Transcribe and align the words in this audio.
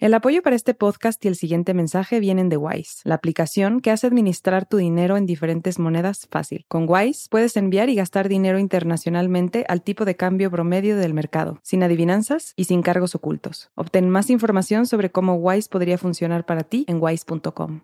El 0.00 0.14
apoyo 0.14 0.40
para 0.40 0.56
este 0.56 0.72
podcast 0.72 1.22
y 1.26 1.28
el 1.28 1.36
siguiente 1.36 1.74
mensaje 1.74 2.20
vienen 2.20 2.48
de 2.48 2.56
Wise, 2.56 3.02
la 3.04 3.16
aplicación 3.16 3.80
que 3.80 3.90
hace 3.90 4.06
administrar 4.06 4.66
tu 4.66 4.78
dinero 4.78 5.18
en 5.18 5.26
diferentes 5.26 5.78
monedas 5.78 6.26
fácil. 6.30 6.64
Con 6.68 6.86
Wise 6.88 7.28
puedes 7.28 7.54
enviar 7.58 7.90
y 7.90 7.96
gastar 7.96 8.30
dinero 8.30 8.58
internacionalmente 8.58 9.66
al 9.68 9.82
tipo 9.82 10.06
de 10.06 10.16
cambio 10.16 10.50
promedio 10.50 10.96
del 10.96 11.12
mercado, 11.12 11.60
sin 11.62 11.82
adivinanzas 11.82 12.54
y 12.56 12.64
sin 12.64 12.80
cargos 12.80 13.14
ocultos. 13.14 13.68
Obtén 13.74 14.08
más 14.08 14.30
información 14.30 14.86
sobre 14.86 15.10
cómo 15.10 15.34
Wise 15.34 15.68
podría 15.68 15.98
funcionar 15.98 16.46
para 16.46 16.62
ti 16.62 16.86
en 16.88 16.96
wise.com. 17.02 17.82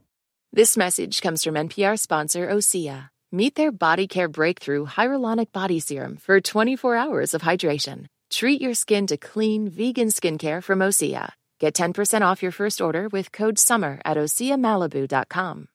This 0.54 0.78
message 0.78 1.20
comes 1.20 1.44
from 1.44 1.54
NPR 1.54 1.98
sponsor 1.98 2.48
Osea. 2.48 3.10
Meet 3.30 3.56
their 3.56 3.70
body 3.70 4.06
care 4.08 4.28
breakthrough 4.30 4.86
hyaluronic 4.86 5.52
body 5.52 5.80
serum 5.80 6.16
for 6.16 6.40
24 6.40 6.96
hours 6.96 7.34
of 7.34 7.42
hydration. 7.42 8.06
Treat 8.30 8.62
your 8.62 8.72
skin 8.72 9.06
to 9.08 9.18
clean, 9.18 9.68
vegan 9.68 10.08
skincare 10.08 10.64
from 10.64 10.78
Osea. 10.78 11.34
Get 11.58 11.74
10% 11.74 12.20
off 12.20 12.42
your 12.42 12.52
first 12.52 12.80
order 12.80 13.08
with 13.10 13.32
code 13.32 13.58
SUMMER 13.58 14.00
at 14.04 14.16
OseaMalibu.com. 14.16 15.68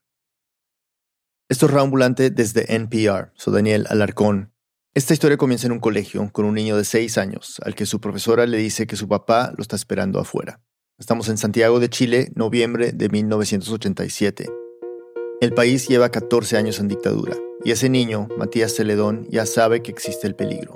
Esto 1.49 1.65
es 1.65 1.71
Raambulante 1.73 2.29
desde 2.29 2.73
NPR. 2.75 3.31
Soy 3.35 3.53
Daniel 3.53 3.85
Alarcón. 3.89 4.53
Esta 4.93 5.13
historia 5.13 5.37
comienza 5.37 5.67
en 5.67 5.73
un 5.73 5.79
colegio 5.79 6.29
con 6.31 6.45
un 6.45 6.53
niño 6.53 6.77
de 6.77 6.85
6 6.85 7.17
años 7.17 7.59
al 7.65 7.75
que 7.75 7.85
su 7.85 7.99
profesora 7.99 8.45
le 8.45 8.57
dice 8.57 8.87
que 8.87 8.95
su 8.95 9.07
papá 9.07 9.51
lo 9.57 9.61
está 9.61 9.75
esperando 9.75 10.19
afuera. 10.19 10.61
Estamos 10.97 11.29
en 11.29 11.37
Santiago 11.37 11.79
de 11.79 11.89
Chile, 11.89 12.31
noviembre 12.35 12.91
de 12.91 13.09
1987. 13.09 14.49
El 15.41 15.53
país 15.53 15.87
lleva 15.87 16.09
14 16.09 16.57
años 16.57 16.79
en 16.79 16.87
dictadura 16.87 17.35
y 17.65 17.71
ese 17.71 17.89
niño, 17.89 18.27
Matías 18.37 18.75
Celedón, 18.75 19.27
ya 19.29 19.45
sabe 19.45 19.81
que 19.81 19.91
existe 19.91 20.27
el 20.27 20.35
peligro. 20.35 20.73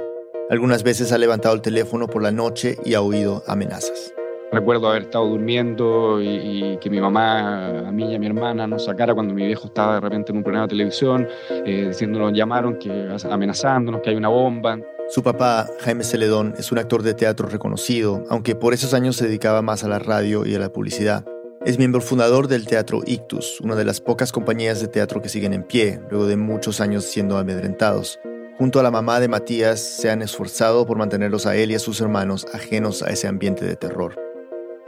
Algunas 0.50 0.84
veces 0.84 1.12
ha 1.12 1.18
levantado 1.18 1.54
el 1.54 1.62
teléfono 1.62 2.08
por 2.08 2.24
la 2.24 2.32
noche 2.32 2.78
y 2.84 2.96
ha 2.96 3.02
oído 3.02 3.44
amenazas. 3.48 4.14
Recuerdo 4.52 4.90
haber 4.90 5.04
estado 5.04 5.28
durmiendo 5.28 6.22
y, 6.22 6.78
que 6.80 6.90
mi 6.90 7.02
mamá, 7.02 7.88
a 7.88 7.92
mí 7.92 8.12
y 8.12 8.16
a 8.16 8.20
mi 8.20 8.28
hermana 8.28 8.68
nos 8.68 8.86
sacara 8.86 9.14
cuando 9.14 9.34
mi 9.34 9.46
viejo 9.46 9.68
estaba 9.68 9.96
de 9.96 10.02
repente 10.02 10.32
en 10.32 10.38
un 10.38 10.44
programa 10.44 10.68
de 10.68 10.70
televisión 10.70 11.28
eh, 11.50 11.88
diciéndonos, 11.88 12.32
llamaron, 12.34 12.78
que 12.78 13.10
amenazándonos 13.30 14.02
que 14.02 14.12
hay 14.12 14.16
una 14.16 14.30
bomba. 14.30 14.78
Su 15.10 15.24
papá, 15.24 15.68
Jaime 15.82 16.04
Celedón, 16.04 16.54
es 16.58 16.72
un 16.72 16.78
actor 16.78 17.04
de 17.04 17.14
teatro 17.14 17.48
reconocido, 17.48 18.24
aunque 18.30 18.56
por 18.56 18.74
esos 18.74 18.94
años 18.94 19.16
se 19.18 19.26
dedicaba 19.28 19.62
más 19.62 19.84
a 19.84 19.88
la 19.88 20.00
radio 20.00 20.46
y 20.46 20.56
a 20.56 20.60
la 20.60 20.70
publicidad. 20.70 21.26
Es 21.66 21.80
miembro 21.80 22.00
fundador 22.00 22.48
del 22.48 22.68
Teatro 22.68 23.02
Ictus, 23.06 23.60
una 23.62 23.76
de 23.76 23.86
las 23.86 24.00
pocas 24.00 24.32
compañías 24.32 24.82
de 24.82 24.88
teatro 24.88 25.22
que 25.22 25.30
siguen 25.30 25.54
en 25.54 25.64
pie, 25.64 26.00
luego 26.12 26.28
de 26.28 26.38
muchos 26.38 26.80
años 26.80 27.06
siendo 27.06 27.38
amedrentados. 27.38 28.20
Junto 28.58 28.80
a 28.80 28.84
la 28.84 28.92
mamá 28.92 29.20
de 29.20 29.28
Matías, 29.28 29.80
se 29.80 30.12
han 30.12 30.22
esforzado 30.22 30.86
por 30.86 30.98
mantenerlos 30.98 31.48
a 31.48 31.56
él 31.56 31.72
y 31.72 31.76
a 31.76 31.80
sus 31.80 32.00
hermanos 32.00 32.46
ajenos 32.54 33.02
a 33.02 33.10
ese 33.10 33.28
ambiente 33.28 33.66
de 33.66 33.76
terror 33.76 34.25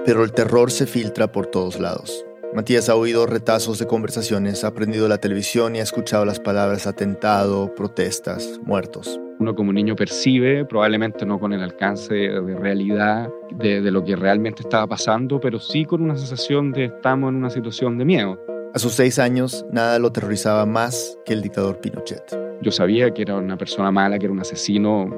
pero 0.08 0.24
el 0.24 0.32
terror 0.32 0.72
se 0.72 0.86
filtra 0.86 1.34
por 1.34 1.48
todos 1.48 1.82
lados. 1.82 2.26
Matías 2.56 2.88
ha 2.88 2.96
oído 2.96 3.26
retazos 3.26 3.78
de 3.78 3.88
conversaciones, 3.88 4.64
ha 4.64 4.68
aprendido 4.68 5.10
la 5.10 5.18
televisión 5.18 5.76
y 5.76 5.82
ha 5.82 5.84
escuchado 5.84 6.24
las 6.24 6.40
palabras 6.40 6.88
atentado, 6.88 7.76
protestas, 7.76 8.58
muertos. 8.64 9.20
Uno 9.38 9.54
como 9.54 9.74
niño 9.74 9.98
percibe, 9.98 10.64
probablemente 10.64 11.26
no 11.26 11.42
con 11.42 11.52
el 11.52 11.62
alcance 11.62 12.14
de 12.14 12.56
realidad 12.56 13.28
de, 13.52 13.82
de 13.82 13.92
lo 13.92 14.06
que 14.06 14.16
realmente 14.16 14.62
estaba 14.62 14.88
pasando, 14.88 15.42
pero 15.42 15.60
sí 15.60 15.84
con 15.84 16.02
una 16.02 16.16
sensación 16.16 16.72
de 16.72 16.86
estamos 16.86 17.30
en 17.30 17.36
una 17.36 17.50
situación 17.50 17.98
de 17.98 18.06
miedo. 18.06 18.40
A 18.74 18.80
sus 18.80 18.94
seis 18.94 19.20
años, 19.20 19.66
nada 19.74 20.00
lo 20.00 20.08
aterrorizaba 20.08 20.66
más 20.66 21.20
que 21.26 21.34
el 21.34 21.42
dictador 21.42 21.82
Pinochet. 21.82 22.47
Yo 22.62 22.72
sabía 22.72 23.12
que 23.14 23.22
era 23.22 23.36
una 23.36 23.58
persona 23.58 23.92
mala, 23.92 24.18
que 24.18 24.26
era 24.26 24.34
un 24.34 24.40
asesino, 24.40 25.10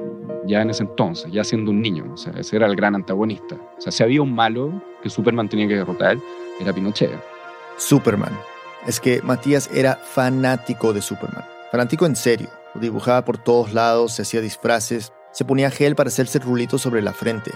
ya 0.46 0.62
en 0.62 0.70
ese 0.70 0.82
entonces, 0.82 1.30
ya 1.32 1.44
siendo 1.44 1.70
un 1.70 1.80
niño. 1.80 2.12
O 2.12 2.16
sea, 2.16 2.32
ese 2.36 2.56
era 2.56 2.66
el 2.66 2.76
gran 2.76 2.94
antagonista. 2.94 3.56
O 3.78 3.80
sea, 3.80 3.92
si 3.92 4.02
había 4.02 4.22
un 4.22 4.34
malo 4.34 4.82
que 5.02 5.08
Superman 5.08 5.48
tenía 5.48 5.68
que 5.68 5.76
derrotar, 5.76 6.18
era 6.60 6.72
Pinochet. 6.72 7.10
Superman. 7.76 8.36
Es 8.86 9.00
que 9.00 9.22
Matías 9.22 9.70
era 9.72 9.96
fanático 9.96 10.92
de 10.92 11.02
Superman. 11.02 11.44
Fanático 11.70 12.06
en 12.06 12.16
serio. 12.16 12.48
Dibujaba 12.74 13.24
por 13.24 13.38
todos 13.38 13.72
lados, 13.72 14.12
se 14.12 14.22
hacía 14.22 14.40
disfraces, 14.40 15.12
se 15.32 15.44
ponía 15.44 15.70
gel 15.70 15.94
para 15.94 16.08
hacerse 16.08 16.38
rulitos 16.38 16.82
sobre 16.82 17.02
la 17.02 17.12
frente. 17.12 17.50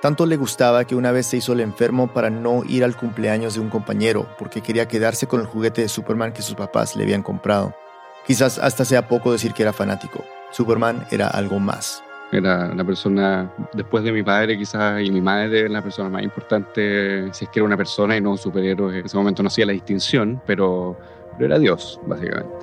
Tanto 0.00 0.26
le 0.26 0.36
gustaba 0.36 0.84
que 0.84 0.94
una 0.94 1.10
vez 1.10 1.26
se 1.26 1.38
hizo 1.38 1.52
el 1.52 1.60
enfermo 1.60 2.06
para 2.12 2.30
no 2.30 2.62
ir 2.68 2.84
al 2.84 2.96
cumpleaños 2.96 3.54
de 3.54 3.60
un 3.60 3.68
compañero, 3.68 4.28
porque 4.38 4.60
quería 4.60 4.86
quedarse 4.86 5.26
con 5.26 5.40
el 5.40 5.46
juguete 5.46 5.82
de 5.82 5.88
Superman 5.88 6.32
que 6.32 6.42
sus 6.42 6.54
papás 6.54 6.94
le 6.94 7.02
habían 7.02 7.22
comprado. 7.22 7.74
Quizás 8.28 8.58
hasta 8.58 8.84
sea 8.84 9.08
poco 9.08 9.32
decir 9.32 9.54
que 9.54 9.62
era 9.62 9.72
fanático. 9.72 10.22
Superman 10.52 11.06
era 11.10 11.28
algo 11.28 11.58
más. 11.58 12.04
Era 12.30 12.74
la 12.74 12.84
persona, 12.84 13.50
después 13.72 14.04
de 14.04 14.12
mi 14.12 14.22
padre 14.22 14.58
quizás 14.58 15.00
y 15.02 15.10
mi 15.10 15.22
madre, 15.22 15.66
la 15.66 15.80
persona 15.80 16.10
más 16.10 16.22
importante, 16.22 17.32
si 17.32 17.46
es 17.46 17.50
que 17.50 17.60
era 17.60 17.64
una 17.64 17.78
persona 17.78 18.18
y 18.18 18.20
no 18.20 18.32
un 18.32 18.36
superhéroe. 18.36 18.98
En 18.98 19.06
ese 19.06 19.16
momento 19.16 19.42
no 19.42 19.46
hacía 19.46 19.64
la 19.64 19.72
distinción, 19.72 20.42
pero, 20.46 20.98
pero 21.32 21.46
era 21.46 21.58
Dios, 21.58 21.98
básicamente. 22.06 22.54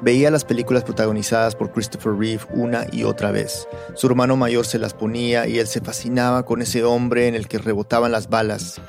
Veía 0.00 0.30
las 0.30 0.44
películas 0.44 0.84
protagonizadas 0.84 1.56
por 1.56 1.72
Christopher 1.72 2.12
Reeve 2.12 2.44
una 2.50 2.86
y 2.92 3.02
otra 3.02 3.32
vez. 3.32 3.66
Su 3.96 4.06
hermano 4.06 4.36
mayor 4.36 4.64
se 4.64 4.78
las 4.78 4.94
ponía 4.94 5.48
y 5.48 5.58
él 5.58 5.66
se 5.66 5.80
fascinaba 5.80 6.44
con 6.44 6.62
ese 6.62 6.84
hombre 6.84 7.26
en 7.26 7.34
el 7.34 7.48
que 7.48 7.58
rebotaban 7.58 8.12
las 8.12 8.30
balas, 8.30 8.80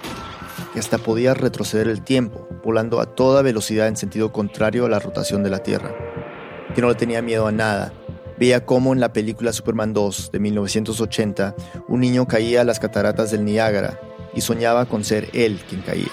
que 0.72 0.80
hasta 0.80 1.00
podía 1.00 1.34
retroceder 1.34 1.88
el 1.88 2.04
tiempo, 2.04 2.48
volando 2.64 3.02
a 3.02 3.08
toda 3.08 3.42
velocidad 3.42 3.88
en 3.88 3.98
sentido 3.98 4.32
contrario 4.32 4.86
a 4.86 4.90
la 4.90 5.00
rotación 5.00 5.42
de 5.42 5.50
la 5.50 5.64
Tierra. 5.64 6.11
Que 6.76 6.82
no 6.82 6.90
le 6.90 6.96
tenía 6.96 7.22
miedo 7.22 7.48
a 7.48 7.52
nada, 7.52 7.94
veía 8.40 8.66
cómo 8.66 8.94
en 8.94 9.00
la 9.00 9.14
película 9.14 9.54
Superman 9.54 9.94
2 9.94 10.32
de 10.32 10.40
1980 10.40 11.56
un 11.88 12.00
niño 12.00 12.28
caía 12.28 12.62
a 12.62 12.64
las 12.64 12.80
cataratas 12.80 13.32
del 13.32 13.46
Niágara 13.46 14.00
y 14.34 14.42
soñaba 14.42 14.86
con 14.86 15.04
ser 15.04 15.30
él 15.34 15.60
quien 15.70 15.82
caía. 15.82 16.10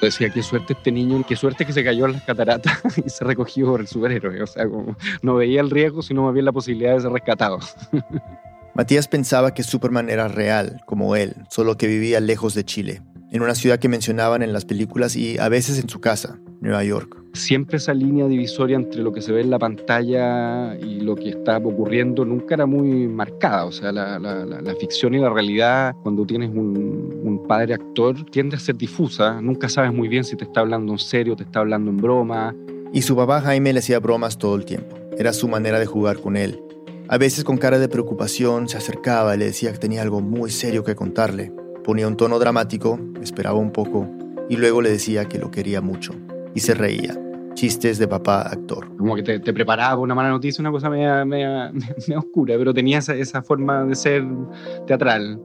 Decía, 0.00 0.30
qué 0.30 0.42
suerte 0.42 0.74
este 0.74 0.92
niño, 0.92 1.24
qué 1.26 1.34
suerte 1.34 1.66
que 1.66 1.72
se 1.72 1.82
cayó 1.82 2.04
a 2.04 2.08
las 2.08 2.22
cataratas 2.22 2.80
y 3.04 3.10
se 3.10 3.24
recogió 3.24 3.66
por 3.66 3.80
el 3.80 3.88
superhéroe. 3.88 4.42
O 4.42 4.46
sea, 4.46 4.68
como 4.68 4.96
no 5.22 5.34
veía 5.34 5.60
el 5.60 5.70
riesgo, 5.70 6.02
sino 6.02 6.22
más 6.22 6.32
bien 6.32 6.44
la 6.44 6.52
posibilidad 6.52 6.94
de 6.94 7.00
ser 7.00 7.10
rescatado. 7.10 7.58
Matías 8.74 9.08
pensaba 9.08 9.54
que 9.54 9.64
Superman 9.64 10.08
era 10.08 10.28
real, 10.28 10.80
como 10.86 11.16
él, 11.16 11.34
solo 11.50 11.76
que 11.76 11.88
vivía 11.88 12.20
lejos 12.20 12.54
de 12.54 12.64
Chile, 12.64 13.02
en 13.32 13.42
una 13.42 13.56
ciudad 13.56 13.80
que 13.80 13.88
mencionaban 13.88 14.42
en 14.42 14.52
las 14.52 14.64
películas 14.64 15.16
y 15.16 15.36
a 15.38 15.48
veces 15.48 15.80
en 15.80 15.88
su 15.88 16.00
casa, 16.00 16.38
Nueva 16.60 16.84
York. 16.84 17.27
Siempre 17.34 17.76
esa 17.76 17.94
línea 17.94 18.26
divisoria 18.26 18.76
entre 18.76 19.02
lo 19.02 19.12
que 19.12 19.20
se 19.20 19.32
ve 19.32 19.42
en 19.42 19.50
la 19.50 19.58
pantalla 19.58 20.76
y 20.78 21.00
lo 21.00 21.14
que 21.14 21.30
está 21.30 21.58
ocurriendo 21.58 22.24
nunca 22.24 22.54
era 22.54 22.66
muy 22.66 23.06
marcada. 23.06 23.66
O 23.66 23.72
sea, 23.72 23.92
la, 23.92 24.74
ficción 24.80 25.14
y 25.14 25.18
la 25.18 25.30
realidad, 25.30 25.94
cuando 26.02 26.24
tienes 26.24 26.50
un, 26.50 27.20
un, 27.22 27.46
padre 27.46 27.74
actor, 27.74 28.24
tiende 28.30 28.56
a 28.56 28.58
ser 28.58 28.76
difusa. 28.76 29.40
Nunca 29.40 29.68
sabes 29.68 29.92
muy 29.92 30.08
bien 30.08 30.24
si 30.24 30.36
te 30.36 30.44
está 30.44 30.60
hablando 30.60 30.92
en 30.92 30.98
serio, 30.98 31.36
te 31.36 31.44
está 31.44 31.60
hablando 31.60 31.90
en 31.90 31.96
broma. 31.98 32.54
Y 32.92 33.02
su 33.02 33.14
papá 33.16 33.40
Jaime 33.40 33.72
le 33.72 33.80
hacía 33.80 34.00
bromas 34.00 34.38
todo 34.38 34.56
el 34.56 34.64
tiempo. 34.64 34.96
Era 35.18 35.32
su 35.32 35.48
manera 35.48 35.78
de 35.78 35.86
jugar 35.86 36.20
con 36.20 36.36
él. 36.36 36.62
A 37.08 37.18
veces 37.18 37.44
con 37.44 37.56
cara 37.56 37.78
de 37.78 37.88
preocupación 37.88 38.68
se 38.68 38.76
acercaba 38.76 39.34
y 39.34 39.38
le 39.38 39.46
decía 39.46 39.72
que 39.72 39.78
tenía 39.78 40.02
algo 40.02 40.20
muy 40.20 40.50
serio 40.50 40.84
que 40.84 40.94
contarle. 40.94 41.52
Ponía 41.84 42.06
un 42.06 42.16
tono 42.16 42.38
dramático, 42.38 42.98
esperaba 43.22 43.58
un 43.58 43.72
poco 43.72 44.08
y 44.48 44.56
luego 44.56 44.82
le 44.82 44.90
decía 44.90 45.26
que 45.26 45.38
lo 45.38 45.50
quería 45.50 45.80
mucho 45.80 46.14
y 46.58 46.60
se 46.60 46.74
reía. 46.74 47.16
Chistes 47.54 47.98
de 47.98 48.08
papá 48.08 48.42
actor. 48.42 48.88
Como 48.96 49.14
que 49.14 49.22
te, 49.22 49.52
preparaba 49.52 50.00
una 50.00 50.14
mala 50.14 50.28
noticia, 50.28 50.60
una 50.60 50.72
cosa 50.72 50.90
media, 50.90 51.24
media, 51.24 51.72
oscura, 52.16 52.56
pero 52.58 52.74
tenía 52.74 52.98
esa, 52.98 53.14
esa 53.14 53.42
forma 53.42 53.84
de 53.84 53.94
ser 53.94 54.24
teatral. 54.86 55.40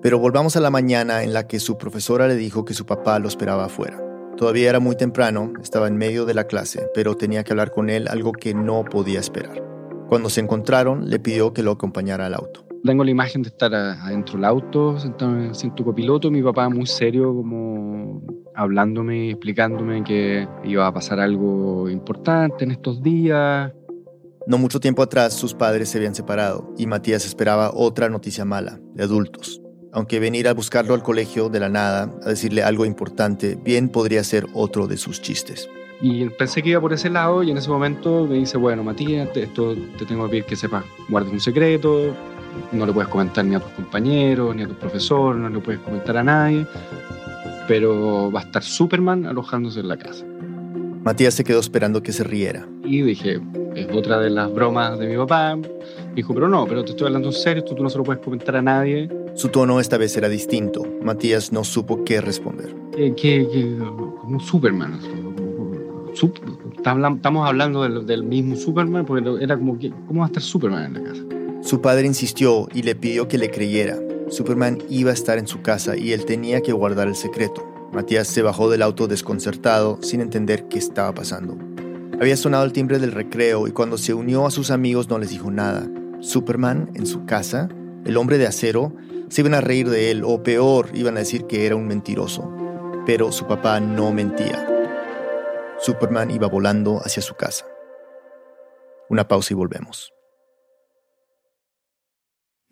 Pero 0.00 0.18
volvamos 0.18 0.56
a 0.56 0.60
la 0.60 0.70
mañana 0.70 1.22
en 1.22 1.34
la 1.34 1.46
que 1.46 1.60
su 1.60 1.76
profesora 1.76 2.28
le 2.28 2.36
dijo 2.36 2.64
que 2.64 2.72
su 2.72 2.86
papá 2.86 3.18
lo 3.18 3.28
esperaba 3.28 3.66
afuera. 3.66 4.02
Todavía 4.38 4.70
era 4.70 4.80
muy 4.80 4.96
temprano, 4.96 5.52
estaba 5.62 5.86
en 5.86 5.98
medio 5.98 6.24
de 6.24 6.32
la 6.32 6.44
clase, 6.44 6.88
pero 6.94 7.14
tenía 7.14 7.44
que 7.44 7.52
hablar 7.52 7.70
con 7.70 7.90
él 7.90 8.08
algo 8.08 8.32
que 8.32 8.54
no 8.54 8.84
podía 8.84 9.20
esperar. 9.20 9.62
Cuando 10.08 10.30
se 10.30 10.40
encontraron, 10.40 11.10
le 11.10 11.18
pidió 11.18 11.52
que 11.52 11.62
lo 11.62 11.72
acompañara 11.72 12.24
al 12.24 12.34
auto. 12.34 12.64
Tengo 12.84 13.04
la 13.04 13.10
imagen 13.12 13.42
de 13.42 13.48
estar 13.48 13.72
adentro 13.72 14.34
del 14.34 14.44
auto, 14.44 14.98
sentado 14.98 15.32
en 15.32 15.44
el 15.44 15.50
asiento 15.52 15.84
copiloto, 15.84 16.32
mi 16.32 16.42
papá 16.42 16.68
muy 16.68 16.86
serio, 16.86 17.32
como 17.32 18.22
hablándome, 18.56 19.30
explicándome 19.30 20.02
que 20.02 20.48
iba 20.64 20.86
a 20.86 20.92
pasar 20.92 21.20
algo 21.20 21.88
importante 21.88 22.64
en 22.64 22.72
estos 22.72 23.00
días. 23.00 23.72
No 24.48 24.58
mucho 24.58 24.80
tiempo 24.80 25.00
atrás 25.02 25.34
sus 25.34 25.54
padres 25.54 25.90
se 25.90 25.98
habían 25.98 26.16
separado 26.16 26.74
y 26.76 26.88
Matías 26.88 27.24
esperaba 27.24 27.70
otra 27.72 28.08
noticia 28.08 28.44
mala, 28.44 28.80
de 28.94 29.04
adultos. 29.04 29.62
Aunque 29.92 30.18
venir 30.18 30.48
a 30.48 30.54
buscarlo 30.54 30.94
al 30.94 31.04
colegio 31.04 31.50
de 31.50 31.60
la 31.60 31.68
nada, 31.68 32.10
a 32.24 32.30
decirle 32.30 32.64
algo 32.64 32.84
importante, 32.84 33.56
bien 33.62 33.90
podría 33.90 34.24
ser 34.24 34.46
otro 34.54 34.88
de 34.88 34.96
sus 34.96 35.22
chistes. 35.22 35.68
Y 36.00 36.28
pensé 36.30 36.62
que 36.64 36.70
iba 36.70 36.80
por 36.80 36.92
ese 36.92 37.10
lado 37.10 37.44
y 37.44 37.52
en 37.52 37.58
ese 37.58 37.70
momento 37.70 38.26
me 38.26 38.34
dice, 38.34 38.56
bueno, 38.56 38.82
Matías, 38.82 39.28
esto 39.36 39.76
te 39.96 40.04
tengo 40.04 40.24
que 40.24 40.30
pedir 40.30 40.44
que 40.46 40.56
sepas, 40.56 40.84
guardes 41.08 41.32
un 41.32 41.38
secreto, 41.38 42.12
no 42.72 42.86
le 42.86 42.92
puedes 42.92 43.08
comentar 43.08 43.44
ni 43.44 43.54
a 43.54 43.60
tus 43.60 43.72
compañeros, 43.72 44.54
ni 44.54 44.62
a 44.62 44.68
tus 44.68 44.76
profesores, 44.76 45.40
no 45.40 45.48
le 45.48 45.58
puedes 45.60 45.80
comentar 45.80 46.16
a 46.16 46.24
nadie, 46.24 46.66
pero 47.68 48.30
va 48.30 48.40
a 48.40 48.42
estar 48.44 48.62
Superman 48.62 49.26
alojándose 49.26 49.80
en 49.80 49.88
la 49.88 49.96
casa. 49.96 50.24
Matías 51.04 51.34
se 51.34 51.42
quedó 51.42 51.58
esperando 51.58 52.02
que 52.02 52.12
se 52.12 52.22
riera. 52.22 52.66
Y 52.84 53.02
dije, 53.02 53.40
es 53.74 53.88
otra 53.92 54.20
de 54.20 54.30
las 54.30 54.52
bromas 54.52 54.98
de 54.98 55.08
mi 55.08 55.16
papá. 55.16 55.58
Dijo, 56.14 56.32
pero 56.34 56.48
no, 56.48 56.66
pero 56.66 56.84
te 56.84 56.90
estoy 56.90 57.08
hablando 57.08 57.28
en 57.28 57.34
serio, 57.34 57.64
tú, 57.64 57.74
tú 57.74 57.82
no 57.82 57.90
se 57.90 57.98
lo 57.98 58.04
puedes 58.04 58.22
comentar 58.22 58.56
a 58.56 58.62
nadie. 58.62 59.08
Su 59.34 59.48
tono 59.48 59.80
esta 59.80 59.98
vez 59.98 60.16
era 60.16 60.28
distinto. 60.28 60.86
Matías 61.02 61.52
no 61.52 61.64
supo 61.64 62.04
qué 62.04 62.20
responder. 62.20 62.74
¿Qué, 63.16 63.48
como 64.20 64.38
Superman. 64.38 64.98
estamos 66.84 67.48
hablando 67.48 67.82
del, 68.02 68.22
mismo 68.22 68.56
Superman, 68.56 69.04
porque 69.04 69.42
era 69.42 69.56
como 69.56 69.78
que, 69.78 69.90
¿cómo 70.06 70.20
va 70.20 70.26
a 70.26 70.28
estar 70.28 70.42
Superman 70.42 70.84
en 70.84 71.02
la 71.02 71.10
casa? 71.10 71.31
Su 71.62 71.80
padre 71.80 72.06
insistió 72.06 72.68
y 72.74 72.82
le 72.82 72.96
pidió 72.96 73.28
que 73.28 73.38
le 73.38 73.48
creyera. 73.48 73.96
Superman 74.28 74.78
iba 74.88 75.12
a 75.12 75.14
estar 75.14 75.38
en 75.38 75.46
su 75.46 75.62
casa 75.62 75.96
y 75.96 76.12
él 76.12 76.24
tenía 76.24 76.60
que 76.60 76.72
guardar 76.72 77.06
el 77.06 77.14
secreto. 77.14 77.64
Matías 77.92 78.26
se 78.26 78.42
bajó 78.42 78.68
del 78.68 78.82
auto 78.82 79.06
desconcertado, 79.06 79.98
sin 80.02 80.20
entender 80.20 80.66
qué 80.66 80.78
estaba 80.78 81.14
pasando. 81.14 81.56
Había 82.20 82.36
sonado 82.36 82.64
el 82.64 82.72
timbre 82.72 82.98
del 82.98 83.12
recreo 83.12 83.68
y 83.68 83.70
cuando 83.70 83.96
se 83.96 84.12
unió 84.12 84.44
a 84.44 84.50
sus 84.50 84.72
amigos 84.72 85.08
no 85.08 85.18
les 85.18 85.30
dijo 85.30 85.52
nada. 85.52 85.88
Superman 86.20 86.90
en 86.94 87.06
su 87.06 87.26
casa, 87.26 87.68
el 88.04 88.16
hombre 88.16 88.38
de 88.38 88.48
acero, 88.48 88.92
se 89.28 89.42
iban 89.42 89.54
a 89.54 89.60
reír 89.60 89.88
de 89.88 90.10
él 90.10 90.24
o 90.24 90.42
peor, 90.42 90.88
iban 90.94 91.16
a 91.16 91.20
decir 91.20 91.46
que 91.46 91.64
era 91.64 91.76
un 91.76 91.86
mentiroso. 91.86 92.52
Pero 93.06 93.30
su 93.30 93.46
papá 93.46 93.78
no 93.78 94.12
mentía. 94.12 94.66
Superman 95.78 96.32
iba 96.32 96.48
volando 96.48 97.00
hacia 97.04 97.22
su 97.22 97.34
casa. 97.34 97.66
Una 99.08 99.28
pausa 99.28 99.52
y 99.52 99.56
volvemos. 99.56 100.12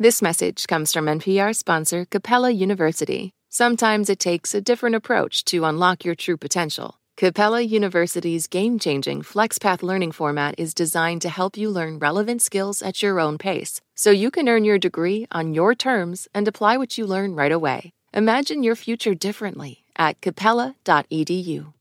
This 0.00 0.22
message 0.22 0.66
comes 0.66 0.94
from 0.94 1.04
NPR 1.04 1.54
sponsor 1.54 2.06
Capella 2.06 2.48
University. 2.48 3.32
Sometimes 3.50 4.08
it 4.08 4.18
takes 4.18 4.54
a 4.54 4.60
different 4.62 4.96
approach 4.96 5.44
to 5.44 5.66
unlock 5.66 6.06
your 6.06 6.14
true 6.14 6.38
potential. 6.38 6.94
Capella 7.18 7.60
University's 7.60 8.46
game 8.46 8.78
changing 8.78 9.20
FlexPath 9.20 9.82
learning 9.82 10.12
format 10.12 10.54
is 10.56 10.72
designed 10.72 11.20
to 11.20 11.28
help 11.28 11.58
you 11.58 11.68
learn 11.68 11.98
relevant 11.98 12.40
skills 12.40 12.80
at 12.80 13.02
your 13.02 13.20
own 13.20 13.36
pace, 13.36 13.82
so 13.94 14.10
you 14.10 14.30
can 14.30 14.48
earn 14.48 14.64
your 14.64 14.78
degree 14.78 15.26
on 15.32 15.52
your 15.52 15.74
terms 15.74 16.28
and 16.32 16.48
apply 16.48 16.78
what 16.78 16.96
you 16.96 17.04
learn 17.04 17.34
right 17.34 17.52
away. 17.52 17.92
Imagine 18.14 18.62
your 18.62 18.76
future 18.76 19.14
differently 19.14 19.84
at 19.96 20.18
capella.edu. 20.22 21.74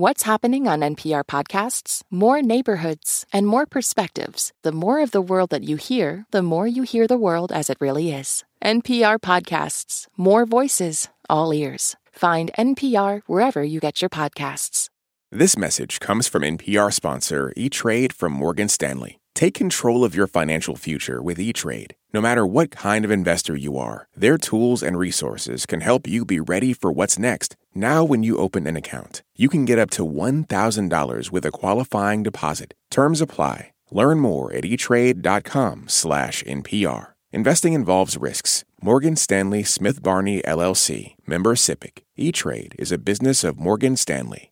What's 0.00 0.22
happening 0.22 0.68
on 0.68 0.78
NPR 0.78 1.24
podcasts? 1.24 2.02
More 2.08 2.40
neighborhoods 2.40 3.26
and 3.32 3.48
more 3.48 3.66
perspectives. 3.66 4.52
The 4.62 4.70
more 4.70 5.00
of 5.00 5.10
the 5.10 5.20
world 5.20 5.50
that 5.50 5.64
you 5.64 5.74
hear, 5.74 6.24
the 6.30 6.40
more 6.40 6.68
you 6.68 6.84
hear 6.84 7.08
the 7.08 7.16
world 7.16 7.50
as 7.50 7.68
it 7.68 7.78
really 7.80 8.12
is. 8.12 8.44
NPR 8.62 9.18
podcasts, 9.18 10.06
more 10.16 10.46
voices, 10.46 11.08
all 11.28 11.52
ears. 11.52 11.96
Find 12.12 12.52
NPR 12.56 13.22
wherever 13.26 13.64
you 13.64 13.80
get 13.80 14.00
your 14.00 14.08
podcasts. 14.08 14.88
This 15.32 15.58
message 15.58 15.98
comes 15.98 16.28
from 16.28 16.42
NPR 16.42 16.92
sponsor 16.92 17.52
E-Trade 17.56 18.12
from 18.12 18.32
Morgan 18.32 18.68
Stanley. 18.68 19.18
Take 19.34 19.54
control 19.54 20.04
of 20.04 20.14
your 20.14 20.28
financial 20.28 20.76
future 20.76 21.20
with 21.20 21.40
E-Trade. 21.40 21.96
No 22.12 22.20
matter 22.20 22.46
what 22.46 22.70
kind 22.70 23.04
of 23.04 23.10
investor 23.10 23.56
you 23.56 23.76
are, 23.76 24.06
their 24.16 24.38
tools 24.38 24.80
and 24.80 24.96
resources 24.96 25.66
can 25.66 25.80
help 25.80 26.06
you 26.06 26.24
be 26.24 26.38
ready 26.38 26.72
for 26.72 26.92
what's 26.92 27.18
next. 27.18 27.56
Now, 27.78 28.02
when 28.02 28.24
you 28.24 28.38
open 28.38 28.66
an 28.66 28.76
account, 28.76 29.22
you 29.36 29.48
can 29.48 29.64
get 29.64 29.78
up 29.78 29.90
to 29.90 30.04
$1,000 30.04 31.30
with 31.30 31.46
a 31.46 31.52
qualifying 31.52 32.24
deposit. 32.24 32.74
Terms 32.90 33.20
apply. 33.20 33.70
Learn 33.92 34.18
more 34.18 34.52
at 34.52 34.64
etrade.com/npr. 34.64 37.06
Investing 37.30 37.74
involves 37.74 38.16
risks. 38.16 38.64
Morgan 38.82 39.14
Stanley 39.14 39.62
Smith 39.62 40.02
Barney 40.02 40.42
LLC, 40.42 41.14
member 41.24 41.54
SIPC. 41.54 42.02
E-Trade 42.16 42.74
is 42.80 42.90
a 42.90 42.98
business 42.98 43.44
of 43.44 43.60
Morgan 43.60 43.96
Stanley. 43.96 44.50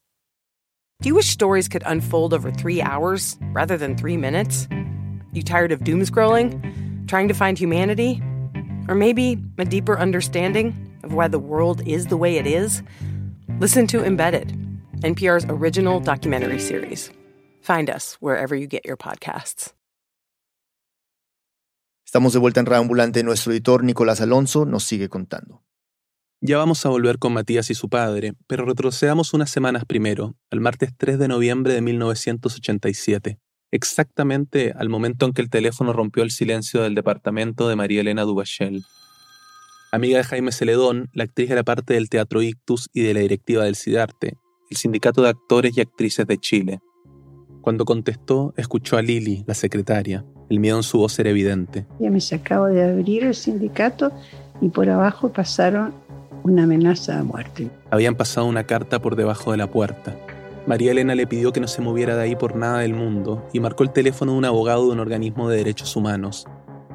Do 1.02 1.08
you 1.08 1.16
wish 1.16 1.26
stories 1.26 1.66
could 1.66 1.82
unfold 1.84 2.32
over 2.32 2.52
three 2.52 2.80
hours 2.80 3.36
rather 3.52 3.76
than 3.76 3.96
three 3.96 4.16
minutes? 4.16 4.68
You 5.32 5.42
tired 5.42 5.72
of 5.72 5.82
doom 5.82 6.02
scrolling? 6.02 7.08
Trying 7.08 7.26
to 7.26 7.34
find 7.34 7.58
humanity? 7.58 8.22
Or 8.86 8.94
maybe 8.94 9.42
a 9.58 9.64
deeper 9.64 9.98
understanding 9.98 10.76
of 11.02 11.12
why 11.12 11.26
the 11.26 11.40
world 11.40 11.84
is 11.88 12.06
the 12.06 12.16
way 12.16 12.36
it 12.36 12.46
is? 12.46 12.84
Listen 13.48 13.86
to 13.86 14.04
Embedded, 14.04 14.52
NPR's 15.02 15.46
original 15.48 16.00
documentary 16.00 16.58
series. 16.58 17.10
Find 17.62 17.88
us 17.88 18.18
wherever 18.20 18.54
you 18.54 18.66
get 18.66 18.84
your 18.84 18.98
podcasts. 18.98 19.72
Estamos 22.04 22.32
de 22.32 22.38
vuelta 22.38 22.60
en 22.60 22.66
Reambulante. 22.66 23.22
Nuestro 23.22 23.52
editor 23.52 23.82
Nicolás 23.82 24.20
Alonso 24.20 24.66
nos 24.66 24.84
sigue 24.84 25.08
contando. 25.08 25.62
Ya 26.40 26.58
vamos 26.58 26.84
a 26.84 26.90
volver 26.90 27.18
con 27.18 27.32
Matías 27.32 27.70
y 27.70 27.74
su 27.74 27.88
padre, 27.88 28.34
pero 28.46 28.66
retrocedamos 28.66 29.32
unas 29.32 29.48
semanas 29.48 29.84
primero, 29.86 30.36
al 30.50 30.60
martes 30.60 30.90
3 30.96 31.18
de 31.18 31.28
noviembre 31.28 31.72
de 31.72 31.80
1987, 31.80 33.38
exactamente 33.70 34.72
al 34.76 34.88
momento 34.88 35.24
en 35.24 35.32
que 35.32 35.40
el 35.40 35.50
teléfono 35.50 35.92
rompió 35.92 36.22
el 36.22 36.30
silencio 36.30 36.82
del 36.82 36.94
departamento 36.94 37.68
de 37.68 37.76
María 37.76 38.02
Elena 38.02 38.22
Dubachel. 38.22 38.84
Amiga 39.96 40.18
de 40.18 40.24
Jaime 40.24 40.52
Celedón, 40.52 41.08
la 41.14 41.24
actriz 41.24 41.50
era 41.50 41.62
parte 41.62 41.94
del 41.94 42.10
Teatro 42.10 42.42
Ictus 42.42 42.90
y 42.92 43.00
de 43.00 43.14
la 43.14 43.20
directiva 43.20 43.64
del 43.64 43.76
CIDARTE, 43.76 44.36
el 44.68 44.76
Sindicato 44.76 45.22
de 45.22 45.30
Actores 45.30 45.74
y 45.74 45.80
Actrices 45.80 46.26
de 46.26 46.36
Chile. 46.36 46.80
Cuando 47.62 47.86
contestó, 47.86 48.52
escuchó 48.58 48.98
a 48.98 49.02
Lili, 49.02 49.42
la 49.46 49.54
secretaria. 49.54 50.22
El 50.50 50.60
miedo 50.60 50.76
en 50.76 50.82
su 50.82 50.98
voz 50.98 51.18
era 51.18 51.30
evidente. 51.30 51.86
Ya 51.98 52.10
me 52.10 52.18
acabo 52.30 52.66
de 52.66 52.84
abrir 52.84 53.24
el 53.24 53.34
sindicato 53.34 54.12
y 54.60 54.68
por 54.68 54.90
abajo 54.90 55.32
pasaron 55.32 55.94
una 56.42 56.64
amenaza 56.64 57.16
de 57.16 57.22
muerte. 57.22 57.70
Habían 57.90 58.16
pasado 58.16 58.46
una 58.46 58.64
carta 58.64 59.00
por 59.00 59.16
debajo 59.16 59.52
de 59.52 59.56
la 59.56 59.70
puerta. 59.70 60.14
María 60.66 60.90
Elena 60.90 61.14
le 61.14 61.26
pidió 61.26 61.54
que 61.54 61.60
no 61.60 61.68
se 61.68 61.80
moviera 61.80 62.16
de 62.16 62.22
ahí 62.22 62.36
por 62.36 62.54
nada 62.54 62.80
del 62.80 62.92
mundo 62.92 63.48
y 63.54 63.60
marcó 63.60 63.82
el 63.82 63.94
teléfono 63.94 64.32
de 64.32 64.38
un 64.38 64.44
abogado 64.44 64.88
de 64.88 64.92
un 64.92 65.00
organismo 65.00 65.48
de 65.48 65.56
derechos 65.56 65.96
humanos. 65.96 66.44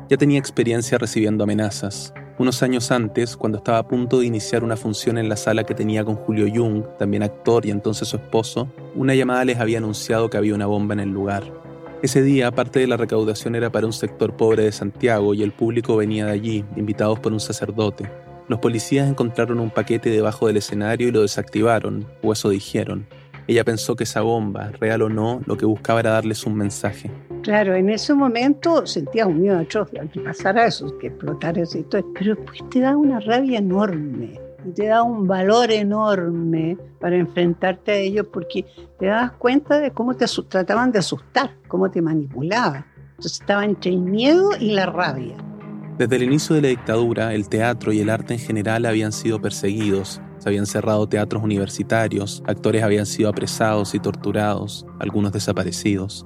Ya 0.08 0.18
tenía 0.18 0.38
experiencia 0.38 1.00
recibiendo 1.00 1.44
amenazas. 1.44 2.14
Unos 2.42 2.64
años 2.64 2.90
antes, 2.90 3.38
cuando 3.38 3.60
estaba 3.60 3.78
a 3.78 3.88
punto 3.88 4.20
de 4.20 4.26
iniciar 4.26 4.64
una 4.64 4.76
función 4.76 5.20
en 5.20 5.30
la 5.30 5.38
sala 5.38 5.64
que 5.64 5.76
tenía 5.76 6.04
con 6.04 6.16
Julio 6.16 6.48
Jung, 6.52 6.84
también 6.98 7.22
actor 7.22 7.68
y 7.68 7.70
entonces 7.70 8.08
su 8.08 8.16
esposo, 8.16 8.68
una 8.96 9.14
llamada 9.14 9.46
les 9.46 9.60
había 9.60 9.78
anunciado 9.78 10.28
que 10.28 10.38
había 10.38 10.56
una 10.56 10.66
bomba 10.66 10.96
en 10.96 11.02
el 11.02 11.10
lugar. 11.10 11.44
Ese 12.02 12.24
día, 12.24 12.50
parte 12.50 12.80
de 12.80 12.88
la 12.88 12.98
recaudación 12.98 13.54
era 13.54 13.72
para 13.72 13.86
un 13.86 13.94
sector 13.94 14.36
pobre 14.36 14.64
de 14.64 14.72
Santiago 14.72 15.36
y 15.36 15.44
el 15.44 15.52
público 15.52 15.96
venía 15.96 16.26
de 16.26 16.32
allí, 16.32 16.66
invitados 16.76 17.20
por 17.20 17.32
un 17.32 17.40
sacerdote. 17.40 18.10
Los 18.48 18.58
policías 18.58 19.08
encontraron 19.08 19.60
un 19.60 19.70
paquete 19.70 20.10
debajo 20.10 20.48
del 20.48 20.58
escenario 20.58 21.10
y 21.10 21.12
lo 21.12 21.22
desactivaron, 21.22 22.08
o 22.24 22.34
eso 22.34 22.50
dijeron. 22.50 23.06
Ella 23.52 23.66
pensó 23.66 23.98
que 23.98 24.06
esa 24.06 24.22
bomba, 24.22 24.72
real 24.80 25.02
o 25.02 25.10
no, 25.10 25.42
lo 25.46 25.58
que 25.58 25.66
buscaba 25.66 26.00
era 26.00 26.12
darles 26.12 26.46
un 26.46 26.56
mensaje. 26.56 27.12
Claro, 27.44 27.76
en 27.76 27.90
ese 27.90 28.14
momento 28.14 28.88
sentía 28.88 29.28
un 29.28 29.42
miedo 29.42 29.60
atroz 29.60 29.90
que 29.90 30.22
pasara 30.22 30.68
eso, 30.68 30.98
que 31.00 31.08
explotara 31.08 31.62
eso 31.62 31.78
y 31.78 31.84
todo, 31.84 32.02
pero 32.14 32.36
después 32.36 32.62
te 32.70 32.80
da 32.80 32.96
una 32.96 33.20
rabia 33.20 33.60
enorme 33.60 34.40
y 34.66 34.72
te 34.72 34.86
da 34.86 35.04
un 35.04 35.28
valor 35.28 35.70
enorme 35.70 36.78
para 37.02 37.18
enfrentarte 37.18 37.92
a 37.92 37.96
ellos 37.96 38.26
porque 38.32 38.66
te 38.98 39.08
das 39.08 39.34
cuenta 39.34 39.82
de 39.82 39.92
cómo 39.92 40.14
te 40.14 40.28
trataban 40.48 40.94
de 40.94 41.00
asustar, 41.00 41.52
cómo 41.68 41.92
te 41.92 42.02
manipulaban. 42.02 42.86
Entonces 43.18 43.42
estaba 43.42 43.66
entre 43.66 43.92
el 43.92 44.00
miedo 44.00 44.52
y 44.58 44.72
la 44.72 44.86
rabia. 44.86 45.36
Desde 45.98 46.16
el 46.16 46.24
inicio 46.24 46.56
de 46.56 46.62
la 46.62 46.68
dictadura, 46.70 47.34
el 47.34 47.50
teatro 47.50 47.92
y 47.92 48.00
el 48.00 48.12
arte 48.12 48.36
en 48.36 48.40
general 48.40 48.86
habían 48.86 49.12
sido 49.12 49.42
perseguidos. 49.42 50.22
Se 50.42 50.50
habían 50.50 50.66
cerrado 50.66 51.08
teatros 51.08 51.44
universitarios, 51.44 52.42
actores 52.48 52.84
habían 52.84 53.06
sido 53.06 53.30
apresados 53.30 53.94
y 53.94 54.00
torturados, 54.00 54.86
algunos 55.00 55.32
desaparecidos. 55.32 56.26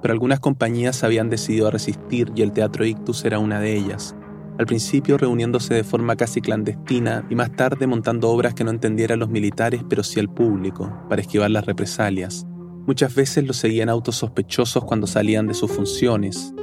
Pero 0.00 0.12
algunas 0.12 0.40
compañías 0.40 1.04
habían 1.04 1.28
decidido 1.28 1.70
resistir 1.70 2.32
y 2.34 2.42
el 2.42 2.52
Teatro 2.52 2.86
Ictus 2.86 3.24
era 3.24 3.38
una 3.38 3.60
de 3.60 3.76
ellas 3.76 4.16
al 4.58 4.66
principio 4.66 5.18
reuniéndose 5.18 5.74
de 5.74 5.84
forma 5.84 6.16
casi 6.16 6.40
clandestina 6.40 7.26
y 7.28 7.34
más 7.34 7.52
tarde 7.52 7.86
montando 7.86 8.30
obras 8.30 8.54
que 8.54 8.64
no 8.64 8.70
entendieran 8.70 9.18
los 9.18 9.28
militares 9.28 9.82
pero 9.88 10.02
sí 10.02 10.18
el 10.18 10.28
público, 10.28 10.92
para 11.08 11.20
esquivar 11.20 11.50
las 11.50 11.66
represalias. 11.66 12.46
Muchas 12.86 13.14
veces 13.14 13.44
lo 13.44 13.52
seguían 13.52 13.88
autos 13.88 14.16
sospechosos 14.16 14.84
cuando 14.84 15.06
salían 15.06 15.46
de 15.46 15.54
sus 15.54 15.70
funciones. 15.70 16.54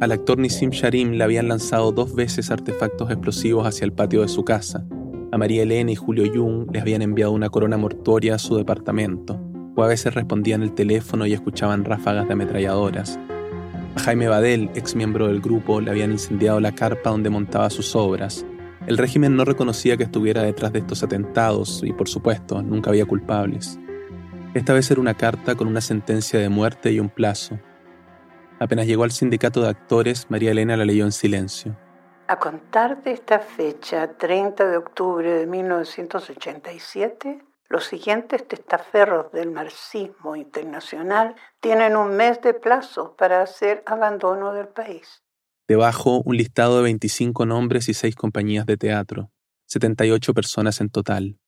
Al 0.00 0.12
actor 0.12 0.38
Nissim 0.38 0.70
Sharim 0.70 1.12
le 1.12 1.24
habían 1.24 1.48
lanzado 1.48 1.92
dos 1.92 2.14
veces 2.14 2.50
artefactos 2.50 3.10
explosivos 3.10 3.66
hacia 3.66 3.84
el 3.84 3.92
patio 3.92 4.22
de 4.22 4.28
su 4.28 4.44
casa. 4.44 4.84
A 5.32 5.38
María 5.38 5.64
Elena 5.64 5.90
y 5.90 5.96
Julio 5.96 6.30
Jung 6.32 6.70
les 6.72 6.82
habían 6.82 7.02
enviado 7.02 7.32
una 7.32 7.50
corona 7.50 7.76
mortuoria 7.76 8.36
a 8.36 8.38
su 8.38 8.56
departamento, 8.56 9.40
o 9.74 9.82
a 9.82 9.88
veces 9.88 10.14
respondían 10.14 10.62
el 10.62 10.72
teléfono 10.72 11.26
y 11.26 11.32
escuchaban 11.32 11.84
ráfagas 11.84 12.28
de 12.28 12.34
ametralladoras. 12.34 13.18
A 13.96 14.00
Jaime 14.00 14.28
Badel, 14.28 14.70
ex 14.76 14.94
miembro 14.94 15.26
del 15.26 15.40
grupo, 15.40 15.80
le 15.80 15.90
habían 15.90 16.12
incendiado 16.12 16.60
la 16.60 16.72
carpa 16.72 17.10
donde 17.10 17.28
montaba 17.28 17.70
sus 17.70 17.96
obras. 17.96 18.46
El 18.86 18.98
régimen 18.98 19.34
no 19.34 19.44
reconocía 19.44 19.96
que 19.96 20.04
estuviera 20.04 20.42
detrás 20.42 20.72
de 20.72 20.78
estos 20.78 21.02
atentados 21.02 21.82
y, 21.84 21.92
por 21.92 22.08
supuesto, 22.08 22.62
nunca 22.62 22.90
había 22.90 23.04
culpables. 23.04 23.80
Esta 24.54 24.74
vez 24.74 24.90
era 24.90 25.00
una 25.00 25.14
carta 25.14 25.56
con 25.56 25.66
una 25.66 25.80
sentencia 25.80 26.38
de 26.38 26.48
muerte 26.48 26.92
y 26.92 27.00
un 27.00 27.08
plazo. 27.08 27.58
Apenas 28.60 28.86
llegó 28.86 29.02
al 29.02 29.10
sindicato 29.10 29.60
de 29.60 29.70
actores, 29.70 30.26
María 30.30 30.52
Elena 30.52 30.76
la 30.76 30.84
leyó 30.84 31.04
en 31.04 31.12
silencio. 31.12 31.76
A 32.28 32.40
contar 32.40 33.04
de 33.04 33.12
esta 33.12 33.38
fecha, 33.38 34.16
30 34.16 34.66
de 34.66 34.76
octubre 34.76 35.30
de 35.30 35.46
1987, 35.46 37.40
los 37.68 37.84
siguientes 37.84 38.48
testaferros 38.48 39.30
del 39.30 39.52
marxismo 39.52 40.34
internacional 40.34 41.36
tienen 41.60 41.96
un 41.96 42.16
mes 42.16 42.42
de 42.42 42.52
plazo 42.52 43.14
para 43.16 43.42
hacer 43.42 43.84
abandono 43.86 44.52
del 44.52 44.66
país. 44.66 45.22
Debajo, 45.68 46.20
un 46.24 46.36
listado 46.36 46.78
de 46.78 46.82
25 46.82 47.46
nombres 47.46 47.88
y 47.88 47.94
6 47.94 48.16
compañías 48.16 48.66
de 48.66 48.76
teatro, 48.76 49.30
78 49.66 50.34
personas 50.34 50.80
en 50.80 50.90
total. 50.90 51.38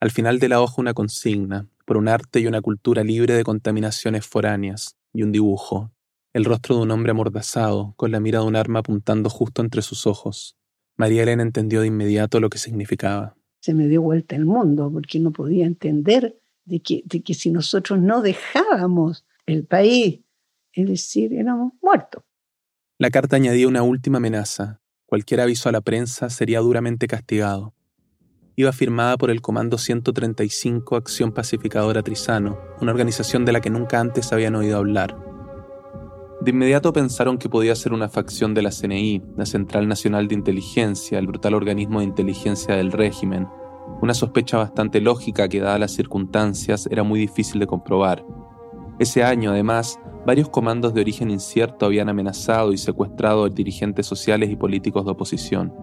Al 0.00 0.12
final 0.12 0.38
de 0.38 0.50
la 0.50 0.60
hoja 0.60 0.80
una 0.80 0.94
consigna, 0.94 1.66
por 1.84 1.96
un 1.96 2.06
arte 2.06 2.38
y 2.38 2.46
una 2.46 2.60
cultura 2.60 3.02
libre 3.02 3.34
de 3.34 3.42
contaminaciones 3.42 4.24
foráneas, 4.24 4.96
y 5.12 5.24
un 5.24 5.32
dibujo, 5.32 5.90
el 6.38 6.44
rostro 6.44 6.76
de 6.76 6.82
un 6.82 6.90
hombre 6.92 7.10
amordazado, 7.10 7.94
con 7.96 8.12
la 8.12 8.20
mira 8.20 8.38
de 8.38 8.46
un 8.46 8.54
arma 8.54 8.78
apuntando 8.78 9.28
justo 9.28 9.60
entre 9.60 9.82
sus 9.82 10.06
ojos. 10.06 10.56
María 10.96 11.24
Elena 11.24 11.42
entendió 11.42 11.80
de 11.80 11.88
inmediato 11.88 12.38
lo 12.38 12.48
que 12.48 12.58
significaba. 12.58 13.36
Se 13.60 13.74
me 13.74 13.88
dio 13.88 14.02
vuelta 14.02 14.36
el 14.36 14.46
mundo 14.46 14.88
porque 14.92 15.18
no 15.18 15.32
podía 15.32 15.66
entender 15.66 16.40
de 16.64 16.80
que, 16.80 17.02
de 17.06 17.22
que 17.22 17.34
si 17.34 17.50
nosotros 17.50 17.98
no 18.00 18.22
dejábamos 18.22 19.26
el 19.46 19.66
país, 19.66 20.20
es 20.72 20.88
decir, 20.88 21.34
éramos 21.34 21.72
muertos. 21.82 22.22
La 22.98 23.10
carta 23.10 23.36
añadía 23.36 23.66
una 23.66 23.82
última 23.82 24.18
amenaza. 24.18 24.80
Cualquier 25.06 25.40
aviso 25.40 25.68
a 25.68 25.72
la 25.72 25.80
prensa 25.80 26.30
sería 26.30 26.60
duramente 26.60 27.08
castigado. 27.08 27.74
Iba 28.54 28.72
firmada 28.72 29.16
por 29.16 29.30
el 29.30 29.40
Comando 29.40 29.76
135 29.76 30.96
Acción 30.96 31.32
Pacificadora 31.32 32.02
Trizano, 32.02 32.58
una 32.80 32.92
organización 32.92 33.44
de 33.44 33.52
la 33.52 33.60
que 33.60 33.70
nunca 33.70 33.98
antes 33.98 34.32
habían 34.32 34.54
oído 34.54 34.76
hablar. 34.78 35.27
De 36.40 36.52
inmediato 36.52 36.92
pensaron 36.92 37.36
que 37.36 37.48
podía 37.48 37.74
ser 37.74 37.92
una 37.92 38.08
facción 38.08 38.54
de 38.54 38.62
la 38.62 38.70
CNI, 38.70 39.22
la 39.36 39.44
Central 39.44 39.88
Nacional 39.88 40.28
de 40.28 40.36
Inteligencia, 40.36 41.18
el 41.18 41.26
brutal 41.26 41.54
organismo 41.54 41.98
de 41.98 42.06
inteligencia 42.06 42.76
del 42.76 42.92
régimen. 42.92 43.48
Una 44.00 44.14
sospecha 44.14 44.56
bastante 44.56 45.00
lógica 45.00 45.48
que, 45.48 45.58
dadas 45.58 45.80
las 45.80 45.92
circunstancias, 45.92 46.88
era 46.92 47.02
muy 47.02 47.18
difícil 47.18 47.58
de 47.58 47.66
comprobar. 47.66 48.24
Ese 49.00 49.24
año, 49.24 49.50
además, 49.50 49.98
varios 50.26 50.48
comandos 50.48 50.94
de 50.94 51.00
origen 51.00 51.30
incierto 51.30 51.86
habían 51.86 52.08
amenazado 52.08 52.72
y 52.72 52.78
secuestrado 52.78 53.44
a 53.44 53.48
dirigentes 53.48 54.06
sociales 54.06 54.48
y 54.50 54.56
políticos 54.56 55.04
de 55.04 55.10
oposición. 55.10 55.74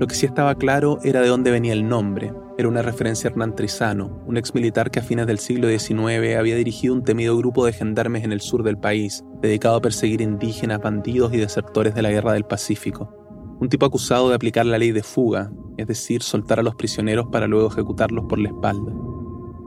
Lo 0.00 0.08
que 0.08 0.16
sí 0.16 0.26
estaba 0.26 0.56
claro 0.56 0.98
era 1.04 1.20
de 1.20 1.28
dónde 1.28 1.52
venía 1.52 1.72
el 1.72 1.88
nombre. 1.88 2.32
Era 2.58 2.66
una 2.66 2.82
referencia 2.82 3.28
a 3.28 3.30
Hernán 3.30 3.54
Trizano, 3.54 4.20
un 4.26 4.36
exmilitar 4.36 4.90
que 4.90 4.98
a 4.98 5.02
fines 5.02 5.28
del 5.28 5.38
siglo 5.38 5.68
XIX 5.68 6.36
había 6.36 6.56
dirigido 6.56 6.92
un 6.92 7.04
temido 7.04 7.36
grupo 7.36 7.64
de 7.64 7.72
gendarmes 7.72 8.24
en 8.24 8.32
el 8.32 8.40
sur 8.40 8.64
del 8.64 8.76
país, 8.76 9.22
dedicado 9.40 9.76
a 9.76 9.80
perseguir 9.80 10.20
indígenas, 10.20 10.80
bandidos 10.80 11.32
y 11.32 11.36
desertores 11.36 11.94
de 11.94 12.02
la 12.02 12.10
Guerra 12.10 12.32
del 12.32 12.46
Pacífico. 12.46 13.56
Un 13.60 13.68
tipo 13.68 13.86
acusado 13.86 14.28
de 14.28 14.34
aplicar 14.34 14.66
la 14.66 14.76
ley 14.76 14.90
de 14.90 15.04
fuga, 15.04 15.52
es 15.76 15.86
decir, 15.86 16.20
soltar 16.20 16.58
a 16.58 16.64
los 16.64 16.74
prisioneros 16.74 17.28
para 17.30 17.46
luego 17.46 17.68
ejecutarlos 17.68 18.24
por 18.28 18.40
la 18.40 18.48
espalda. 18.48 18.92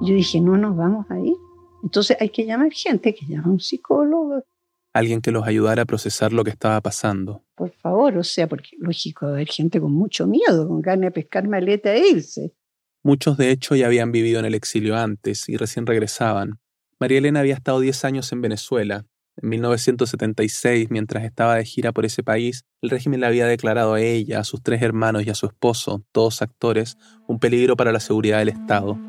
Yo 0.02 0.14
dije, 0.14 0.42
no 0.42 0.58
nos 0.58 0.76
vamos 0.76 1.06
a 1.10 1.18
ir. 1.18 1.38
Entonces 1.84 2.18
hay 2.20 2.28
que 2.28 2.46
llamar 2.46 2.74
gente, 2.74 3.16
que 3.16 3.26
llama 3.26 3.48
a 3.48 3.52
un 3.52 3.62
psicólogo, 3.62 4.44
alguien 4.92 5.22
que 5.22 5.32
los 5.32 5.48
ayudara 5.48 5.84
a 5.84 5.86
procesar 5.86 6.34
lo 6.34 6.44
que 6.44 6.50
estaba 6.50 6.82
pasando. 6.82 7.46
Por 7.56 7.72
favor, 7.72 8.18
o 8.18 8.24
sea, 8.26 8.50
porque 8.50 8.72
lógico, 8.80 9.28
haber 9.28 9.48
gente 9.48 9.80
con 9.80 9.94
mucho 9.94 10.28
miedo, 10.28 10.68
con 10.68 10.82
ganas 10.82 11.04
de 11.04 11.12
pescar 11.12 11.48
maleta 11.48 11.94
e 11.94 12.10
irse. 12.10 12.54
Muchos 13.04 13.36
de 13.36 13.50
hecho 13.50 13.76
ya 13.76 13.88
habían 13.88 14.12
vivido 14.12 14.40
en 14.40 14.46
el 14.46 14.54
exilio 14.54 14.96
antes 14.96 15.50
y 15.50 15.58
recién 15.58 15.88
regresaban. 15.88 16.60
María 17.00 17.18
Elena 17.18 17.40
había 17.40 17.56
estado 17.56 17.80
10 17.80 18.06
años 18.06 18.32
en 18.32 18.42
Venezuela. 18.42 19.06
En 19.42 19.50
1976, 19.50 20.92
mientras 20.92 21.24
estaba 21.24 21.56
de 21.56 21.66
gira 21.66 21.94
por 21.94 22.06
ese 22.06 22.22
país, 22.22 22.64
el 22.80 22.92
régimen 22.92 23.22
le 23.22 23.26
había 23.26 23.48
declarado 23.48 23.96
a 23.96 24.02
ella, 24.02 24.40
a 24.40 24.44
sus 24.44 24.62
tres 24.62 24.84
hermanos 24.84 25.26
y 25.26 25.32
a 25.32 25.36
su 25.36 25.48
esposo, 25.48 26.04
todos 26.12 26.44
actores, 26.44 26.98
un 27.28 27.40
peligro 27.40 27.76
para 27.76 27.92
la 27.92 28.00
seguridad 28.00 28.38
del 28.38 28.50
Estado. 28.50 29.00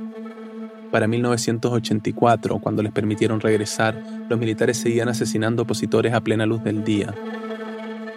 Para 0.90 1.06
1984, 1.06 2.60
cuando 2.60 2.82
les 2.82 2.92
permitieron 2.92 3.40
regresar, 3.40 4.02
los 4.30 4.38
militares 4.38 4.78
seguían 4.78 5.10
asesinando 5.10 5.64
opositores 5.64 6.14
a 6.14 6.22
plena 6.22 6.46
luz 6.46 6.64
del 6.64 6.82
día. 6.82 7.14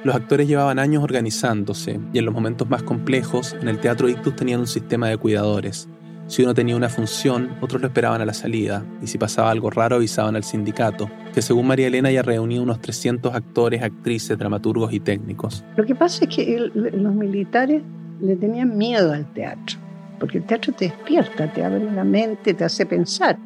Los 0.05 0.15
actores 0.15 0.47
llevaban 0.47 0.77
años 0.77 1.03
organizándose 1.03 2.00
y 2.13 2.19
en 2.19 2.25
los 2.25 2.33
momentos 2.35 2.69
más 2.69 2.83
complejos, 2.83 3.55
en 3.59 3.67
el 3.67 3.79
Teatro 3.79 4.07
Ictus 4.07 4.35
tenían 4.35 4.59
un 4.59 4.67
sistema 4.67 5.09
de 5.09 5.17
cuidadores. 5.17 5.89
Si 6.27 6.43
uno 6.43 6.53
tenía 6.53 6.75
una 6.75 6.89
función, 6.89 7.50
otros 7.59 7.81
lo 7.81 7.88
esperaban 7.88 8.21
a 8.21 8.25
la 8.25 8.35
salida, 8.35 8.85
y 9.01 9.07
si 9.07 9.17
pasaba 9.17 9.50
algo 9.50 9.71
raro 9.71 9.95
avisaban 9.95 10.35
al 10.35 10.43
sindicato, 10.43 11.09
que 11.33 11.41
según 11.41 11.65
María 11.65 11.88
Elena 11.88 12.12
ya 12.12 12.21
reunía 12.21 12.62
unos 12.62 12.81
300 12.81 13.33
actores, 13.33 13.81
actrices, 13.81 14.38
dramaturgos 14.38 14.93
y 14.93 15.00
técnicos. 15.00 15.65
Lo 15.75 15.83
que 15.83 15.95
pasa 15.95 16.25
es 16.25 16.35
que 16.35 16.69
los 16.75 17.15
militares 17.15 17.81
le 18.21 18.35
tenían 18.35 18.77
miedo 18.77 19.12
al 19.12 19.33
teatro 19.33 19.79
porque 20.19 20.38
el 20.38 20.45
teatro 20.45 20.74
te 20.74 20.85
despierta, 20.85 21.51
te 21.51 21.63
abre 21.63 21.91
la 21.91 22.03
mente, 22.03 22.53
te 22.53 22.63
hace 22.63 22.85
pensar. 22.85 23.38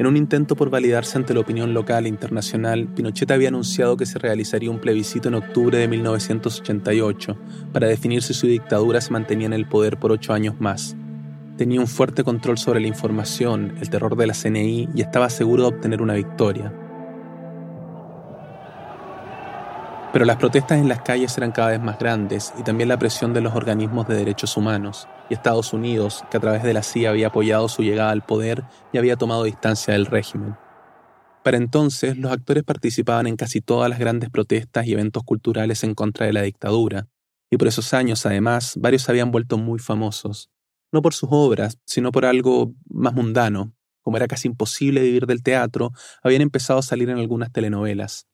En 0.00 0.06
un 0.06 0.16
intento 0.16 0.56
por 0.56 0.70
validarse 0.70 1.18
ante 1.18 1.34
la 1.34 1.40
opinión 1.40 1.74
local 1.74 2.06
e 2.06 2.08
internacional, 2.08 2.88
Pinochet 2.88 3.30
había 3.32 3.48
anunciado 3.48 3.98
que 3.98 4.06
se 4.06 4.18
realizaría 4.18 4.70
un 4.70 4.78
plebiscito 4.78 5.28
en 5.28 5.34
octubre 5.34 5.76
de 5.76 5.88
1988 5.88 7.36
para 7.70 7.86
definir 7.86 8.22
si 8.22 8.32
su 8.32 8.46
dictadura 8.46 9.02
se 9.02 9.12
mantenía 9.12 9.48
en 9.48 9.52
el 9.52 9.68
poder 9.68 9.98
por 9.98 10.10
ocho 10.10 10.32
años 10.32 10.58
más. 10.58 10.96
Tenía 11.58 11.82
un 11.82 11.86
fuerte 11.86 12.24
control 12.24 12.56
sobre 12.56 12.80
la 12.80 12.86
información, 12.86 13.74
el 13.78 13.90
terror 13.90 14.16
de 14.16 14.26
la 14.26 14.32
CNI 14.32 14.88
y 14.94 15.02
estaba 15.02 15.28
seguro 15.28 15.64
de 15.64 15.68
obtener 15.68 16.00
una 16.00 16.14
victoria. 16.14 16.72
Pero 20.14 20.24
las 20.24 20.36
protestas 20.36 20.78
en 20.78 20.88
las 20.88 21.02
calles 21.02 21.36
eran 21.36 21.52
cada 21.52 21.72
vez 21.72 21.80
más 21.82 21.98
grandes 21.98 22.54
y 22.58 22.62
también 22.62 22.88
la 22.88 22.98
presión 22.98 23.34
de 23.34 23.42
los 23.42 23.54
organismos 23.54 24.08
de 24.08 24.14
derechos 24.14 24.56
humanos 24.56 25.08
y 25.30 25.34
Estados 25.34 25.72
Unidos, 25.72 26.24
que 26.30 26.36
a 26.36 26.40
través 26.40 26.62
de 26.62 26.74
la 26.74 26.82
CIA 26.82 27.10
había 27.10 27.28
apoyado 27.28 27.68
su 27.68 27.82
llegada 27.82 28.10
al 28.10 28.22
poder 28.22 28.64
y 28.92 28.98
había 28.98 29.16
tomado 29.16 29.44
distancia 29.44 29.94
del 29.94 30.06
régimen. 30.06 30.56
Para 31.42 31.56
entonces, 31.56 32.18
los 32.18 32.32
actores 32.32 32.64
participaban 32.64 33.26
en 33.26 33.36
casi 33.36 33.62
todas 33.62 33.88
las 33.88 33.98
grandes 33.98 34.28
protestas 34.28 34.86
y 34.86 34.92
eventos 34.92 35.22
culturales 35.22 35.84
en 35.84 35.94
contra 35.94 36.26
de 36.26 36.34
la 36.34 36.42
dictadura, 36.42 37.08
y 37.50 37.56
por 37.56 37.68
esos 37.68 37.94
años, 37.94 38.26
además, 38.26 38.74
varios 38.76 39.08
habían 39.08 39.30
vuelto 39.30 39.56
muy 39.56 39.78
famosos, 39.78 40.50
no 40.92 41.02
por 41.02 41.14
sus 41.14 41.28
obras, 41.32 41.78
sino 41.84 42.12
por 42.12 42.24
algo 42.24 42.74
más 42.88 43.14
mundano. 43.14 43.72
Como 44.02 44.16
era 44.16 44.28
casi 44.28 44.48
imposible 44.48 45.02
vivir 45.02 45.26
del 45.26 45.42
teatro, 45.42 45.92
habían 46.22 46.42
empezado 46.42 46.78
a 46.78 46.82
salir 46.82 47.10
en 47.10 47.18
algunas 47.18 47.52
telenovelas. 47.52 48.26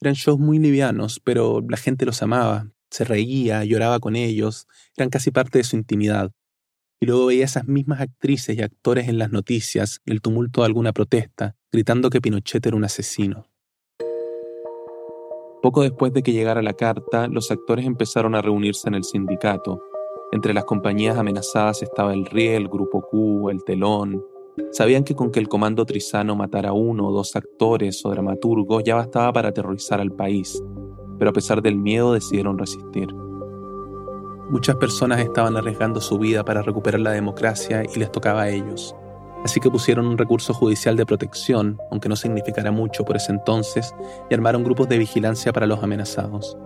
Eran 0.00 0.14
shows 0.14 0.38
muy 0.38 0.58
livianos, 0.58 1.20
pero 1.20 1.62
la 1.68 1.76
gente 1.76 2.04
los 2.04 2.22
amaba, 2.22 2.68
se 2.90 3.04
reía, 3.04 3.64
lloraba 3.64 4.00
con 4.00 4.16
ellos, 4.16 4.66
eran 4.96 5.10
casi 5.10 5.30
parte 5.30 5.58
de 5.58 5.64
su 5.64 5.76
intimidad. 5.76 6.32
Y 7.00 7.06
luego 7.06 7.26
veía 7.26 7.44
esas 7.44 7.66
mismas 7.66 8.00
actrices 8.00 8.56
y 8.56 8.62
actores 8.62 9.08
en 9.08 9.18
las 9.18 9.30
noticias, 9.30 10.00
el 10.06 10.20
tumulto 10.20 10.60
de 10.60 10.66
alguna 10.66 10.92
protesta, 10.92 11.56
gritando 11.70 12.10
que 12.10 12.20
Pinochet 12.20 12.64
era 12.64 12.76
un 12.76 12.84
asesino. 12.84 13.46
Poco 15.62 15.82
después 15.82 16.12
de 16.12 16.22
que 16.22 16.32
llegara 16.32 16.62
la 16.62 16.74
carta, 16.74 17.26
los 17.28 17.50
actores 17.50 17.86
empezaron 17.86 18.34
a 18.34 18.42
reunirse 18.42 18.88
en 18.88 18.94
el 18.94 19.04
sindicato. 19.04 19.82
Entre 20.32 20.54
las 20.54 20.64
compañías 20.64 21.16
amenazadas 21.16 21.82
estaba 21.82 22.12
el 22.12 22.26
RIE, 22.26 22.56
el 22.56 22.68
Grupo 22.68 23.02
Q, 23.02 23.50
el 23.50 23.64
Telón, 23.64 24.22
Sabían 24.70 25.02
que 25.02 25.14
con 25.14 25.32
que 25.32 25.40
el 25.40 25.48
comando 25.48 25.84
trizano 25.84 26.36
matara 26.36 26.72
uno 26.72 27.08
o 27.08 27.12
dos 27.12 27.34
actores 27.34 28.04
o 28.04 28.10
dramaturgos 28.10 28.84
ya 28.84 28.94
bastaba 28.94 29.32
para 29.32 29.48
aterrorizar 29.48 30.00
al 30.00 30.12
país, 30.12 30.62
pero 31.18 31.30
a 31.30 31.32
pesar 31.32 31.60
del 31.60 31.76
miedo 31.76 32.12
decidieron 32.12 32.58
resistir. 32.58 33.08
Muchas 34.48 34.76
personas 34.76 35.20
estaban 35.20 35.56
arriesgando 35.56 36.00
su 36.00 36.18
vida 36.18 36.44
para 36.44 36.62
recuperar 36.62 37.00
la 37.00 37.12
democracia 37.12 37.82
y 37.94 37.98
les 37.98 38.12
tocaba 38.12 38.42
a 38.42 38.50
ellos. 38.50 38.94
Así 39.44 39.60
que 39.60 39.70
pusieron 39.70 40.06
un 40.06 40.18
recurso 40.18 40.54
judicial 40.54 40.96
de 40.96 41.06
protección, 41.06 41.78
aunque 41.90 42.08
no 42.08 42.16
significara 42.16 42.70
mucho 42.70 43.04
por 43.04 43.16
ese 43.16 43.32
entonces, 43.32 43.94
y 44.30 44.34
armaron 44.34 44.64
grupos 44.64 44.88
de 44.88 44.98
vigilancia 44.98 45.52
para 45.52 45.66
los 45.66 45.82
amenazados 45.82 46.56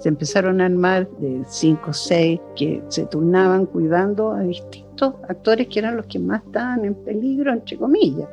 se 0.00 0.08
empezaron 0.08 0.60
a 0.60 0.66
armar 0.66 1.08
de 1.18 1.42
cinco 1.46 1.90
o 1.90 1.92
seis 1.92 2.40
que 2.56 2.82
se 2.88 3.04
turnaban 3.06 3.66
cuidando 3.66 4.32
a 4.32 4.40
distintos 4.40 5.14
actores 5.28 5.68
que 5.68 5.78
eran 5.78 5.96
los 5.96 6.06
que 6.06 6.18
más 6.18 6.42
estaban 6.42 6.84
en 6.86 6.94
peligro, 6.94 7.52
entre 7.52 7.76
comillas. 7.76 8.28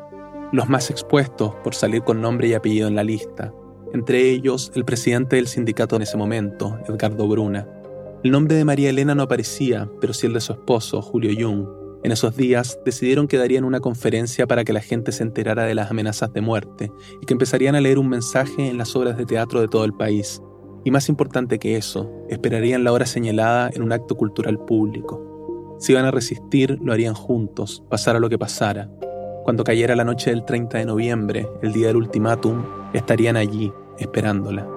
Los 0.54 0.70
más 0.70 0.90
expuestos 0.90 1.54
por 1.64 1.76
salir 1.76 2.04
con 2.04 2.22
nombre 2.22 2.48
y 2.48 2.54
apellido 2.54 2.88
en 2.88 2.96
la 2.96 3.04
lista, 3.04 3.54
entre 3.94 4.30
ellos 4.30 4.72
el 4.76 4.86
presidente 4.86 5.36
del 5.36 5.48
sindicato 5.48 5.98
en 5.98 6.04
ese 6.04 6.16
momento, 6.16 6.80
Edgardo 6.88 7.28
Bruna. 7.28 7.68
El 8.24 8.32
nombre 8.32 8.56
de 8.56 8.66
María 8.66 8.90
Elena 8.90 9.14
no 9.14 9.24
aparecía, 9.24 9.90
pero 10.02 10.12
sí 10.12 10.26
el 10.26 10.34
de 10.34 10.42
su 10.42 10.54
esposo, 10.54 11.04
Julio 11.04 11.32
Jung. 11.38 11.68
En 12.04 12.12
esos 12.12 12.36
días 12.36 12.80
decidieron 12.84 13.28
que 13.28 13.38
darían 13.38 13.64
una 13.64 13.80
conferencia 13.80 14.48
para 14.48 14.64
que 14.64 14.74
la 14.74 14.82
gente 14.82 15.12
se 15.12 15.22
enterara 15.22 15.66
de 15.66 15.76
las 15.76 15.92
amenazas 15.92 16.34
de 16.34 16.42
muerte 16.42 16.92
y 17.22 17.26
que 17.26 17.34
empezarían 17.34 17.76
a 17.76 17.82
leer 17.82 18.00
un 18.00 18.10
mensaje 18.10 18.70
en 18.70 18.80
las 18.80 18.96
obras 18.96 19.18
de 19.18 19.26
teatro 19.26 19.62
de 19.62 19.68
todo 19.68 19.86
el 19.86 19.94
país. 19.94 20.42
Y 20.84 20.90
más 20.90 21.10
importante 21.10 21.60
que 21.60 21.76
eso, 21.76 22.12
esperarían 22.28 22.84
la 22.84 22.92
hora 22.92 23.06
señalada 23.06 23.70
en 23.72 23.84
un 23.84 23.92
acto 23.92 24.16
cultural 24.16 24.58
público. 24.66 25.76
Si 25.80 25.92
iban 25.92 26.06
a 26.06 26.12
resistir, 26.12 26.80
lo 26.82 26.94
harían 26.94 27.14
juntos, 27.14 27.84
pasara 27.88 28.20
lo 28.20 28.30
que 28.30 28.40
pasara. 28.40 28.90
Cuando 29.44 29.64
cayera 29.64 29.96
la 29.96 30.06
noche 30.06 30.32
del 30.32 30.44
30 30.44 30.80
de 30.80 30.86
noviembre, 30.86 31.48
el 31.62 31.72
día 31.72 31.88
del 31.88 31.98
ultimátum, 31.98 32.64
estarían 32.94 33.38
allí, 33.38 33.72
esperándola. 34.00 34.68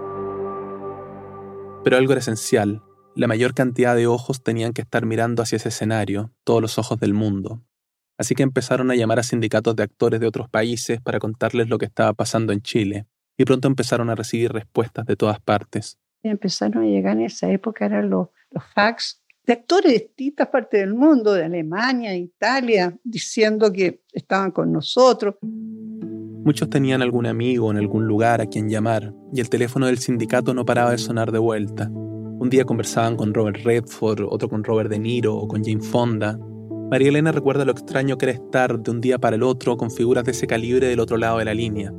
Pero 1.82 1.96
algo 1.96 2.12
era 2.12 2.20
esencial. 2.20 2.82
La 3.16 3.26
mayor 3.26 3.54
cantidad 3.54 3.96
de 3.96 4.06
ojos 4.06 4.42
tenían 4.42 4.72
que 4.72 4.82
estar 4.82 5.04
mirando 5.04 5.42
hacia 5.42 5.56
ese 5.56 5.70
escenario, 5.70 6.32
todos 6.44 6.62
los 6.62 6.78
ojos 6.78 7.00
del 7.00 7.12
mundo. 7.12 7.60
Así 8.16 8.34
que 8.34 8.42
empezaron 8.42 8.90
a 8.90 8.94
llamar 8.94 9.18
a 9.18 9.22
sindicatos 9.22 9.74
de 9.74 9.82
actores 9.82 10.20
de 10.20 10.26
otros 10.26 10.48
países 10.48 11.00
para 11.00 11.18
contarles 11.18 11.68
lo 11.68 11.78
que 11.78 11.86
estaba 11.86 12.12
pasando 12.12 12.52
en 12.52 12.60
Chile, 12.60 13.06
y 13.36 13.44
pronto 13.44 13.66
empezaron 13.66 14.10
a 14.10 14.14
recibir 14.14 14.52
respuestas 14.52 15.06
de 15.06 15.16
todas 15.16 15.40
partes. 15.40 15.98
Empezaron 16.22 16.84
a 16.84 16.86
llegar 16.86 17.16
en 17.16 17.24
esa 17.24 17.50
época, 17.50 17.86
eran 17.86 18.10
los, 18.10 18.28
los 18.50 18.62
fax 18.74 19.22
de 19.46 19.54
actores 19.54 19.92
de 19.92 19.98
distintas 19.98 20.48
partes 20.48 20.80
del 20.80 20.94
mundo, 20.94 21.32
de 21.32 21.44
Alemania, 21.44 22.14
Italia, 22.14 22.96
diciendo 23.02 23.72
que 23.72 24.02
estaban 24.12 24.52
con 24.52 24.70
nosotros. 24.70 25.36
Muchos 25.42 26.70
tenían 26.70 27.02
algún 27.02 27.26
amigo 27.26 27.70
en 27.70 27.78
algún 27.78 28.06
lugar 28.06 28.40
a 28.40 28.46
quien 28.46 28.68
llamar, 28.68 29.12
y 29.32 29.40
el 29.40 29.50
teléfono 29.50 29.86
del 29.86 29.98
sindicato 29.98 30.54
no 30.54 30.64
paraba 30.64 30.92
de 30.92 30.98
sonar 30.98 31.32
de 31.32 31.38
vuelta. 31.38 31.90
Un 32.40 32.48
día 32.48 32.64
conversaban 32.64 33.16
con 33.16 33.34
Robert 33.34 33.58
Redford, 33.62 34.22
otro 34.26 34.48
con 34.48 34.64
Robert 34.64 34.88
De 34.88 34.98
Niro 34.98 35.36
o 35.36 35.46
con 35.46 35.62
Jane 35.62 35.82
Fonda. 35.82 36.38
María 36.90 37.10
Elena 37.10 37.32
recuerda 37.32 37.66
lo 37.66 37.72
extraño 37.72 38.16
que 38.16 38.24
era 38.24 38.32
estar 38.32 38.80
de 38.80 38.90
un 38.90 39.02
día 39.02 39.18
para 39.18 39.36
el 39.36 39.42
otro 39.42 39.76
con 39.76 39.90
figuras 39.90 40.24
de 40.24 40.30
ese 40.30 40.46
calibre 40.46 40.86
del 40.86 41.00
otro 41.00 41.18
lado 41.18 41.36
de 41.36 41.44
la 41.44 41.52
línea. 41.52 41.92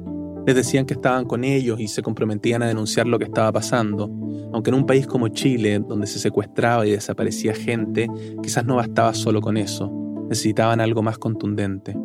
Les 0.48 0.56
decían 0.56 0.88
que 0.88 0.96
estaban 0.96 1.26
con 1.26 1.44
ellos 1.44 1.80
y 1.80 1.88
se 1.88 2.02
comprometían 2.02 2.64
a 2.64 2.68
denunciar 2.68 3.06
lo 3.06 3.20
que 3.20 3.26
estaba 3.26 3.52
pasando, 3.52 4.10
aunque 4.52 4.72
en 4.72 4.78
un 4.78 4.88
país 4.88 5.06
como 5.06 5.28
Chile, 5.28 5.80
donde 5.88 6.08
se 6.08 6.18
secuestraba 6.18 6.88
y 6.88 6.92
desaparecía 6.92 7.54
gente, 7.54 8.08
quizás 8.42 8.66
no 8.66 8.78
bastaba 8.78 9.14
solo 9.14 9.42
con 9.42 9.58
eso, 9.58 9.92
necesitaban 10.28 10.82
algo 10.82 11.04
más 11.04 11.20
contundente. 11.20 11.96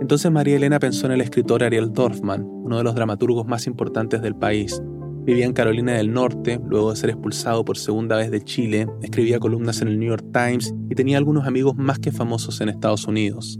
Entonces 0.00 0.28
María 0.32 0.56
Elena 0.56 0.80
pensó 0.80 1.06
en 1.06 1.12
el 1.12 1.20
escritor 1.20 1.62
Ariel 1.62 1.92
Dorfman, 1.92 2.44
uno 2.44 2.78
de 2.78 2.82
los 2.82 2.96
dramaturgos 2.96 3.46
más 3.46 3.68
importantes 3.68 4.20
del 4.22 4.34
país. 4.34 4.82
Vivía 5.24 5.46
en 5.46 5.54
Carolina 5.54 5.94
del 5.94 6.12
Norte, 6.12 6.60
luego 6.68 6.90
de 6.90 6.96
ser 6.96 7.08
expulsado 7.08 7.64
por 7.64 7.78
segunda 7.78 8.18
vez 8.18 8.30
de 8.30 8.42
Chile, 8.42 8.86
escribía 9.02 9.38
columnas 9.38 9.80
en 9.80 9.88
el 9.88 9.98
New 9.98 10.10
York 10.10 10.26
Times 10.34 10.74
y 10.90 10.94
tenía 10.94 11.16
algunos 11.16 11.46
amigos 11.46 11.76
más 11.76 11.98
que 11.98 12.12
famosos 12.12 12.60
en 12.60 12.68
Estados 12.68 13.06
Unidos. 13.06 13.58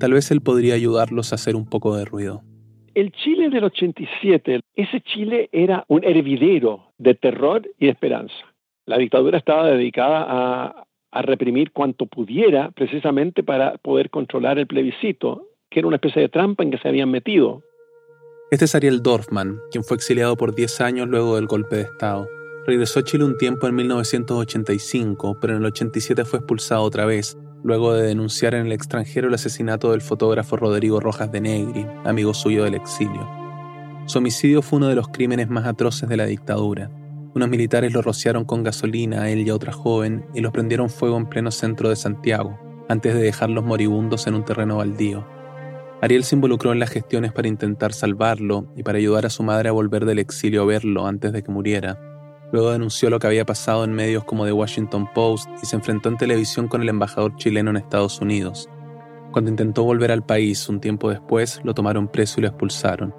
Tal 0.00 0.14
vez 0.14 0.32
él 0.32 0.40
podría 0.40 0.74
ayudarlos 0.74 1.30
a 1.30 1.36
hacer 1.36 1.54
un 1.54 1.64
poco 1.64 1.94
de 1.94 2.04
ruido. 2.04 2.42
El 2.94 3.12
Chile 3.12 3.50
del 3.50 3.62
87, 3.62 4.62
ese 4.74 5.00
Chile 5.02 5.48
era 5.52 5.84
un 5.86 6.02
hervidero 6.02 6.92
de 6.98 7.14
terror 7.14 7.70
y 7.78 7.86
esperanza. 7.86 8.34
La 8.84 8.98
dictadura 8.98 9.38
estaba 9.38 9.68
dedicada 9.68 10.26
a, 10.28 10.86
a 11.12 11.22
reprimir 11.22 11.70
cuanto 11.70 12.06
pudiera 12.06 12.72
precisamente 12.72 13.44
para 13.44 13.76
poder 13.76 14.10
controlar 14.10 14.58
el 14.58 14.66
plebiscito, 14.66 15.46
que 15.70 15.78
era 15.78 15.86
una 15.86 15.98
especie 15.98 16.22
de 16.22 16.30
trampa 16.30 16.64
en 16.64 16.72
que 16.72 16.78
se 16.78 16.88
habían 16.88 17.12
metido. 17.12 17.62
Este 18.50 18.64
es 18.64 18.74
Ariel 18.74 19.00
Dorfman, 19.00 19.60
quien 19.70 19.84
fue 19.84 19.96
exiliado 19.96 20.36
por 20.36 20.56
10 20.56 20.80
años 20.80 21.08
luego 21.08 21.36
del 21.36 21.46
golpe 21.46 21.76
de 21.76 21.82
Estado. 21.82 22.28
Regresó 22.66 22.98
a 22.98 23.04
Chile 23.04 23.22
un 23.22 23.38
tiempo 23.38 23.68
en 23.68 23.76
1985, 23.76 25.38
pero 25.40 25.52
en 25.52 25.60
el 25.60 25.66
87 25.66 26.24
fue 26.24 26.40
expulsado 26.40 26.82
otra 26.82 27.04
vez 27.04 27.38
luego 27.62 27.94
de 27.94 28.08
denunciar 28.08 28.56
en 28.56 28.66
el 28.66 28.72
extranjero 28.72 29.28
el 29.28 29.34
asesinato 29.34 29.92
del 29.92 30.00
fotógrafo 30.00 30.56
Rodrigo 30.56 30.98
Rojas 30.98 31.30
de 31.30 31.40
Negri, 31.40 31.86
amigo 32.04 32.34
suyo 32.34 32.64
del 32.64 32.74
exilio. 32.74 33.28
Su 34.06 34.18
homicidio 34.18 34.62
fue 34.62 34.78
uno 34.78 34.88
de 34.88 34.96
los 34.96 35.06
crímenes 35.06 35.48
más 35.48 35.66
atroces 35.66 36.08
de 36.08 36.16
la 36.16 36.26
dictadura. 36.26 36.90
Unos 37.32 37.48
militares 37.48 37.92
lo 37.92 38.02
rociaron 38.02 38.44
con 38.44 38.64
gasolina 38.64 39.22
a 39.22 39.30
él 39.30 39.46
y 39.46 39.50
a 39.50 39.54
otra 39.54 39.72
joven 39.72 40.26
y 40.34 40.40
los 40.40 40.50
prendieron 40.50 40.90
fuego 40.90 41.16
en 41.16 41.28
pleno 41.28 41.52
centro 41.52 41.88
de 41.88 41.94
Santiago, 41.94 42.58
antes 42.88 43.14
de 43.14 43.20
dejarlos 43.20 43.62
moribundos 43.62 44.26
en 44.26 44.34
un 44.34 44.44
terreno 44.44 44.78
baldío. 44.78 45.24
Ariel 46.02 46.24
se 46.24 46.34
involucró 46.34 46.72
en 46.72 46.78
las 46.78 46.90
gestiones 46.90 47.32
para 47.32 47.48
intentar 47.48 47.92
salvarlo 47.92 48.72
y 48.76 48.82
para 48.82 48.98
ayudar 48.98 49.26
a 49.26 49.30
su 49.30 49.42
madre 49.42 49.68
a 49.68 49.72
volver 49.72 50.04
del 50.04 50.18
exilio 50.18 50.62
a 50.62 50.66
verlo 50.66 51.06
antes 51.06 51.32
de 51.32 51.42
que 51.42 51.50
muriera, 51.50 51.98
Luego 52.52 52.72
denunció 52.72 53.10
lo 53.10 53.20
que 53.20 53.28
había 53.28 53.44
pasado 53.44 53.84
en 53.84 53.92
medios 53.92 54.24
como 54.24 54.44
The 54.44 54.52
Washington 54.52 55.08
Post 55.14 55.48
y 55.62 55.66
se 55.66 55.76
enfrentó 55.76 56.08
en 56.08 56.16
televisión 56.16 56.66
con 56.66 56.82
el 56.82 56.88
embajador 56.88 57.36
chileno 57.36 57.70
en 57.70 57.76
Estados 57.76 58.20
Unidos. 58.20 58.68
Cuando 59.30 59.50
intentó 59.50 59.84
volver 59.84 60.10
al 60.10 60.26
país 60.26 60.68
un 60.68 60.80
tiempo 60.80 61.10
después, 61.10 61.60
lo 61.62 61.74
tomaron 61.74 62.08
preso 62.08 62.40
y 62.40 62.42
lo 62.42 62.48
expulsaron. 62.48 63.14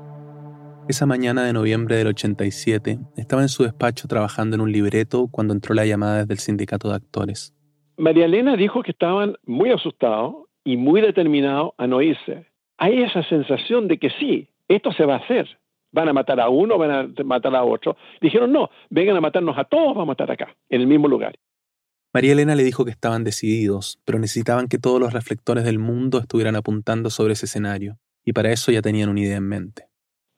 Esa 0.90 1.06
mañana 1.06 1.46
de 1.46 1.54
noviembre 1.54 1.96
del 1.96 2.08
87, 2.08 3.00
estaba 3.16 3.42
en 3.42 3.48
su 3.48 3.64
despacho 3.64 4.10
trabajando 4.10 4.56
en 4.56 4.62
un 4.62 4.72
libreto 4.72 5.30
cuando 5.32 5.54
entró 5.54 5.74
la 5.74 5.86
llamada 5.86 6.18
desde 6.18 6.34
el 6.34 6.40
sindicato 6.40 6.90
de 6.90 6.96
actores. 6.96 7.56
María 7.96 8.26
Elena 8.26 8.58
dijo 8.58 8.84
que 8.84 8.92
estaban 8.92 9.38
muy 9.46 9.72
asustados 9.72 10.48
y 10.66 10.76
muy 10.76 11.00
determinados 11.00 11.72
a 11.78 11.88
no 11.88 12.02
irse. 12.02 12.51
Hay 12.82 13.04
esa 13.04 13.22
sensación 13.30 13.88
de 13.88 14.00
que 14.00 14.10
sí, 14.20 14.48
esto 14.68 14.92
se 14.92 15.06
va 15.06 15.14
a 15.14 15.18
hacer, 15.20 15.48
van 15.92 16.10
a 16.10 16.14
matar 16.14 16.40
a 16.40 16.50
uno, 16.50 16.80
van 16.80 16.92
a 16.92 17.24
matar 17.24 17.56
a 17.56 17.64
otro. 17.64 17.96
Dijeron, 18.20 18.52
no, 18.52 18.72
vengan 18.90 19.16
a 19.16 19.22
matarnos 19.22 19.56
a 19.56 19.66
todos, 19.66 19.90
vamos 19.90 20.02
a 20.02 20.06
matar 20.06 20.32
acá, 20.32 20.56
en 20.68 20.82
el 20.82 20.88
mismo 20.88 21.08
lugar. 21.08 21.36
María 22.12 22.32
Elena 22.32 22.56
le 22.56 22.64
dijo 22.64 22.84
que 22.84 22.90
estaban 22.90 23.24
decididos, 23.24 24.02
pero 24.04 24.18
necesitaban 24.18 24.68
que 24.68 24.80
todos 24.80 25.00
los 25.00 25.14
reflectores 25.14 25.64
del 25.64 25.78
mundo 25.78 26.18
estuvieran 26.18 26.56
apuntando 26.56 27.12
sobre 27.12 27.34
ese 27.34 27.46
escenario, 27.46 28.00
y 28.26 28.34
para 28.34 28.52
eso 28.52 28.72
ya 28.72 28.82
tenían 28.82 29.10
una 29.10 29.20
idea 29.20 29.38
en 29.38 29.48
mente. 29.48 29.84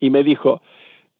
Y 0.02 0.10
me 0.10 0.22
dijo, 0.22 0.62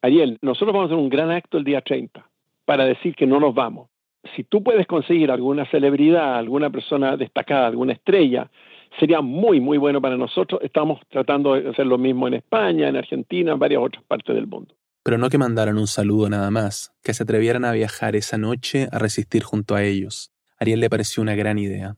Ariel, 0.02 0.40
nosotros 0.42 0.74
vamos 0.74 0.92
a 0.92 0.94
hacer 0.94 1.02
un 1.02 1.10
gran 1.10 1.32
acto 1.32 1.58
el 1.58 1.64
día 1.64 1.80
30 1.80 2.30
para 2.66 2.84
decir 2.84 3.16
que 3.16 3.28
no 3.28 3.40
nos 3.40 3.56
vamos. 3.56 3.88
Si 4.36 4.44
tú 4.44 4.62
puedes 4.62 4.88
conseguir 4.88 5.32
alguna 5.32 5.66
celebridad, 5.72 6.36
alguna 6.36 6.70
persona 6.70 7.16
destacada, 7.16 7.68
alguna 7.68 7.94
estrella, 7.94 8.52
sería 9.00 9.22
muy, 9.22 9.60
muy 9.60 9.78
bueno 9.78 10.02
para 10.02 10.18
nosotros. 10.18 10.62
Estamos 10.64 11.00
tratando 11.10 11.56
de 11.56 11.70
hacer 11.70 11.86
lo 11.86 11.98
mismo 11.98 12.28
en 12.28 12.36
España, 12.36 12.90
en 12.90 12.96
Argentina, 12.96 13.54
en 13.54 13.60
varias 13.60 13.82
otras 13.84 14.04
partes 14.04 14.36
del 14.36 14.48
mundo. 14.48 14.76
Pero 15.04 15.18
no 15.18 15.30
que 15.30 15.38
mandaran 15.38 15.78
un 15.78 15.88
saludo 15.88 16.30
nada 16.30 16.50
más, 16.50 16.94
que 17.04 17.14
se 17.14 17.24
atrevieran 17.24 17.66
a 17.66 17.74
viajar 17.74 18.16
esa 18.16 18.38
noche 18.38 18.88
a 18.92 19.00
resistir 19.00 19.44
junto 19.44 19.76
a 19.76 19.84
ellos. 19.84 20.32
Ariel 20.60 20.80
le 20.80 20.90
pareció 20.90 21.22
una 21.22 21.36
gran 21.36 21.60
idea. 21.60 21.98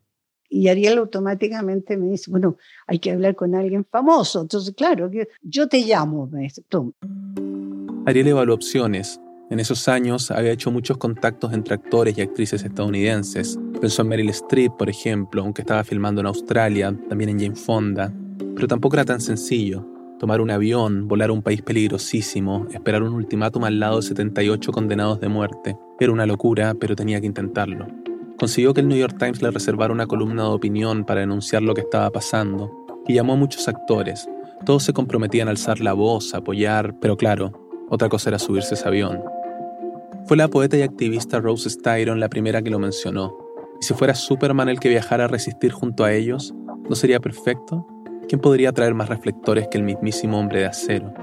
Y 0.49 0.69
Ariel 0.69 0.97
automáticamente 0.97 1.97
me 1.97 2.07
dice, 2.07 2.31
bueno, 2.31 2.57
hay 2.87 2.99
que 2.99 3.11
hablar 3.11 3.35
con 3.35 3.53
alguien 3.53 3.85
famoso. 3.85 4.41
Entonces, 4.41 4.73
claro, 4.75 5.11
yo 5.41 5.67
te 5.67 5.79
llamo, 5.79 6.27
me 6.27 6.41
dice, 6.41 6.63
Ariel 8.05 8.27
evaluó 8.27 8.55
opciones, 8.55 9.19
en 9.51 9.59
esos 9.59 9.87
años 9.87 10.31
había 10.31 10.51
hecho 10.51 10.71
muchos 10.71 10.97
contactos 10.97 11.53
entre 11.53 11.75
actores 11.75 12.17
y 12.17 12.21
actrices 12.21 12.63
estadounidenses. 12.63 13.59
Pensó 13.79 14.01
en 14.01 14.07
Meryl 14.07 14.29
Streep, 14.29 14.73
por 14.77 14.89
ejemplo, 14.89 15.41
aunque 15.41 15.61
estaba 15.61 15.83
filmando 15.83 16.21
en 16.21 16.27
Australia, 16.27 16.95
también 17.09 17.29
en 17.29 17.39
Jane 17.39 17.55
Fonda. 17.55 18.13
Pero 18.55 18.67
tampoco 18.67 18.95
era 18.95 19.05
tan 19.05 19.21
sencillo. 19.21 19.85
Tomar 20.19 20.39
un 20.39 20.49
avión, 20.49 21.07
volar 21.07 21.29
a 21.29 21.33
un 21.33 21.41
país 21.41 21.61
peligrosísimo, 21.61 22.67
esperar 22.71 23.03
un 23.03 23.13
ultimátum 23.13 23.65
al 23.65 23.79
lado 23.79 23.97
de 23.97 24.03
78 24.03 24.71
condenados 24.71 25.19
de 25.19 25.27
muerte. 25.27 25.77
Era 25.99 26.11
una 26.11 26.25
locura, 26.25 26.73
pero 26.79 26.95
tenía 26.95 27.19
que 27.19 27.27
intentarlo. 27.27 27.85
Consiguió 28.37 28.73
que 28.73 28.81
el 28.81 28.87
New 28.87 28.97
York 28.97 29.17
Times 29.19 29.41
le 29.41 29.51
reservara 29.51 29.93
una 29.93 30.07
columna 30.07 30.43
de 30.43 30.49
opinión 30.49 31.05
para 31.05 31.21
denunciar 31.21 31.61
lo 31.61 31.73
que 31.73 31.81
estaba 31.81 32.09
pasando, 32.11 32.71
y 33.07 33.13
llamó 33.13 33.33
a 33.33 33.37
muchos 33.37 33.67
actores. 33.67 34.27
Todos 34.65 34.83
se 34.83 34.93
comprometían 34.93 35.47
a 35.47 35.51
alzar 35.51 35.79
la 35.79 35.93
voz, 35.93 36.33
a 36.33 36.37
apoyar, 36.37 36.95
pero 36.99 37.17
claro, 37.17 37.51
otra 37.89 38.09
cosa 38.09 38.29
era 38.29 38.39
subirse 38.39 38.73
a 38.73 38.77
ese 38.77 38.87
avión. 38.87 39.21
Fue 40.27 40.37
la 40.37 40.47
poeta 40.47 40.75
y 40.75 40.81
activista 40.81 41.39
Rose 41.39 41.69
Styron 41.69 42.19
la 42.19 42.29
primera 42.29 42.61
que 42.61 42.71
lo 42.71 42.79
mencionó. 42.79 43.44
¿Y 43.81 43.83
si 43.85 43.93
fuera 43.93 44.15
Superman 44.15 44.69
el 44.69 44.79
que 44.79 44.89
viajara 44.89 45.25
a 45.25 45.27
resistir 45.27 45.71
junto 45.71 46.03
a 46.03 46.13
ellos, 46.13 46.53
no 46.89 46.95
sería 46.95 47.19
perfecto? 47.19 47.85
¿Quién 48.27 48.41
podría 48.41 48.71
traer 48.71 48.93
más 48.93 49.09
reflectores 49.09 49.67
que 49.67 49.77
el 49.77 49.83
mismísimo 49.83 50.39
hombre 50.39 50.59
de 50.59 50.65
acero? 50.65 51.13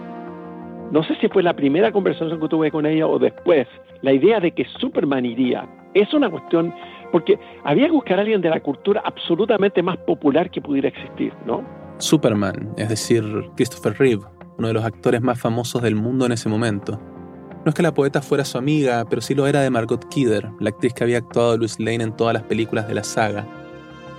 No 0.92 1.02
sé 1.04 1.16
si 1.20 1.28
fue 1.28 1.42
la 1.42 1.54
primera 1.54 1.90
conversación 1.90 2.38
que 2.38 2.48
tuve 2.48 2.70
con 2.70 2.84
ella 2.84 3.06
o 3.06 3.18
después. 3.18 3.66
La 4.02 4.12
idea 4.12 4.40
de 4.40 4.52
que 4.52 4.66
Superman 4.78 5.24
iría 5.24 5.66
es 5.94 6.12
una 6.12 6.30
cuestión, 6.30 6.74
porque 7.10 7.38
había 7.64 7.86
que 7.86 7.92
buscar 7.92 8.18
a 8.18 8.22
alguien 8.22 8.40
de 8.40 8.50
la 8.50 8.60
cultura 8.60 9.02
absolutamente 9.04 9.82
más 9.82 9.96
popular 9.98 10.50
que 10.50 10.60
pudiera 10.60 10.88
existir, 10.88 11.32
¿no? 11.46 11.64
Superman, 11.98 12.74
es 12.76 12.88
decir, 12.88 13.24
Christopher 13.56 13.94
Reeve, 13.98 14.22
uno 14.58 14.68
de 14.68 14.74
los 14.74 14.84
actores 14.84 15.22
más 15.22 15.40
famosos 15.40 15.82
del 15.82 15.94
mundo 15.94 16.26
en 16.26 16.32
ese 16.32 16.48
momento. 16.48 17.00
No 17.64 17.68
es 17.68 17.76
que 17.76 17.82
la 17.82 17.94
poeta 17.94 18.20
fuera 18.22 18.44
su 18.44 18.58
amiga, 18.58 19.04
pero 19.08 19.22
sí 19.22 19.36
lo 19.36 19.46
era 19.46 19.60
de 19.60 19.70
Margot 19.70 20.08
Kidder, 20.08 20.48
la 20.58 20.70
actriz 20.70 20.94
que 20.94 21.04
había 21.04 21.18
actuado 21.18 21.52
a 21.52 21.56
Louis 21.56 21.78
Lane 21.78 22.02
en 22.02 22.16
todas 22.16 22.34
las 22.34 22.42
películas 22.42 22.88
de 22.88 22.94
la 22.94 23.04
saga. 23.04 23.46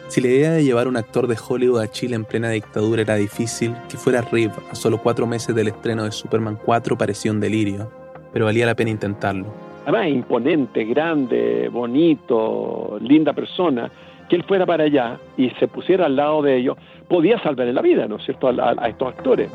Si 0.08 0.22
la 0.22 0.30
idea 0.30 0.52
de 0.52 0.64
llevar 0.64 0.88
un 0.88 0.96
actor 0.96 1.28
de 1.28 1.36
Hollywood 1.36 1.82
a 1.82 1.92
Chile 1.92 2.16
en 2.16 2.24
plena 2.24 2.50
dictadura 2.52 3.02
era 3.02 3.16
difícil, 3.16 3.76
que 3.90 3.98
fuera 3.98 4.22
Reeve 4.22 4.54
a 4.72 4.76
solo 4.76 4.98
cuatro 4.98 5.28
meses 5.28 5.54
del 5.54 5.68
estreno 5.68 6.06
de 6.06 6.14
Superman 6.14 6.58
4 6.64 6.98
parecía 6.98 7.32
un 7.34 7.42
delirio, 7.42 7.92
pero 8.32 8.46
valía 8.46 8.66
la 8.66 8.76
pena 8.76 8.92
intentarlo. 8.92 9.54
Además, 9.84 10.08
imponente, 10.08 10.86
grande, 10.86 11.68
bonito, 11.68 12.98
linda 13.02 13.34
persona, 13.34 13.92
que 14.30 14.38
él 14.38 14.44
fuera 14.44 14.66
para 14.66 14.86
allá 14.86 15.20
y 15.36 15.50
se 15.60 15.68
pusiera 15.68 16.06
al 16.06 16.16
lado 16.16 16.42
de 16.44 16.60
ellos, 16.60 16.78
podía 17.10 17.38
salvarle 17.44 17.74
la 17.74 17.82
vida, 17.82 18.08
¿no 18.08 18.16
es 18.16 18.24
cierto?, 18.24 18.48
a 18.48 18.88
estos 18.88 19.10
actores. 19.10 19.52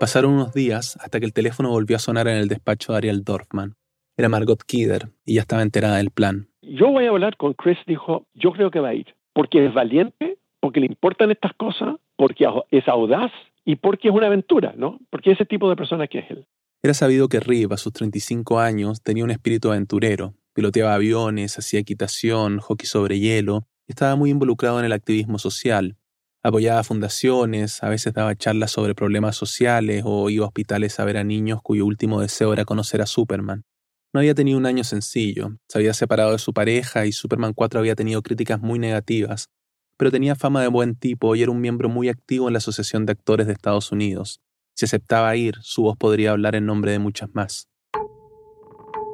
Pasaron 0.00 0.32
unos 0.32 0.54
días 0.54 0.96
hasta 1.02 1.20
que 1.20 1.26
el 1.26 1.34
teléfono 1.34 1.68
volvió 1.68 1.96
a 1.96 1.98
sonar 1.98 2.26
en 2.26 2.36
el 2.36 2.48
despacho 2.48 2.92
de 2.92 2.96
Ariel 2.96 3.22
Dorfman. 3.22 3.74
Era 4.16 4.30
Margot 4.30 4.64
Kidder 4.64 5.10
y 5.26 5.34
ya 5.34 5.42
estaba 5.42 5.60
enterada 5.60 5.98
del 5.98 6.10
plan. 6.10 6.48
Yo 6.62 6.90
voy 6.90 7.04
a 7.04 7.10
hablar 7.10 7.36
con 7.36 7.52
Chris, 7.52 7.76
dijo, 7.86 8.26
yo 8.32 8.52
creo 8.52 8.70
que 8.70 8.80
va 8.80 8.88
a 8.88 8.94
ir, 8.94 9.14
porque 9.34 9.66
es 9.66 9.74
valiente, 9.74 10.38
porque 10.58 10.80
le 10.80 10.86
importan 10.86 11.30
estas 11.30 11.52
cosas, 11.52 11.96
porque 12.16 12.46
es 12.70 12.88
audaz 12.88 13.30
y 13.66 13.76
porque 13.76 14.08
es 14.08 14.14
una 14.14 14.28
aventura, 14.28 14.72
¿no? 14.74 14.98
Porque 15.10 15.32
ese 15.32 15.44
tipo 15.44 15.68
de 15.68 15.76
persona 15.76 16.06
que 16.06 16.20
es 16.20 16.30
él. 16.30 16.46
Era 16.82 16.94
sabido 16.94 17.28
que 17.28 17.40
Reeve, 17.40 17.74
a 17.74 17.76
sus 17.76 17.92
35 17.92 18.58
años, 18.58 19.02
tenía 19.02 19.24
un 19.24 19.30
espíritu 19.30 19.68
aventurero. 19.68 20.32
Piloteaba 20.54 20.94
aviones, 20.94 21.58
hacía 21.58 21.80
equitación, 21.80 22.58
hockey 22.60 22.86
sobre 22.86 23.20
hielo 23.20 23.66
y 23.86 23.92
estaba 23.92 24.16
muy 24.16 24.30
involucrado 24.30 24.78
en 24.78 24.86
el 24.86 24.92
activismo 24.92 25.38
social. 25.38 25.98
Apoyaba 26.42 26.82
fundaciones, 26.84 27.82
a 27.82 27.88
veces 27.90 28.14
daba 28.14 28.34
charlas 28.34 28.70
sobre 28.70 28.94
problemas 28.94 29.36
sociales 29.36 30.02
o 30.06 30.30
iba 30.30 30.44
a 30.44 30.48
hospitales 30.48 30.98
a 30.98 31.04
ver 31.04 31.18
a 31.18 31.24
niños 31.24 31.60
cuyo 31.62 31.84
último 31.84 32.20
deseo 32.20 32.52
era 32.52 32.64
conocer 32.64 33.02
a 33.02 33.06
Superman. 33.06 33.64
No 34.12 34.20
había 34.20 34.34
tenido 34.34 34.58
un 34.58 34.66
año 34.66 34.82
sencillo, 34.82 35.50
se 35.68 35.78
había 35.78 35.92
separado 35.94 36.32
de 36.32 36.38
su 36.38 36.52
pareja 36.52 37.06
y 37.06 37.12
Superman 37.12 37.52
4 37.52 37.80
había 37.80 37.94
tenido 37.94 38.22
críticas 38.22 38.60
muy 38.60 38.78
negativas, 38.78 39.50
pero 39.96 40.10
tenía 40.10 40.34
fama 40.34 40.62
de 40.62 40.68
buen 40.68 40.96
tipo 40.96 41.36
y 41.36 41.42
era 41.42 41.52
un 41.52 41.60
miembro 41.60 41.90
muy 41.90 42.08
activo 42.08 42.48
en 42.48 42.54
la 42.54 42.58
Asociación 42.58 43.04
de 43.04 43.12
Actores 43.12 43.46
de 43.46 43.52
Estados 43.52 43.92
Unidos. 43.92 44.40
Si 44.74 44.86
aceptaba 44.86 45.36
ir, 45.36 45.56
su 45.60 45.82
voz 45.82 45.98
podría 45.98 46.30
hablar 46.30 46.54
en 46.56 46.64
nombre 46.64 46.90
de 46.90 46.98
muchas 46.98 47.28
más. 47.34 47.68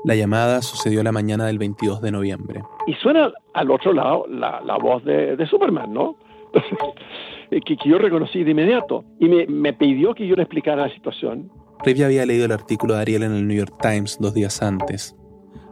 La 0.05 0.15
llamada 0.15 0.63
sucedió 0.63 1.03
la 1.03 1.11
mañana 1.11 1.47
del 1.47 1.59
22 1.59 2.01
de 2.01 2.13
noviembre. 2.13 2.63
Y 2.87 2.95
suena 2.95 3.33
al 3.53 3.71
otro 3.73 3.93
lado 3.93 4.27
la, 4.29 4.79
voz 4.81 5.05
de, 5.05 5.45
Superman, 5.51 5.93
¿no? 5.93 6.17
que, 7.51 7.77
yo 7.85 7.99
reconocí 7.99 8.45
de 8.45 8.51
inmediato. 8.51 9.05
Y 9.19 9.29
me, 9.29 9.73
pidió 9.73 10.15
que 10.15 10.27
yo 10.27 10.37
le 10.37 10.43
explicara 10.43 10.87
la 10.87 10.95
situación. 10.95 11.51
Rev 11.85 11.97
ya 11.97 12.07
había 12.07 12.27
leído 12.27 12.47
el 12.47 12.53
artículo 12.53 12.95
de 12.95 13.01
Ariel 13.01 13.23
en 13.25 13.33
el 13.33 13.47
New 13.47 13.57
York 13.57 13.75
Times 13.81 14.19
dos 14.21 14.35
días 14.35 14.63
antes. 14.63 15.17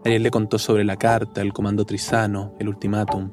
Ariel 0.05 0.23
le 0.23 0.31
contó 0.31 0.59
sobre 0.59 0.85
la 0.85 0.97
carta, 0.97 1.40
el 1.40 1.53
comando 1.53 1.85
Trisano, 1.85 2.55
el 2.59 2.68
ultimátum. 2.68 3.31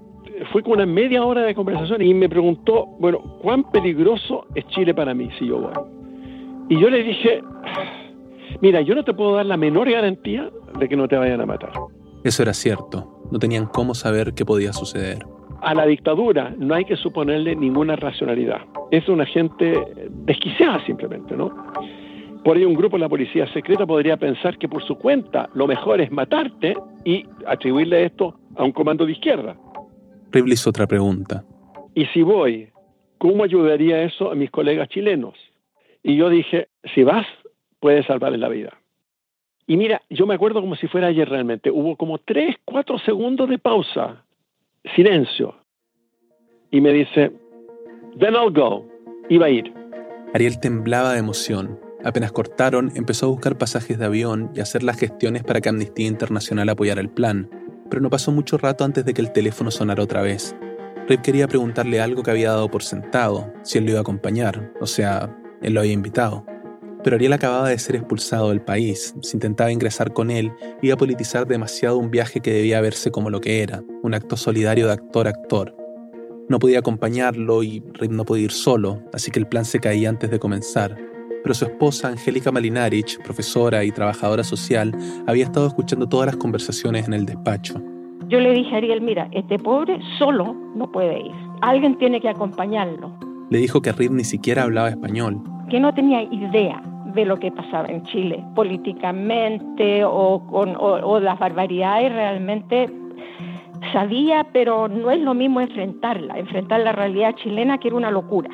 Fue 0.52 0.64
con 0.64 0.74
una 0.74 0.86
media 0.86 1.24
hora 1.24 1.44
de 1.44 1.54
conversación 1.54 2.02
y 2.02 2.14
me 2.14 2.28
preguntó, 2.28 2.86
bueno, 3.00 3.20
¿cuán 3.42 3.70
peligroso 3.72 4.46
es 4.56 4.66
Chile 4.68 4.94
para 4.94 5.14
mí 5.14 5.30
si 5.38 5.48
yo 5.48 5.60
voy? 5.60 5.74
Y 6.70 6.80
yo 6.80 6.90
le 6.90 7.04
dije, 7.04 7.42
mira, 8.62 8.82
yo 8.82 8.96
no 8.96 9.04
te 9.04 9.14
puedo 9.14 9.36
dar 9.36 9.46
la 9.46 9.58
menor 9.58 9.92
garantía 9.92 10.50
de 10.80 10.90
que 10.90 10.96
no 10.96 11.08
te 11.08 11.18
vayan 11.18 11.42
a 11.42 11.46
matar. 11.46 11.74
Eso 12.24 12.44
era 12.44 12.54
cierto. 12.54 13.22
No 13.32 13.40
tenían 13.40 13.66
cómo 13.66 13.94
saber 13.94 14.34
qué 14.34 14.46
podía 14.46 14.74
suceder. 14.74 15.26
A 15.62 15.76
la 15.76 15.86
dictadura 15.86 16.54
no 16.58 16.74
hay 16.74 16.86
que 16.86 16.96
suponerle 16.96 17.56
ninguna 17.56 17.96
racionalidad. 17.96 18.62
Es 18.90 19.08
una 19.08 19.26
gente 19.26 19.80
desquiciada 20.10 20.84
simplemente, 20.86 21.38
¿no? 21.38 21.52
Por 22.44 22.58
ahí 22.58 22.66
un 22.66 22.74
grupo 22.74 22.98
de 22.98 23.02
la 23.02 23.10
policía 23.10 23.46
secreta 23.54 23.86
podría 23.86 24.18
pensar 24.18 24.58
que 24.58 24.68
por 24.68 24.84
su 24.84 24.96
cuenta 24.96 25.50
lo 25.54 25.68
mejor 25.68 26.02
es 26.02 26.12
matarte 26.12 26.76
y 27.06 27.24
atribuirle 27.46 28.06
esto 28.06 28.36
a 28.56 28.64
un 28.64 28.72
comando 28.72 29.06
de 29.06 29.12
izquierda. 29.12 29.56
Ribley 30.32 30.54
hizo 30.54 30.72
otra 30.72 30.88
pregunta. 30.88 31.44
¿Y 31.94 32.06
si 32.08 32.24
voy, 32.24 32.70
cómo 33.20 33.44
ayudaría 33.44 34.02
eso 34.02 34.32
a 34.32 34.36
mis 34.36 34.50
colegas 34.50 34.90
chilenos? 34.90 35.36
Y 36.02 36.16
yo 36.16 36.30
dije, 36.30 36.70
si 36.96 37.04
vas, 37.04 37.28
puedes 37.80 38.08
salvarle 38.08 38.40
la 38.40 38.50
vida. 38.50 38.74
Y 39.68 39.78
mira, 39.78 40.02
yo 40.10 40.26
me 40.26 40.34
acuerdo 40.34 40.62
como 40.62 40.76
si 40.76 40.88
fuera 40.88 41.08
ayer 41.08 41.30
realmente. 41.30 41.70
Hubo 41.70 41.96
como 41.96 42.18
tres, 42.18 42.56
cuatro 42.66 42.98
segundos 42.98 43.48
de 43.48 43.60
pausa, 43.60 44.26
silencio. 44.96 45.56
Y 46.72 46.82
me 46.82 46.92
dice, 46.92 47.32
then 48.20 48.34
I'll 48.34 48.52
go. 48.52 48.86
Iba 49.30 49.48
a 49.48 49.50
ir. 49.50 49.74
Ariel 50.34 50.60
temblaba 50.60 51.14
de 51.14 51.20
emoción. 51.20 51.80
Apenas 52.04 52.32
cortaron, 52.32 52.92
empezó 52.96 53.28
a 53.28 53.30
buscar 53.30 53.58
pasajes 53.58 54.00
de 54.00 54.06
avión 54.06 54.52
y 54.56 54.60
hacer 54.60 54.84
las 54.84 54.98
gestiones 54.98 55.44
para 55.44 55.62
que 55.62 55.70
Amnistía 55.70 56.08
Internacional 56.08 56.70
apoyara 56.70 57.02
el 57.02 57.10
plan. 57.10 57.50
Pero 57.90 58.02
no 58.02 58.10
pasó 58.10 58.32
mucho 58.32 58.58
rato 58.58 58.84
antes 58.84 59.06
de 59.06 59.14
que 59.14 59.22
el 59.22 59.32
teléfono 59.32 59.70
sonara 59.70 60.04
otra 60.04 60.22
vez. 60.22 60.56
Rip 61.08 61.22
quería 61.22 61.48
preguntarle 61.48 62.00
algo 62.00 62.24
que 62.24 62.32
había 62.32 62.52
dado 62.52 62.70
por 62.70 62.84
sentado, 62.84 63.54
si 63.64 63.78
él 63.78 63.86
lo 63.86 63.92
iba 63.92 64.00
a 64.00 64.02
acompañar, 64.02 64.72
o 64.80 64.86
sea, 64.86 65.36
él 65.62 65.74
lo 65.74 65.82
había 65.82 65.94
invitado. 65.94 66.46
Pero 67.04 67.16
Ariel 67.16 67.34
acababa 67.34 67.70
de 67.70 67.80
ser 67.80 67.96
expulsado 67.96 68.50
del 68.50 68.62
país. 68.62 69.16
Si 69.22 69.36
intentaba 69.36 69.72
ingresar 69.72 70.14
con 70.14 70.30
él, 70.30 70.52
iba 70.82 70.94
a 70.94 70.98
politizar 70.98 71.48
demasiado 71.48 71.98
un 71.98 72.12
viaje 72.12 72.42
que 72.42 72.54
debía 72.54 72.82
verse 72.82 73.12
como 73.12 73.30
lo 73.30 73.42
que 73.42 73.64
era, 73.64 73.84
un 74.04 74.14
acto 74.14 74.38
solidario 74.38 74.88
de 74.88 74.94
actor 74.94 75.28
a 75.28 75.32
actor. 75.32 75.76
No 76.48 76.60
podía 76.60 76.80
acompañarlo 76.80 77.64
y 77.64 77.82
Rip 77.94 78.12
no 78.12 78.26
podía 78.26 78.46
ir 78.46 78.52
solo, 78.52 79.02
así 79.14 79.32
que 79.32 79.40
el 79.40 79.48
plan 79.48 79.66
se 79.66 79.80
caía 79.80 80.10
antes 80.10 80.30
de 80.30 80.38
comenzar. 80.38 80.96
Pero 81.44 81.56
su 81.56 81.66
esposa, 81.66 82.10
Angélica 82.10 82.52
Malinarich, 82.52 83.20
profesora 83.24 83.84
y 83.84 83.92
trabajadora 83.92 84.44
social, 84.44 84.92
había 85.26 85.46
estado 85.46 85.68
escuchando 85.68 86.08
todas 86.08 86.28
las 86.28 86.36
conversaciones 86.36 87.08
en 87.08 87.14
el 87.14 87.26
despacho. 87.26 87.82
Yo 88.28 88.40
le 88.40 88.54
dije 88.54 88.76
a 88.76 88.78
Ariel, 88.78 89.02
mira, 89.02 89.28
este 89.32 89.58
pobre 89.58 90.00
solo 90.20 90.54
no 90.76 90.92
puede 90.92 91.20
ir. 91.20 91.32
Alguien 91.62 91.98
tiene 91.98 92.22
que 92.22 92.30
acompañarlo. 92.30 93.12
Le 93.50 93.58
dijo 93.58 93.82
que 93.82 93.92
Rip 93.92 94.12
ni 94.12 94.24
siquiera 94.24 94.64
hablaba 94.64 94.90
español. 94.90 95.42
Que 95.72 95.80
no 95.80 95.94
tenía 95.94 96.22
idea 96.24 96.84
de 97.14 97.24
lo 97.24 97.40
que 97.40 97.50
pasaba 97.50 97.88
en 97.88 98.04
Chile 98.04 98.44
políticamente 98.56 100.04
o, 100.04 100.46
con, 100.48 100.76
o, 100.78 101.20
las 101.22 101.40
barbaridades 101.40 102.12
realmente 102.12 102.90
sabía, 103.94 104.46
pero 104.52 104.90
no 104.90 105.12
es 105.12 105.22
lo 105.22 105.34
mismo 105.34 105.62
enfrentarla, 105.62 106.38
enfrentar 106.38 106.82
la 106.82 106.92
realidad 106.92 107.36
chilena 107.36 107.78
que 107.78 107.88
era 107.88 107.96
una 107.96 108.12
locura. 108.12 108.50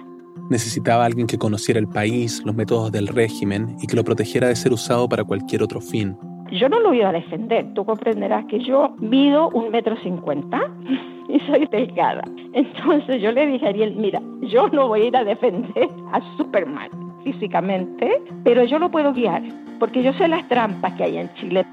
Necesitaba 0.51 1.05
alguien 1.05 1.25
que 1.25 1.39
conociera 1.39 1.79
el 1.79 1.87
país, 1.87 2.43
los 2.45 2.53
métodos 2.53 2.91
del 2.91 3.07
régimen 3.07 3.75
y 3.81 3.87
que 3.87 3.95
lo 3.95 4.03
protegiera 4.03 4.47
de 4.47 4.55
ser 4.55 4.71
usado 4.71 5.09
para 5.09 5.23
cualquier 5.23 5.63
otro 5.63 5.81
fin. 5.81 6.15
Yo 6.51 6.69
no 6.69 6.79
lo 6.79 6.93
iba 6.93 7.09
a 7.09 7.13
defender, 7.13 7.73
tú 7.73 7.83
comprenderás 7.83 8.45
que 8.45 8.59
yo 8.59 8.95
mido 8.99 9.49
un 9.49 9.71
metro 9.71 9.97
cincuenta 10.03 10.71
y 11.29 11.39
soy 11.47 11.65
delgada. 11.65 12.23
Entonces 12.53 13.23
yo 13.23 13.31
le 13.31 13.47
dije 13.47 13.65
a 13.65 13.69
Ariel, 13.69 13.95
mira, 13.95 14.21
yo 14.41 14.69
no 14.69 14.87
voy 14.87 15.01
a 15.01 15.05
ir 15.05 15.17
a 15.17 15.23
defender 15.23 15.89
a 16.13 16.21
Superman 16.37 17.06
físicamente, 17.31 18.21
pero 18.45 18.63
yo 18.63 18.79
lo 18.79 18.89
puedo 18.89 19.13
guiar, 19.13 19.43
porque 19.79 20.01
yo 20.01 20.13
sé 20.13 20.29
las 20.29 20.47
trampas 20.47 20.93
que 20.93 21.03
hay 21.03 21.17
en 21.17 21.33
Chile. 21.33 21.65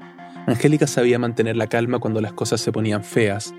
Angélica 0.47 0.85
sabía 0.85 1.17
mantener 1.17 1.55
la 1.55 1.67
calma 1.67 1.99
cuando 1.99 2.19
las 2.19 2.33
cosas 2.33 2.59
se 2.59 2.73
ponían 2.73 3.03
feas. 3.03 3.53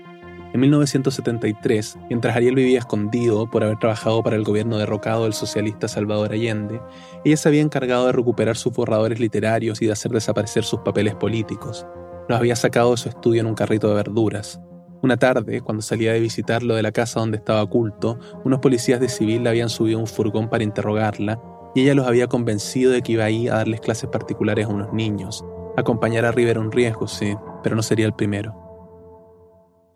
En 0.53 0.61
1973, 0.61 1.97
mientras 2.09 2.35
Ariel 2.35 2.55
vivía 2.55 2.79
escondido 2.79 3.49
por 3.49 3.63
haber 3.63 3.79
trabajado 3.79 4.21
para 4.21 4.35
el 4.35 4.43
gobierno 4.43 4.77
derrocado 4.77 5.23
del 5.23 5.33
socialista 5.33 5.87
Salvador 5.87 6.31
Allende, 6.31 6.79
ella 7.25 7.35
se 7.35 7.49
había 7.49 7.61
encargado 7.61 8.05
de 8.05 8.11
recuperar 8.11 8.55
sus 8.55 8.73
borradores 8.73 9.19
literarios 9.19 9.81
y 9.81 9.87
de 9.87 9.91
hacer 9.91 10.11
desaparecer 10.11 10.63
sus 10.63 10.81
papeles 10.81 11.15
políticos. 11.15 11.85
Los 12.29 12.37
había 12.39 12.55
sacado 12.55 12.91
de 12.91 12.97
su 12.97 13.09
estudio 13.09 13.41
en 13.41 13.47
un 13.47 13.55
carrito 13.55 13.89
de 13.89 13.95
verduras. 13.95 14.61
Una 15.01 15.17
tarde, 15.17 15.61
cuando 15.61 15.81
salía 15.81 16.13
de 16.13 16.19
visitarlo 16.19 16.75
de 16.75 16.83
la 16.83 16.91
casa 16.91 17.19
donde 17.19 17.37
estaba 17.37 17.63
oculto, 17.63 18.19
unos 18.45 18.59
policías 18.59 18.99
de 18.99 19.09
civil 19.09 19.43
le 19.43 19.49
habían 19.49 19.69
subido 19.69 19.99
un 19.99 20.07
furgón 20.07 20.49
para 20.49 20.63
interrogarla 20.63 21.39
y 21.75 21.81
ella 21.81 21.95
los 21.95 22.07
había 22.07 22.27
convencido 22.27 22.91
de 22.91 23.01
que 23.01 23.13
iba 23.13 23.25
ahí 23.25 23.47
a 23.47 23.55
darles 23.55 23.81
clases 23.81 24.09
particulares 24.09 24.65
a 24.65 24.69
unos 24.69 24.93
niños. 24.93 25.43
Acompañar 25.75 26.25
a 26.25 26.31
River 26.31 26.59
un 26.59 26.71
riesgo, 26.71 27.07
sí, 27.07 27.35
pero 27.63 27.75
no 27.75 27.83
sería 27.83 28.05
el 28.05 28.13
primero. 28.13 28.55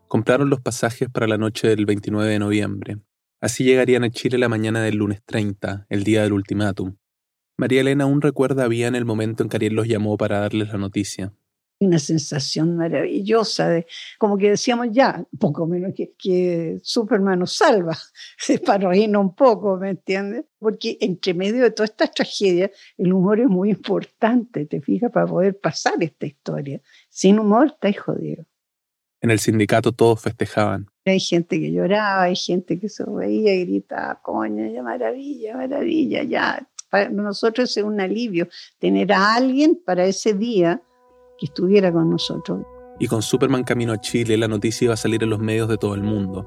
Compraron 0.07 0.49
los 0.49 0.61
pasajes 0.61 1.09
para 1.09 1.27
la 1.27 1.37
noche 1.37 1.67
del 1.67 1.85
29 1.85 2.29
de 2.29 2.39
noviembre. 2.39 2.97
Así 3.39 3.63
llegarían 3.63 4.03
a 4.03 4.09
Chile 4.09 4.37
la 4.37 4.49
mañana 4.49 4.81
del 4.81 4.97
lunes 4.97 5.21
30, 5.25 5.87
el 5.89 6.03
día 6.03 6.21
del 6.21 6.33
ultimátum. 6.33 6.97
María 7.57 7.81
Elena 7.81 8.03
aún 8.03 8.21
recuerda 8.21 8.67
bien 8.67 8.95
el 8.95 9.05
momento 9.05 9.43
en 9.43 9.49
que 9.49 9.57
Ariel 9.57 9.73
los 9.73 9.87
llamó 9.87 10.17
para 10.17 10.39
darles 10.39 10.71
la 10.71 10.77
noticia 10.77 11.33
una 11.85 11.99
sensación 11.99 12.77
maravillosa, 12.77 13.69
de, 13.69 13.87
como 14.17 14.37
que 14.37 14.51
decíamos 14.51 14.87
ya, 14.91 15.25
poco 15.39 15.65
menos 15.65 15.93
que, 15.95 16.13
que 16.17 16.79
Superman 16.83 17.39
nos 17.39 17.57
salva, 17.57 17.97
para 18.65 18.89
reírnos 18.89 19.21
un 19.21 19.35
poco, 19.35 19.77
¿me 19.77 19.89
entiendes? 19.89 20.45
Porque 20.59 20.97
entre 21.01 21.33
medio 21.33 21.63
de 21.63 21.71
toda 21.71 21.85
esta 21.85 22.07
tragedia, 22.07 22.71
el 22.97 23.13
humor 23.13 23.39
es 23.39 23.47
muy 23.47 23.71
importante, 23.71 24.65
te 24.65 24.79
fijas, 24.81 25.11
para 25.11 25.25
poder 25.25 25.59
pasar 25.59 25.95
esta 26.01 26.27
historia. 26.27 26.81
Sin 27.09 27.39
humor, 27.39 27.67
estáis 27.73 27.99
jodido. 27.99 28.45
En 29.21 29.29
el 29.29 29.39
sindicato 29.39 29.91
todos 29.91 30.21
festejaban. 30.21 30.87
Hay 31.05 31.19
gente 31.19 31.59
que 31.59 31.71
lloraba, 31.71 32.23
hay 32.23 32.35
gente 32.35 32.79
que 32.79 32.89
se 32.89 33.03
reía 33.05 33.55
y 33.55 33.65
gritaba, 33.65 34.19
coño, 34.21 34.71
ya 34.71 34.83
maravilla, 34.83 35.57
maravilla, 35.57 36.23
ya. 36.23 36.67
Para 36.89 37.09
nosotros 37.09 37.75
es 37.75 37.83
un 37.83 38.01
alivio 38.01 38.47
tener 38.77 39.13
a 39.13 39.35
alguien 39.35 39.79
para 39.83 40.05
ese 40.05 40.33
día 40.33 40.81
que 41.41 41.47
estuviera 41.47 41.91
con 41.91 42.11
nosotros. 42.11 42.61
Y 42.99 43.07
con 43.07 43.23
Superman 43.23 43.63
camino 43.63 43.93
a 43.93 43.99
Chile, 43.99 44.37
la 44.37 44.47
noticia 44.47 44.85
iba 44.85 44.93
a 44.93 44.97
salir 44.97 45.23
en 45.23 45.31
los 45.31 45.39
medios 45.39 45.67
de 45.67 45.77
todo 45.77 45.95
el 45.95 46.03
mundo. 46.03 46.45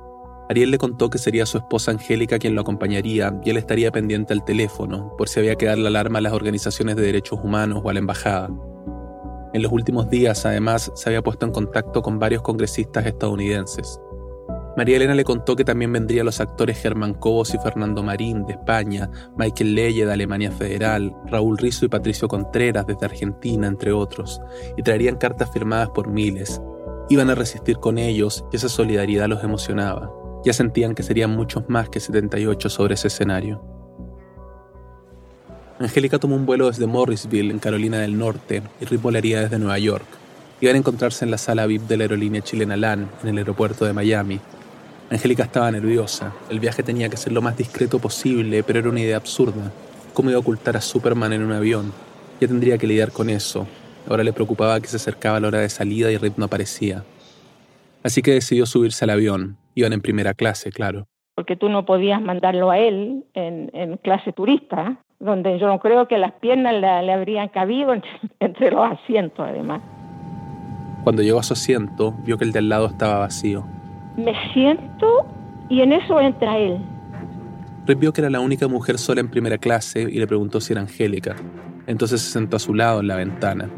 Ariel 0.48 0.70
le 0.70 0.78
contó 0.78 1.10
que 1.10 1.18
sería 1.18 1.46
su 1.46 1.58
esposa 1.58 1.90
Angélica 1.90 2.38
quien 2.38 2.54
lo 2.54 2.60
acompañaría 2.60 3.40
y 3.44 3.50
él 3.50 3.56
estaría 3.56 3.90
pendiente 3.90 4.32
al 4.32 4.44
teléfono 4.44 5.12
por 5.18 5.28
si 5.28 5.40
había 5.40 5.56
que 5.56 5.66
dar 5.66 5.78
la 5.78 5.88
alarma 5.88 6.18
a 6.18 6.22
las 6.22 6.32
organizaciones 6.32 6.94
de 6.94 7.02
derechos 7.02 7.40
humanos 7.42 7.80
o 7.82 7.90
a 7.90 7.92
la 7.92 7.98
embajada. 7.98 8.50
En 9.52 9.62
los 9.62 9.72
últimos 9.72 10.08
días, 10.10 10.46
además, 10.46 10.92
se 10.94 11.08
había 11.08 11.22
puesto 11.22 11.44
en 11.44 11.52
contacto 11.52 12.02
con 12.02 12.20
varios 12.20 12.42
congresistas 12.42 13.04
estadounidenses. 13.04 13.98
María 14.76 14.96
Elena 14.96 15.14
le 15.14 15.22
contó 15.22 15.54
que 15.54 15.64
también 15.64 15.92
vendrían 15.92 16.26
los 16.26 16.40
actores 16.40 16.80
Germán 16.80 17.14
Cobos 17.14 17.54
y 17.54 17.58
Fernando 17.58 18.02
Marín 18.02 18.44
de 18.44 18.54
España, 18.54 19.08
Michael 19.36 19.74
Leye 19.74 20.04
de 20.04 20.12
Alemania 20.12 20.50
Federal, 20.50 21.14
Raúl 21.26 21.58
Rizzo 21.58 21.84
y 21.84 21.88
Patricio 21.88 22.26
Contreras 22.26 22.84
desde 22.84 23.06
Argentina, 23.06 23.68
entre 23.68 23.92
otros, 23.92 24.40
y 24.76 24.82
traerían 24.82 25.16
cartas 25.16 25.52
firmadas 25.52 25.90
por 25.90 26.08
miles. 26.08 26.60
Iban 27.08 27.30
a 27.30 27.36
resistir 27.36 27.76
con 27.76 27.98
ellos 27.98 28.44
y 28.52 28.56
esa 28.56 28.68
solidaridad 28.68 29.28
los 29.28 29.44
emocionaba. 29.44 30.10
Ya 30.44 30.52
sentían 30.52 30.96
que 30.96 31.04
serían 31.04 31.30
muchos 31.30 31.68
más 31.68 31.88
que 31.88 32.00
78 32.00 32.68
sobre 32.68 32.94
ese 32.94 33.08
escenario. 33.08 33.62
Angélica 35.78 36.18
tomó 36.18 36.34
un 36.34 36.46
vuelo 36.46 36.66
desde 36.66 36.86
Morrisville, 36.86 37.52
en 37.52 37.60
Carolina 37.60 37.98
del 37.98 38.18
Norte, 38.18 38.62
y 38.80 38.84
Rip 38.86 39.02
volaría 39.02 39.40
desde 39.40 39.58
Nueva 39.58 39.78
York. 39.78 40.06
Iban 40.60 40.76
a 40.76 40.78
encontrarse 40.78 41.24
en 41.24 41.30
la 41.30 41.38
sala 41.38 41.66
VIP 41.66 41.82
de 41.82 41.96
la 41.96 42.04
aerolínea 42.04 42.42
chilena 42.42 42.76
LAN, 42.76 43.10
en 43.22 43.28
el 43.28 43.38
aeropuerto 43.38 43.84
de 43.84 43.92
Miami, 43.92 44.40
Angélica 45.14 45.44
estaba 45.44 45.70
nerviosa. 45.70 46.34
El 46.50 46.58
viaje 46.58 46.82
tenía 46.82 47.08
que 47.08 47.16
ser 47.16 47.32
lo 47.32 47.40
más 47.40 47.56
discreto 47.56 48.00
posible, 48.00 48.64
pero 48.64 48.80
era 48.80 48.88
una 48.88 48.98
idea 48.98 49.16
absurda. 49.16 49.70
¿Cómo 50.12 50.30
iba 50.30 50.38
a 50.38 50.40
ocultar 50.40 50.76
a 50.76 50.80
Superman 50.80 51.32
en 51.32 51.44
un 51.44 51.52
avión? 51.52 51.92
Ya 52.40 52.48
tendría 52.48 52.78
que 52.78 52.88
lidiar 52.88 53.12
con 53.12 53.30
eso. 53.30 53.64
Ahora 54.08 54.24
le 54.24 54.32
preocupaba 54.32 54.80
que 54.80 54.88
se 54.88 54.96
acercaba 54.96 55.38
la 55.38 55.46
hora 55.46 55.60
de 55.60 55.68
salida 55.68 56.10
y 56.10 56.16
Rip 56.18 56.36
no 56.36 56.46
aparecía. 56.46 57.04
Así 58.02 58.22
que 58.22 58.32
decidió 58.32 58.66
subirse 58.66 59.04
al 59.04 59.10
avión. 59.10 59.56
Iban 59.76 59.92
en 59.92 60.00
primera 60.00 60.34
clase, 60.34 60.72
claro. 60.72 61.06
Porque 61.36 61.54
tú 61.54 61.68
no 61.68 61.86
podías 61.86 62.20
mandarlo 62.20 62.72
a 62.72 62.78
él 62.78 63.24
en, 63.34 63.96
clase 63.98 64.32
turista, 64.32 64.98
donde 65.20 65.60
yo 65.60 65.68
no 65.68 65.78
creo 65.78 66.08
que 66.08 66.18
las 66.18 66.32
piernas 66.32 66.74
le, 66.74 67.12
habrían 67.12 67.50
cabido 67.50 67.94
entre 68.40 68.72
los 68.72 68.84
asientos, 68.84 69.46
además. 69.48 69.80
Cuando 71.04 71.22
llegó 71.22 71.38
a 71.38 71.44
su 71.44 71.52
asiento, 71.52 72.16
vio 72.24 72.36
que 72.36 72.44
el 72.44 72.50
de 72.50 72.58
al 72.58 72.68
lado 72.68 72.86
estaba 72.86 73.20
vacío. 73.20 73.64
Me 74.16 74.32
siento 74.52 75.26
y 75.68 75.80
en 75.80 75.92
eso 75.92 76.20
entra 76.20 76.58
él. 76.58 76.78
Rip 77.86 77.98
vio 77.98 78.12
que 78.12 78.20
era 78.20 78.30
la 78.30 78.40
única 78.40 78.68
mujer 78.68 78.98
sola 78.98 79.20
en 79.20 79.28
primera 79.28 79.58
clase 79.58 80.02
y 80.02 80.18
le 80.18 80.26
preguntó 80.26 80.60
si 80.60 80.72
era 80.72 80.82
Angélica. 80.82 81.36
Entonces 81.86 82.22
se 82.22 82.30
sentó 82.30 82.56
a 82.56 82.60
su 82.60 82.74
lado 82.74 83.00
en 83.00 83.08
la 83.08 83.16
ventana. 83.16 83.68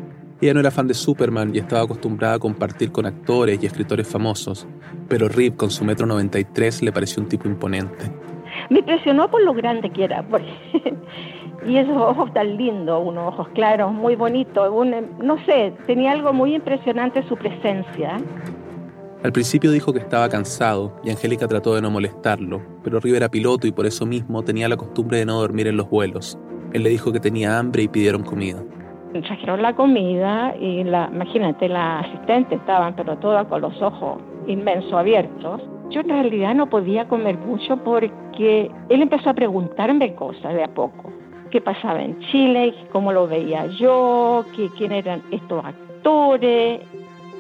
Ella 0.41 0.55
no 0.55 0.61
era 0.61 0.71
fan 0.71 0.87
de 0.87 0.95
Superman 0.95 1.55
y 1.55 1.59
estaba 1.59 1.83
acostumbrada 1.83 2.35
a 2.35 2.39
compartir 2.39 2.93
con 2.93 3.07
actores 3.07 3.59
y 3.63 3.67
escritores 3.67 4.07
famosos, 4.07 4.69
pero 5.09 5.29
Rip, 5.29 5.57
con 5.57 5.71
su 5.71 5.85
metro 5.85 6.07
93, 6.07 6.83
le 6.83 6.93
pareció 6.93 7.23
un 7.23 7.29
tipo 7.29 7.49
imponente. 7.49 8.11
Me 8.69 8.81
impresionó 8.81 9.31
por 9.31 9.43
lo 9.43 9.55
grande 9.55 9.91
que 9.91 10.05
era, 10.05 10.25
y 11.67 11.77
esos 11.77 11.97
ojos 11.97 12.33
tan 12.35 12.57
lindos, 12.57 13.03
unos 13.05 13.33
ojos 13.33 13.49
claros, 13.55 13.93
muy 13.93 14.15
bonitos, 14.15 14.71
no 15.23 15.45
sé, 15.47 15.73
tenía 15.87 16.13
algo 16.13 16.33
muy 16.35 16.55
impresionante 16.55 17.23
su 17.23 17.37
presencia. 17.37 18.19
Al 19.23 19.33
principio 19.33 19.71
dijo 19.71 19.93
que 19.93 19.99
estaba 19.99 20.29
cansado 20.29 20.93
y 21.03 21.11
Angélica 21.11 21.49
trató 21.49 21.75
de 21.75 21.81
no 21.81 21.91
molestarlo, 21.91 22.61
pero 22.85 23.01
Rip 23.01 23.15
era 23.15 23.29
piloto 23.29 23.67
y 23.67 23.73
por 23.73 23.87
eso 23.87 24.07
mismo 24.07 24.43
tenía 24.43 24.69
la 24.69 24.77
costumbre 24.77 25.19
de 25.19 25.27
no 25.27 25.41
dormir 25.41 25.67
en 25.67 25.77
los 25.77 25.89
vuelos. 25.89 26.39
Él 26.73 26.83
le 26.83 26.91
dijo 26.91 27.13
que 27.13 27.19
tenía 27.19 27.59
hambre 27.59 27.83
y 27.85 27.89
pidieron 27.89 28.23
comida. 28.23 28.63
Trajeron 29.13 29.63
la 29.63 29.75
comida 29.75 30.55
y 30.61 30.85
la, 30.85 31.09
imagínate, 31.13 31.69
la 31.69 32.01
asistente 32.01 32.57
estaban 32.57 32.95
pero 32.95 33.17
todas 33.17 33.47
con 33.47 33.63
los 33.63 33.81
ojos 33.81 34.21
inmensos 34.47 34.93
abiertos. 34.93 35.63
Yo 35.91 36.03
en 36.03 36.09
realidad 36.09 36.55
no 36.55 36.69
podía 36.69 37.09
comer 37.09 37.39
mucho 37.39 37.79
porque 37.79 38.71
él 38.91 39.03
empezó 39.03 39.31
a 39.31 39.35
preguntarme 39.35 40.15
cosas 40.15 40.53
de 40.53 40.63
a 40.63 40.69
poco. 40.69 41.11
¿Qué 41.51 41.61
pasaba 41.61 42.03
en 42.03 42.19
Chile? 42.31 42.75
¿Cómo 42.93 43.13
lo 43.13 43.27
veía 43.27 43.67
yo? 43.79 44.45
¿Qué, 44.55 44.69
¿Quién 44.77 44.93
eran 44.93 45.23
estos 45.31 45.65
actores? 45.65 46.81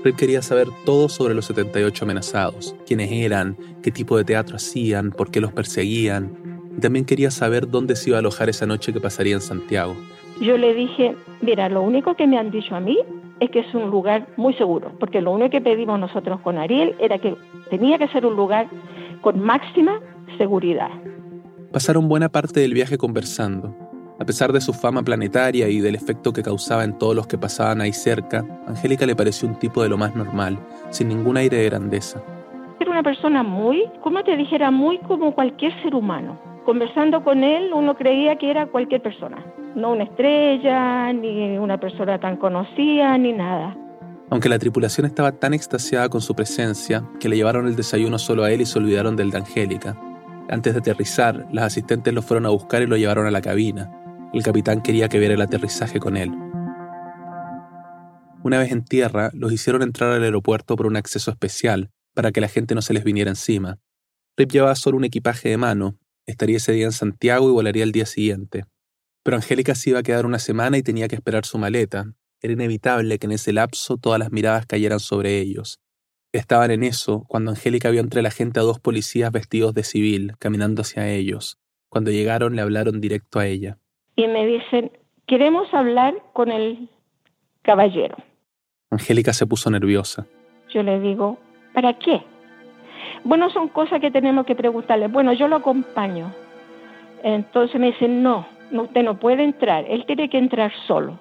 Él 0.07 0.15
quería 0.15 0.43
saber 0.43 0.69
todo 0.85 1.09
sobre 1.09 1.35
los 1.35 1.47
78 1.47 2.05
amenazados, 2.05 2.77
quiénes 2.87 3.11
eran, 3.11 3.57
qué 3.83 3.91
tipo 3.91 4.17
de 4.17 4.25
teatro 4.25 4.57
hacían, 4.57 5.11
por 5.11 5.31
qué 5.31 5.41
los 5.41 5.53
perseguían. 5.53 6.33
Y 6.77 6.81
también 6.81 7.05
quería 7.05 7.31
saber 7.31 7.69
dónde 7.69 7.97
se 7.97 8.11
iba 8.11 8.19
a 8.19 8.21
alojar 8.21 8.49
esa 8.49 8.67
noche 8.67 8.93
que 8.93 9.01
pasaría 9.01 9.35
en 9.35 9.41
Santiago. 9.41 9.97
Yo 10.41 10.59
le 10.59 10.75
dije, 10.75 11.17
mira, 11.41 11.69
lo 11.69 11.83
único 11.83 12.15
que 12.15 12.27
me 12.27 12.39
han 12.39 12.51
dicho 12.51 12.75
a 12.77 12.81
mí 12.81 12.99
es 13.41 13.51
que 13.51 13.61
es 13.61 13.75
un 13.75 13.91
lugar 13.91 14.27
muy 14.37 14.55
seguro, 14.55 14.93
porque 15.01 15.21
lo 15.21 15.33
único 15.33 15.51
que 15.51 15.61
pedimos 15.61 15.99
nosotros 15.99 16.41
con 16.41 16.59
Ariel 16.59 16.95
era 16.99 17.19
que 17.19 17.35
tenía 17.71 17.99
que 17.99 18.09
ser 18.09 18.27
un 18.27 18.37
lugar 18.37 18.69
con 19.23 19.41
máxima 19.41 20.01
seguridad. 20.39 20.91
Pasaron 21.73 22.09
buena 22.09 22.29
parte 22.29 22.61
del 22.61 22.75
viaje 22.75 22.97
conversando. 22.97 23.75
A 24.19 24.25
pesar 24.25 24.51
de 24.51 24.63
su 24.63 24.73
fama 24.73 25.03
planetaria 25.03 25.69
y 25.69 25.81
del 25.81 25.95
efecto 25.95 26.33
que 26.33 26.43
causaba 26.43 26.85
en 26.85 26.97
todos 26.97 27.15
los 27.15 27.27
que 27.27 27.37
pasaban 27.37 27.83
ahí 27.83 27.93
cerca, 27.93 28.45
Angélica 28.67 29.05
le 29.05 29.15
pareció 29.15 29.47
un 29.47 29.59
tipo 29.59 29.83
de 29.83 29.91
lo 29.91 29.99
más 29.99 30.17
normal, 30.17 30.59
sin 30.89 31.09
ningún 31.09 31.37
aire 31.37 31.59
de 31.59 31.65
grandeza. 31.67 32.23
Era 32.81 32.91
una 32.91 33.03
persona 33.03 33.43
muy, 33.43 33.85
como 34.03 34.25
te 34.25 34.35
dijera, 34.37 34.71
muy 34.71 34.99
como 35.01 35.35
cualquier 35.35 35.73
ser 35.83 35.95
humano. 35.95 36.39
Conversando 36.65 37.23
con 37.23 37.45
él 37.45 37.73
uno 37.75 37.95
creía 37.95 38.37
que 38.37 38.51
era 38.51 38.67
cualquier 38.67 39.03
persona, 39.03 39.37
no 39.75 39.93
una 39.93 40.05
estrella, 40.05 41.13
ni 41.13 41.59
una 41.59 41.79
persona 41.79 42.19
tan 42.19 42.39
conocida, 42.39 43.19
ni 43.19 43.35
nada. 43.35 43.77
Aunque 44.31 44.49
la 44.49 44.59
tripulación 44.59 45.07
estaba 45.07 45.33
tan 45.33 45.53
extasiada 45.53 46.09
con 46.09 46.23
su 46.23 46.35
presencia 46.35 47.05
que 47.21 47.29
le 47.29 47.37
llevaron 47.37 47.67
el 47.67 47.77
desayuno 47.77 48.19
solo 48.19 48.45
a 48.45 48.51
él 48.51 48.63
y 48.63 48.67
se 48.67 48.79
olvidaron 48.79 49.15
del 49.15 49.31
de 49.31 49.37
Angélica. 49.37 49.95
Antes 50.49 50.73
de 50.73 50.81
aterrizar, 50.81 51.47
las 51.53 51.67
asistentes 51.67 52.15
lo 52.15 52.23
fueron 52.23 52.47
a 52.47 52.51
buscar 52.51 52.83
y 52.83 52.87
lo 52.87 52.97
llevaron 52.97 53.27
a 53.27 53.31
la 53.31 53.43
cabina. 53.43 53.91
El 54.33 54.43
capitán 54.43 54.83
quería 54.83 55.09
que 55.09 55.19
viera 55.19 55.35
el 55.35 55.41
aterrizaje 55.41 56.01
con 56.01 56.17
él. 56.17 56.31
Una 58.43 58.59
vez 58.59 58.73
en 58.73 58.85
tierra, 58.85 59.31
los 59.33 59.53
hicieron 59.53 59.83
entrar 59.83 60.13
al 60.13 60.23
aeropuerto 60.23 60.77
por 60.77 60.87
un 60.87 60.97
acceso 60.97 61.31
especial, 61.31 61.91
para 62.13 62.33
que 62.33 62.41
la 62.41 62.49
gente 62.49 62.75
no 62.75 62.83
se 62.83 62.93
les 62.93 63.05
viniera 63.05 63.31
encima. 63.31 63.79
Rip 64.37 64.51
llevaba 64.51 64.75
solo 64.75 64.97
un 64.97 65.05
equipaje 65.05 65.49
de 65.49 65.57
mano, 65.57 65.99
estaría 66.27 66.57
ese 66.57 66.73
día 66.73 66.87
en 66.87 66.93
Santiago 66.93 67.49
y 67.49 67.53
volaría 67.53 67.85
el 67.85 67.93
día 67.93 68.05
siguiente. 68.05 68.65
Pero 69.23 69.37
Angélica 69.37 69.75
se 69.75 69.91
iba 69.91 70.01
a 70.01 70.03
quedar 70.03 70.27
una 70.27 70.39
semana 70.39 70.77
y 70.77 70.83
tenía 70.83 71.09
que 71.09 71.17
esperar 71.17 71.47
su 71.47 71.57
maleta. 71.59 72.13
Era 72.43 72.53
inevitable 72.53 73.19
que 73.19 73.27
en 73.27 73.33
ese 73.33 73.53
lapso 73.53 73.97
todas 73.97 74.19
las 74.19 74.33
miradas 74.33 74.67
cayeran 74.67 75.01
sobre 75.01 75.39
ellos. 75.41 75.81
Estaban 76.33 76.71
en 76.73 76.83
eso 76.83 77.25
cuando 77.29 77.53
Angélica 77.53 77.91
vio 77.91 78.01
entre 78.01 78.23
la 78.23 78.31
gente 78.31 78.61
a 78.61 78.65
dos 78.65 78.81
policías 78.81 79.33
vestidos 79.33 79.73
de 79.73 79.85
civil, 79.85 80.35
caminando 80.39 80.83
hacia 80.83 81.09
ellos. 81.09 81.59
Cuando 81.89 82.11
llegaron 82.11 82.55
le 82.55 82.63
hablaron 82.63 83.01
directo 83.01 83.39
a 83.39 83.47
ella 83.47 83.79
y 84.17 84.27
me 84.27 84.47
dicen, 84.47 84.91
queremos 85.27 85.73
hablar 85.73 86.15
con 86.33 86.51
el 86.51 86.89
caballero. 87.63 88.17
Angélica 88.91 89.33
se 89.33 89.47
puso 89.47 89.71
nerviosa. 89.71 90.27
Yo 90.71 90.83
le 90.83 90.99
digo, 91.01 91.39
¿para 91.75 91.99
qué? 91.99 92.23
Bueno, 93.25 93.51
son 93.51 93.69
cosas 93.69 94.01
que 94.01 94.11
tenemos 94.11 94.47
que 94.47 94.55
preguntarle. 94.55 95.09
Bueno, 95.09 95.33
yo 95.35 95.49
lo 95.49 95.57
acompaño. 95.57 96.33
Entonces 97.23 97.79
me 97.81 97.89
dicen, 97.89 98.23
no, 98.23 98.47
usted 98.73 99.03
no 99.03 99.19
puede 99.19 99.45
entrar, 99.45 99.85
él 99.89 100.05
tiene 100.07 100.31
que 100.31 100.39
entrar 100.39 100.73
solo. 100.87 101.19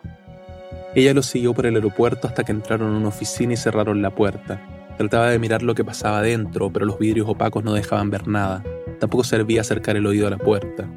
Ella 0.93 1.13
lo 1.13 1.23
siguió 1.23 1.53
por 1.53 1.65
el 1.65 1.75
aeropuerto 1.75 2.27
hasta 2.27 2.43
que 2.43 2.53
entraron 2.53 2.89
en 2.89 2.95
una 2.95 3.09
oficina 3.09 3.53
y 3.53 3.57
cerraron 3.57 4.01
la 4.01 4.11
puerta. 4.11 4.61
Trataba 4.97 5.29
de 5.29 5.39
mirar 5.39 5.61
lo 5.61 5.75
que 5.75 5.83
pasaba 5.83 6.21
dentro, 6.21 6.71
pero 6.71 6.85
los 6.85 6.97
vidrios 6.97 7.27
opacos 7.27 7.65
no 7.65 7.73
dejaban 7.73 8.09
ver 8.09 8.29
nada. 8.29 8.63
Tampoco 8.99 9.25
servía 9.25 9.61
acercar 9.61 9.97
el 9.97 10.05
oído 10.05 10.27
a 10.27 10.29
la 10.29 10.37
puerta. 10.37 10.87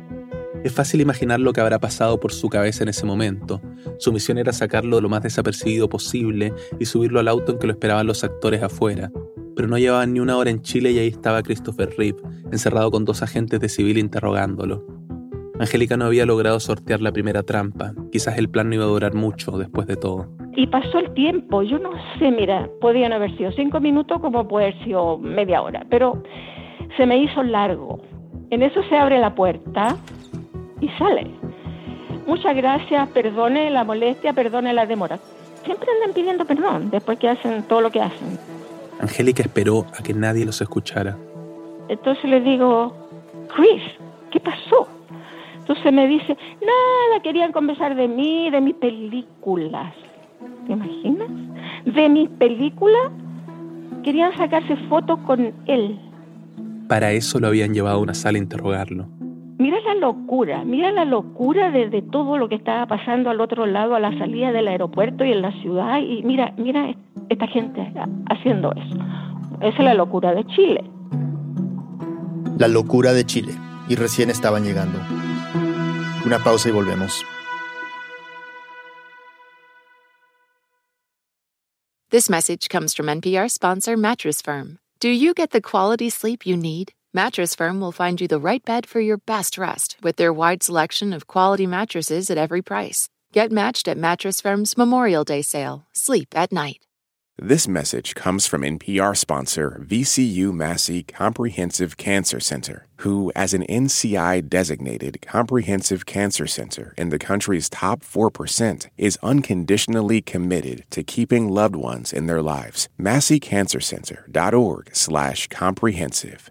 Es 0.65 0.73
fácil 0.73 1.01
imaginar 1.01 1.39
lo 1.39 1.53
que 1.53 1.61
habrá 1.61 1.79
pasado 1.79 2.19
por 2.19 2.33
su 2.33 2.49
cabeza 2.49 2.83
en 2.83 2.89
ese 2.89 3.07
momento. 3.07 3.61
Su 3.99 4.13
misión 4.13 4.39
era 4.39 4.53
sacarlo 4.53 5.01
lo 5.01 5.09
más 5.09 5.23
desapercibido 5.23 5.89
posible 5.89 6.53
y 6.81 6.85
subirlo 6.85 7.21
al 7.21 7.29
auto 7.29 7.53
en 7.53 7.59
que 7.59 7.67
lo 7.67 7.73
esperaban 7.73 8.07
los 8.07 8.25
actores 8.25 8.63
afuera. 8.63 9.11
Pero 9.55 9.69
no 9.69 9.79
llevaban 9.79 10.13
ni 10.13 10.21
una 10.21 10.37
hora 10.37 10.51
en 10.51 10.63
Chile 10.63 10.91
y 10.91 10.99
ahí 10.99 11.09
estaba 11.09 11.43
Christopher 11.43 11.91
Reeve, 11.97 12.19
encerrado 12.51 12.91
con 12.91 13.05
dos 13.05 13.23
agentes 13.23 13.61
de 13.61 13.69
civil 13.69 13.99
interrogándolo. 13.99 14.85
Angélica 15.61 15.97
no 15.97 16.07
había 16.07 16.27
logrado 16.27 16.61
sortear 16.61 17.01
la 17.01 17.13
primera 17.13 17.43
trampa. 17.43 17.93
Quizás 18.13 18.39
el 18.39 18.49
plan 18.49 18.69
no 18.69 18.77
iba 18.77 18.85
a 18.85 18.89
durar 18.89 19.15
mucho 19.15 19.59
después 19.59 19.87
de 19.87 19.97
todo. 19.97 20.29
Y 20.55 20.67
pasó 20.67 20.99
el 20.99 21.13
tiempo. 21.15 21.63
Yo 21.63 21.79
no 21.79 21.91
sé, 22.19 22.31
mira, 22.31 22.69
podían 22.81 23.13
haber 23.13 23.37
sido 23.37 23.53
cinco 23.53 23.81
minutos 23.81 24.21
como 24.21 24.47
puede 24.47 24.67
haber 24.67 24.85
sido 24.85 25.19
media 25.19 25.63
hora, 25.63 25.87
pero 25.89 26.23
se 26.97 27.07
me 27.07 27.23
hizo 27.23 27.43
largo. 27.43 28.01
En 28.51 28.63
eso 28.63 28.81
se 28.89 28.97
abre 28.97 29.19
la 29.19 29.35
puerta 29.35 29.97
y 30.81 30.89
sale. 30.91 31.31
Muchas 32.27 32.55
gracias, 32.55 33.09
perdone 33.09 33.71
la 33.71 33.85
molestia, 33.85 34.33
perdone 34.33 34.73
la 34.73 34.87
demora. 34.87 35.19
Siempre 35.65 35.89
andan 35.93 36.15
pidiendo 36.15 36.45
perdón 36.45 36.91
después 36.91 37.19
que 37.19 37.29
hacen 37.29 37.63
todo 37.65 37.81
lo 37.81 37.91
que 37.91 38.01
hacen. 38.01 38.39
Angélica 39.01 39.43
esperó 39.43 39.87
a 39.99 40.03
que 40.03 40.13
nadie 40.13 40.45
los 40.45 40.61
escuchara. 40.61 41.17
Entonces 41.89 42.25
le 42.25 42.41
digo, 42.41 42.95
Chris, 43.55 43.83
¿qué 44.31 44.41
pasó? 44.41 44.89
Entonces 45.59 45.93
me 45.93 46.07
dice, 46.07 46.37
nada, 46.61 47.23
querían 47.23 47.53
conversar 47.53 47.95
de 47.95 48.09
mí, 48.09 48.51
de 48.51 48.61
mis 48.61 48.75
películas. 48.75 49.93
¿Te 50.67 50.73
imaginas? 50.73 51.29
De 51.85 52.09
mis 52.09 52.29
películas, 52.31 53.11
querían 54.03 54.37
sacarse 54.37 54.77
fotos 54.89 55.19
con 55.27 55.53
él. 55.67 55.99
Para 56.89 57.13
eso 57.13 57.39
lo 57.39 57.49
habían 57.49 57.75
llevado 57.75 57.99
a 57.99 58.01
una 58.01 58.15
sala 58.15 58.39
a 58.39 58.43
interrogarlo. 58.43 59.07
Mira 59.59 59.81
la 59.81 59.95
locura, 59.97 60.65
mira 60.65 60.93
la 60.93 61.05
locura 61.05 61.73
de, 61.73 62.01
todo 62.01 62.39
lo 62.39 62.49
que 62.49 62.55
estaba 62.55 62.87
pasando 62.87 63.29
al 63.29 63.41
otro 63.41 63.67
lado, 63.67 63.97
a 63.97 64.01
la 64.01 64.17
salida 64.17 64.53
del 64.53 64.69
aeropuerto 64.69 65.25
y 65.25 65.33
en 65.33 65.43
la 65.43 65.51
ciudad. 65.61 65.99
Y 65.99 66.23
mira, 66.23 66.55
mira 66.57 66.95
esta 67.29 67.49
gente 67.49 67.93
haciendo 68.31 68.73
eso. 68.73 68.97
Esa 69.61 69.79
es 69.79 69.85
la 69.85 69.95
locura 69.95 70.33
de 70.33 70.45
Chile. 70.47 70.85
La 72.57 72.69
locura 72.69 73.13
de 73.13 73.25
Chile. 73.25 73.53
Y 73.89 73.97
recién 73.97 74.31
estaban 74.31 74.63
llegando. 74.63 75.01
Una 76.25 76.39
pausa 76.39 76.69
y 76.69 76.73
volvemos. 76.73 77.25
This 82.11 82.31
message 82.31 82.69
comes 82.69 82.95
from 82.95 83.07
NPR 83.07 83.51
sponsor 83.51 83.97
Mattress 83.97 84.41
Firm. 84.41 84.79
Do 85.01 85.09
you 85.09 85.35
get 85.35 85.51
the 85.51 85.61
quality 85.61 86.11
sleep 86.11 86.47
you 86.47 86.57
need? 86.57 86.93
Mattress 87.15 87.55
Firm 87.55 87.81
will 87.81 87.91
find 87.91 88.21
you 88.21 88.29
the 88.29 88.39
right 88.39 88.63
bed 88.63 88.85
for 88.85 89.01
your 89.01 89.17
best 89.17 89.57
rest 89.57 89.97
with 90.03 90.17
their 90.17 90.31
wide 90.31 90.63
selection 90.63 91.15
of 91.15 91.27
quality 91.27 91.67
mattresses 91.67 92.29
at 92.29 92.37
every 92.37 92.61
price. 92.61 93.09
Get 93.33 93.51
matched 93.51 93.89
at 93.89 93.97
Mattress 93.97 94.43
Firm's 94.43 94.77
Memorial 94.77 95.25
Day 95.25 95.41
sale. 95.41 95.87
Sleep 95.95 96.29
at 96.37 96.53
night. 96.53 96.81
This 97.41 97.67
message 97.67 98.15
comes 98.15 98.47
from 98.47 98.61
NPR 98.61 99.17
sponsor 99.17 99.83
VCU 99.89 100.53
Massey 100.53 101.03
Comprehensive 101.03 101.97
Cancer 101.97 102.41
Center, 102.41 102.89
who, 102.97 103.33
as 103.35 103.55
an 103.55 103.63
NCI 103.63 104.47
designated 104.47 105.23
comprehensive 105.23 106.05
cancer 106.05 106.47
center 106.47 106.93
in 106.99 107.09
the 107.09 107.19
country's 107.19 107.71
top 107.71 108.01
4%, 108.01 108.87
is 108.99 109.19
unconditionally 109.23 110.21
committed 110.21 110.85
to 110.91 111.03
keeping 111.03 111.49
loved 111.49 111.77
ones 111.77 112.13
in 112.13 112.27
their 112.27 112.43
lives. 112.43 112.91
MasseyCancerCenter.org/slash 113.01 115.47
comprehensive. 115.47 116.51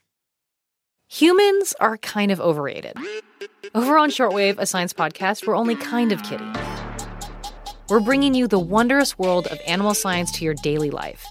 Humans 1.11 1.73
are 1.81 1.97
kind 1.97 2.31
of 2.31 2.39
overrated. 2.39 2.95
Over 3.75 3.97
on 3.97 4.11
Shortwave, 4.11 4.57
a 4.59 4.65
science 4.65 4.93
podcast, 4.93 5.45
we're 5.45 5.57
only 5.57 5.75
kind 5.75 6.13
of 6.13 6.23
kidding. 6.23 6.55
We're 7.89 7.99
bringing 7.99 8.33
you 8.33 8.47
the 8.47 8.57
wondrous 8.57 9.19
world 9.19 9.47
of 9.47 9.59
animal 9.67 9.93
science 9.93 10.31
to 10.39 10.45
your 10.45 10.53
daily 10.63 10.89
life. 10.89 11.25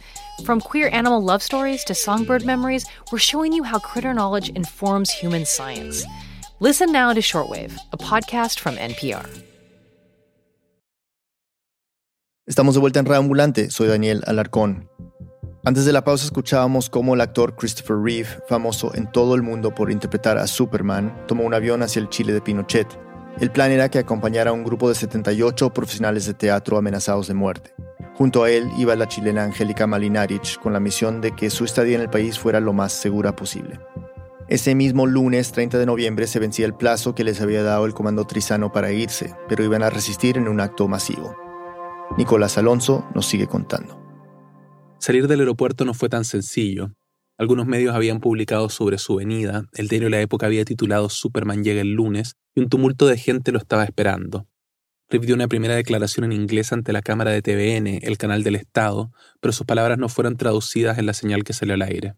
From 0.45 0.61
queer 0.61 0.91
animal 0.93 1.25
love 1.25 1.43
stories 1.43 1.83
to 1.85 1.95
songbird 1.95 2.45
memories, 2.45 2.85
we're 3.11 3.19
showing 3.19 3.55
you 3.55 3.63
how 3.63 3.79
critter 3.79 4.13
knowledge 4.13 4.51
informs 4.51 5.11
human 5.11 5.47
science. 5.47 6.05
Listen 6.61 6.93
now 6.93 7.15
to 7.15 7.21
Shortwave, 7.21 7.73
a 7.95 7.97
podcast 7.97 8.61
from 8.61 8.77
NPR. 8.77 9.27
Estamos 12.47 12.75
de 12.75 12.81
vuelta 12.81 12.99
en 12.99 13.07
Reambulante. 13.07 13.71
Soy 13.71 13.87
Daniel 13.87 14.21
Alarcón. 14.27 14.91
Antes 15.63 15.85
de 15.85 15.93
la 15.93 16.03
pausa 16.03 16.25
escuchábamos 16.25 16.89
cómo 16.89 17.13
el 17.13 17.21
actor 17.21 17.55
Christopher 17.55 17.99
Reeve, 17.99 18.29
famoso 18.49 18.95
en 18.95 19.13
todo 19.13 19.35
el 19.35 19.43
mundo 19.43 19.75
por 19.75 19.91
interpretar 19.91 20.39
a 20.39 20.47
Superman, 20.47 21.27
tomó 21.29 21.45
un 21.45 21.53
avión 21.53 21.83
hacia 21.83 22.01
el 22.01 22.09
Chile 22.09 22.33
de 22.33 22.41
Pinochet. 22.41 22.89
El 23.39 23.51
plan 23.51 23.71
era 23.71 23.91
que 23.91 23.99
acompañara 23.99 24.51
a 24.51 24.55
un 24.55 24.65
grupo 24.65 24.89
de 24.89 24.95
78 24.95 25.69
profesionales 25.75 26.25
de 26.25 26.33
teatro 26.33 26.79
amenazados 26.79 27.29
de 27.29 27.35
muerte. 27.35 27.75
Junto 28.15 28.45
a 28.45 28.51
él 28.51 28.71
iba 28.79 28.97
la 28.97 29.07
chilena 29.07 29.45
Angélica 29.45 29.87
Malinarich 29.87 30.59
con 30.59 30.73
la 30.73 30.81
misión 30.81 31.21
de 31.21 31.33
que 31.33 31.51
su 31.51 31.67
estadía 31.67 31.97
en 31.97 32.03
el 32.03 32.11
país 32.11 32.39
fuera 32.39 32.59
lo 32.59 32.73
más 32.73 32.95
segura 32.95 33.37
posible. 33.37 33.79
Ese 34.49 34.75
mismo 34.75 35.07
lunes 35.07 35.53
30 35.53 35.77
de 35.77 35.85
noviembre 35.85 36.27
se 36.27 36.39
vencía 36.39 36.65
el 36.65 36.75
plazo 36.75 37.15
que 37.15 37.23
les 37.23 37.43
había 37.43 37.63
dado 37.63 37.85
el 37.85 37.93
comando 37.93 38.27
Trizano 38.27 38.73
para 38.73 38.93
irse, 38.93 39.35
pero 39.47 39.63
iban 39.63 39.83
a 39.83 39.91
resistir 39.91 40.39
en 40.39 40.49
un 40.49 40.59
acto 40.59 40.89
masivo. 40.89 41.37
Nicolás 42.17 42.57
Alonso 42.57 43.05
nos 43.15 43.27
sigue 43.27 43.47
contando. 43.47 44.00
Salir 45.01 45.29
del 45.29 45.41
aeropuerto 45.41 45.87
no 45.87 45.95
fue 45.95 46.11
tan 46.11 46.27
sencillo. 46.27 46.93
Algunos 47.39 47.67
medios 47.67 47.95
habían 47.95 48.21
publicado 48.21 48.69
sobre 48.69 48.99
su 48.99 49.15
venida, 49.17 49.67
el 49.73 49.89
diario 49.89 50.09
de 50.09 50.11
la 50.11 50.21
época 50.21 50.45
había 50.45 50.67
titulado 50.67 51.09
Superman 51.09 51.65
llega 51.65 51.81
el 51.81 51.95
lunes, 51.95 52.37
y 52.55 52.61
un 52.61 52.69
tumulto 52.69 53.07
de 53.07 53.17
gente 53.17 53.51
lo 53.51 53.59
estaba 53.59 53.85
esperando. 53.85 54.47
Rip 55.09 55.25
dio 55.25 55.35
una 55.35 55.49
primera 55.49 55.75
declaración 55.75 56.25
en 56.25 56.33
inglés 56.33 56.75
ante 56.75 56.93
la 56.93 57.01
cámara 57.01 57.31
de 57.31 57.41
TVN, 57.41 58.01
el 58.03 58.19
canal 58.19 58.43
del 58.43 58.57
Estado, 58.57 59.11
pero 59.41 59.53
sus 59.53 59.65
palabras 59.65 59.97
no 59.97 60.11
fueron 60.11 60.37
traducidas 60.37 60.99
en 60.99 61.07
la 61.07 61.15
señal 61.15 61.45
que 61.45 61.55
salió 61.55 61.73
al 61.73 61.83
aire. 61.83 62.15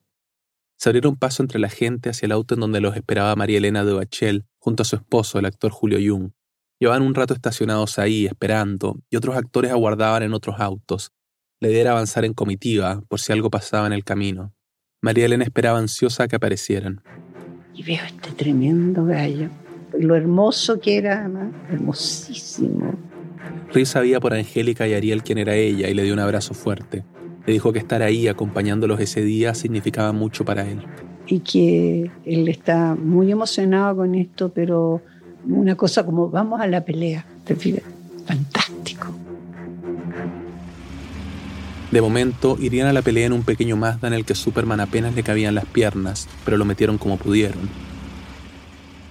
Se 0.76 0.88
abrieron 0.88 1.14
paso 1.14 1.44
entre 1.44 1.60
la 1.60 1.68
gente 1.68 2.10
hacia 2.10 2.26
el 2.26 2.32
auto 2.32 2.54
en 2.54 2.60
donde 2.62 2.80
los 2.80 2.96
esperaba 2.96 3.36
María 3.36 3.58
Elena 3.58 3.84
de 3.84 3.92
Bachel, 3.92 4.44
junto 4.58 4.82
a 4.82 4.86
su 4.86 4.96
esposo, 4.96 5.38
el 5.38 5.46
actor 5.46 5.70
Julio 5.70 5.98
Jung. 6.04 6.32
Llevaban 6.80 7.02
un 7.02 7.14
rato 7.14 7.32
estacionados 7.32 8.00
ahí, 8.00 8.26
esperando, 8.26 8.98
y 9.08 9.14
otros 9.14 9.36
actores 9.36 9.70
aguardaban 9.70 10.24
en 10.24 10.34
otros 10.34 10.58
autos, 10.58 11.12
la 11.62 11.68
idea 11.68 11.82
era 11.82 11.90
avanzar 11.92 12.24
en 12.24 12.34
comitiva, 12.34 13.04
por 13.08 13.20
si 13.20 13.32
algo 13.32 13.48
pasaba 13.48 13.86
en 13.86 13.92
el 13.92 14.02
camino. 14.02 14.52
María 15.00 15.26
Elena 15.26 15.44
esperaba 15.44 15.78
ansiosa 15.78 16.26
que 16.26 16.34
aparecieran. 16.34 17.02
Y 17.72 17.84
veo 17.84 18.00
este 18.04 18.32
tremendo 18.32 19.04
gallo. 19.04 19.48
Lo 19.96 20.16
hermoso 20.16 20.80
que 20.80 20.96
era, 20.96 21.30
hermosísimo. 21.70 22.94
Riz 23.72 23.90
sabía 23.90 24.18
por 24.18 24.34
Angélica 24.34 24.88
y 24.88 24.94
Ariel 24.94 25.22
quién 25.22 25.38
era 25.38 25.54
ella 25.54 25.88
y 25.88 25.94
le 25.94 26.02
dio 26.02 26.14
un 26.14 26.18
abrazo 26.18 26.52
fuerte. 26.52 27.04
Le 27.46 27.52
dijo 27.52 27.72
que 27.72 27.78
estar 27.78 28.02
ahí 28.02 28.26
acompañándolos 28.26 28.98
ese 28.98 29.22
día 29.22 29.54
significaba 29.54 30.10
mucho 30.10 30.44
para 30.44 30.68
él. 30.68 30.82
Y 31.28 31.38
que 31.40 32.10
él 32.24 32.48
está 32.48 32.96
muy 32.96 33.30
emocionado 33.30 33.98
con 33.98 34.16
esto, 34.16 34.48
pero 34.52 35.00
una 35.48 35.76
cosa 35.76 36.04
como 36.04 36.28
vamos 36.28 36.60
a 36.60 36.66
la 36.66 36.84
pelea. 36.84 37.24
¿Te 37.44 37.54
fijas? 37.54 37.84
De 41.92 42.00
momento, 42.00 42.56
irían 42.58 42.88
a 42.88 42.94
la 42.94 43.02
pelea 43.02 43.26
en 43.26 43.34
un 43.34 43.42
pequeño 43.42 43.76
Mazda 43.76 44.08
en 44.08 44.14
el 44.14 44.24
que 44.24 44.34
Superman 44.34 44.80
apenas 44.80 45.14
le 45.14 45.22
cabían 45.22 45.54
las 45.54 45.66
piernas, 45.66 46.26
pero 46.42 46.56
lo 46.56 46.64
metieron 46.64 46.96
como 46.96 47.18
pudieron. 47.18 47.68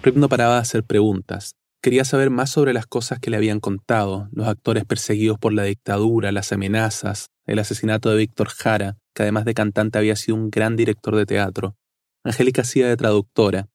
Rip 0.02 0.16
no 0.16 0.28
paraba 0.28 0.56
de 0.56 0.62
hacer 0.62 0.84
preguntas. 0.84 1.54
Quería 1.84 2.06
saber 2.06 2.32
más 2.32 2.50
sobre 2.50 2.74
las 2.74 2.88
cosas 2.88 3.20
que 3.20 3.30
le 3.30 3.38
habían 3.38 3.60
contado, 3.60 4.30
los 4.32 4.48
actores 4.48 4.84
perseguidos 4.84 5.38
por 5.38 5.54
la 5.54 5.64
dictadura, 5.64 6.32
las 6.32 6.52
amenazas, 6.52 7.28
el 7.46 7.60
asesinato 7.60 8.10
de 8.10 8.18
Víctor 8.18 8.50
Jara, 8.50 8.98
que 9.14 9.22
además 9.22 9.46
de 9.46 9.54
cantante 9.54 10.00
había 10.00 10.16
sido 10.16 10.38
un 10.38 10.50
gran 10.50 10.76
director 10.76 11.16
de 11.16 11.28
teatro. 11.28 11.76
Angélica 12.24 12.64
hacía 12.64 12.88
de 12.88 12.98
traductora. 12.98 13.68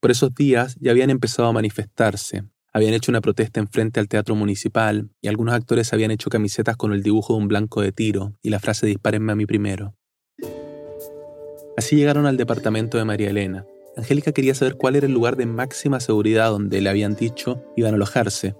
Por 0.00 0.10
esos 0.10 0.34
días 0.34 0.76
ya 0.80 0.92
habían 0.92 1.10
empezado 1.10 1.48
a 1.48 1.52
manifestarse, 1.52 2.44
habían 2.76 2.92
hecho 2.92 3.10
una 3.10 3.22
protesta 3.22 3.58
enfrente 3.58 4.00
al 4.00 4.06
teatro 4.06 4.34
municipal 4.34 5.08
y 5.22 5.28
algunos 5.28 5.54
actores 5.54 5.94
habían 5.94 6.10
hecho 6.10 6.28
camisetas 6.28 6.76
con 6.76 6.92
el 6.92 7.02
dibujo 7.02 7.32
de 7.32 7.38
un 7.38 7.48
blanco 7.48 7.80
de 7.80 7.90
tiro 7.90 8.34
y 8.42 8.50
la 8.50 8.60
frase 8.60 8.86
dispárenme 8.86 9.32
a 9.32 9.34
mí 9.34 9.46
primero. 9.46 9.94
Así 11.78 11.96
llegaron 11.96 12.26
al 12.26 12.36
departamento 12.36 12.98
de 12.98 13.06
María 13.06 13.30
Elena. 13.30 13.64
Angélica 13.96 14.32
quería 14.32 14.54
saber 14.54 14.74
cuál 14.74 14.94
era 14.94 15.06
el 15.06 15.14
lugar 15.14 15.36
de 15.36 15.46
máxima 15.46 16.00
seguridad 16.00 16.50
donde 16.50 16.82
le 16.82 16.90
habían 16.90 17.16
dicho 17.16 17.64
iban 17.78 17.94
a 17.94 17.96
alojarse. 17.96 18.54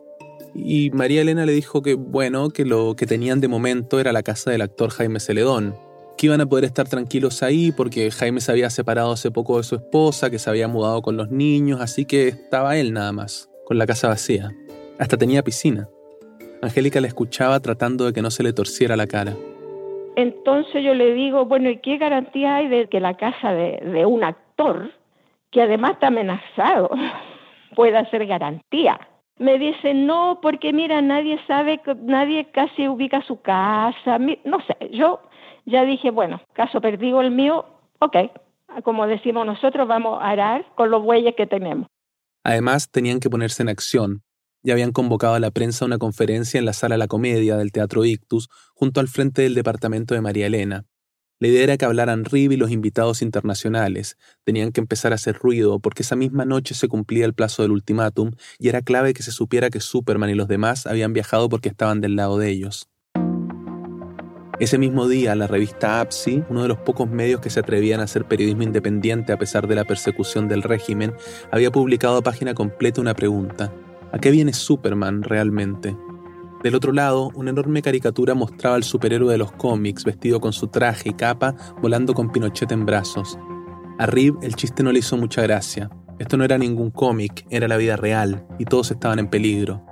Y 0.55 0.89
María 0.93 1.21
Elena 1.21 1.45
le 1.45 1.53
dijo 1.53 1.83
que, 1.83 1.93
bueno, 1.93 2.49
que 2.49 2.65
lo 2.65 2.97
que 2.97 3.07
tenían 3.07 3.43
de 3.43 3.49
momento 3.49 4.01
era 4.01 4.15
la 4.15 4.23
casa 4.23 4.51
del 4.51 4.63
actor 4.63 4.89
Jaime 4.93 5.21
Celedón, 5.21 5.77
que 6.17 6.29
iban 6.29 6.41
a 6.41 6.47
poder 6.47 6.65
estar 6.65 6.89
tranquilos 6.89 7.43
ahí 7.43 7.71
porque 7.71 8.11
Jaime 8.11 8.41
se 8.41 8.51
había 8.51 8.71
separado 8.71 9.13
hace 9.13 9.31
poco 9.31 9.59
de 9.59 9.65
su 9.65 9.75
esposa, 9.75 10.31
que 10.31 10.39
se 10.39 10.49
había 10.49 10.69
mudado 10.69 11.03
con 11.03 11.19
los 11.19 11.31
niños, 11.31 11.83
así 11.83 12.07
que 12.07 12.29
estaba 12.29 12.79
él 12.79 12.95
nada 12.95 13.13
más 13.13 13.51
con 13.67 13.79
la 13.79 13.87
casa 13.87 14.09
vacía. 14.09 14.53
Hasta 14.99 15.19
tenía 15.19 15.43
piscina. 15.43 15.89
Angélica 16.63 17.01
la 17.01 17.09
escuchaba 17.09 17.61
tratando 17.61 18.07
de 18.07 18.13
que 18.13 18.23
no 18.23 18.31
se 18.31 18.43
le 18.43 18.53
torciera 18.53 18.97
la 18.97 19.07
cara. 19.07 19.35
Entonces 20.15 20.83
yo 20.83 20.95
le 20.95 21.13
digo, 21.13 21.45
bueno, 21.45 21.69
¿y 21.69 21.79
qué 21.79 21.99
garantía 21.99 22.57
hay 22.57 22.69
de 22.69 22.87
que 22.87 23.01
la 23.01 23.15
casa 23.15 23.53
de, 23.53 24.07
un 24.07 24.25
actor, 24.25 24.91
que 25.51 25.61
además 25.61 25.93
está 25.93 26.07
amenazado, 26.07 26.91
pueda 27.77 28.09
ser 28.11 28.27
garantía? 28.27 28.99
Me 29.39 29.59
dice, 29.59 29.93
no, 29.93 30.39
porque 30.41 30.73
mira, 30.73 31.03
nadie 31.03 31.39
sabe, 31.47 31.83
nadie 32.01 32.47
casi 32.53 32.89
ubica 32.89 33.21
su 33.23 33.43
casa, 33.43 34.19
no 34.19 34.61
sé, 34.67 34.91
yo 34.93 35.21
ya 35.67 35.85
dije, 35.85 36.11
bueno, 36.11 36.41
caso 36.55 36.81
perdido 36.81 37.21
el 37.21 37.33
mío, 37.33 37.67
ok, 37.99 38.17
como 38.83 39.07
decimos 39.07 39.45
nosotros, 39.45 39.87
vamos 39.87 40.19
a 40.23 40.31
arar 40.31 40.65
con 40.75 40.91
los 40.91 41.03
bueyes 41.03 41.35
que 41.35 41.47
tenemos. 41.47 41.87
Además, 42.47 42.93
tenían 42.93 43.19
que 43.19 43.29
ponerse 43.29 43.65
en 43.65 43.69
acción. 43.69 44.23
Ya 44.63 44.75
habían 44.75 44.93
convocado 44.93 45.35
a 45.35 45.41
la 45.41 45.51
prensa 45.51 45.85
a 45.85 45.87
una 45.87 45.99
conferencia 45.99 46.59
en 46.59 46.65
la 46.65 46.75
Sala 46.75 46.97
La 46.97 47.09
Comedia 47.09 47.57
del 47.57 47.73
Teatro 47.73 48.05
Ictus, 48.05 48.49
junto 48.73 49.01
al 49.01 49.09
frente 49.09 49.43
del 49.43 49.57
departamento 49.57 50.15
de 50.15 50.21
María 50.21 50.47
Elena. 50.47 50.85
La 51.41 51.49
idea 51.49 51.65
era 51.65 51.77
que 51.77 51.87
hablaran 51.87 52.25
Rib 52.25 52.53
y 52.53 52.57
los 52.57 52.71
invitados 52.71 53.21
internacionales. 53.21 54.17
Tenían 54.45 54.71
que 54.71 54.81
empezar 54.81 55.11
a 55.11 55.17
hacer 55.17 55.35
ruido 55.35 55.81
porque 55.81 56.05
esa 56.05 56.15
misma 56.15 56.45
noche 56.45 56.77
se 56.77 56.87
cumplía 56.87 57.27
el 57.27 57.35
plazo 57.35 57.63
del 57.63 57.73
ultimátum 57.73 58.31
y 58.61 58.69
era 58.69 58.81
clave 58.81 59.13
que 59.13 59.25
se 59.25 59.33
supiera 59.33 59.69
que 59.69 59.81
Superman 59.81 60.31
y 60.31 60.35
los 60.35 60.47
demás 60.47 60.87
habían 60.87 61.13
viajado 61.13 61.49
porque 61.49 61.69
estaban 61.69 62.01
del 62.01 62.15
lado 62.15 62.39
de 62.39 62.49
ellos. 62.49 62.89
Ese 64.59 64.79
mismo 64.79 65.07
día, 65.07 65.35
la 65.35 65.47
revista 65.47 66.01
APSI, 66.01 66.45
uno 66.49 66.63
de 66.63 66.69
los 66.69 66.79
pocos 66.79 67.11
medios 67.11 67.43
que 67.43 67.51
se 67.51 67.61
atrevían 67.61 68.01
a 68.01 68.05
hacer 68.05 68.25
periodismo 68.25 68.63
independiente 68.63 69.35
a 69.35 69.39
pesar 69.39 69.67
de 69.67 69.75
la 69.75 69.85
persecución 69.85 70.49
del 70.49 70.63
régimen, 70.63 71.13
había 71.51 71.71
publicado 71.71 72.17
a 72.17 72.23
página 72.23 72.55
completa 72.55 73.03
una 73.03 73.13
pregunta. 73.13 73.71
¿A 74.13 74.19
qué 74.19 74.31
viene 74.31 74.55
Superman 74.55 75.23
realmente? 75.23 75.95
Del 76.63 76.75
otro 76.75 76.93
lado, 76.93 77.31
una 77.35 77.51
enorme 77.51 77.83
caricatura 77.83 78.33
mostraba 78.33 78.77
al 78.77 78.85
superhéroe 78.85 79.31
de 79.31 79.37
los 79.37 79.53
cómics 79.53 80.05
vestido 80.05 80.41
con 80.41 80.55
su 80.55 80.69
traje 80.69 81.11
y 81.11 81.13
capa, 81.13 81.55
volando 81.83 82.15
con 82.15 82.33
Pinochet 82.33 82.73
en 82.73 82.87
brazos. 82.87 83.39
A 83.99 84.07
Rib 84.07 84.39
el 84.41 84.57
chiste 84.57 84.83
no 84.83 84.91
le 84.91 85.01
hizo 85.01 85.19
mucha 85.19 85.43
gracia. 85.43 85.91
Esto 86.19 86.39
no 86.39 86.45
era 86.45 86.57
ningún 86.57 86.91
cómic, 86.91 87.47
era 87.51 87.69
la 87.69 87.77
vida 87.77 87.97
real, 87.97 88.47
y 88.59 88.65
todos 88.65 88.91
estaban 88.91 89.19
en 89.19 89.29
peligro. 89.29 89.85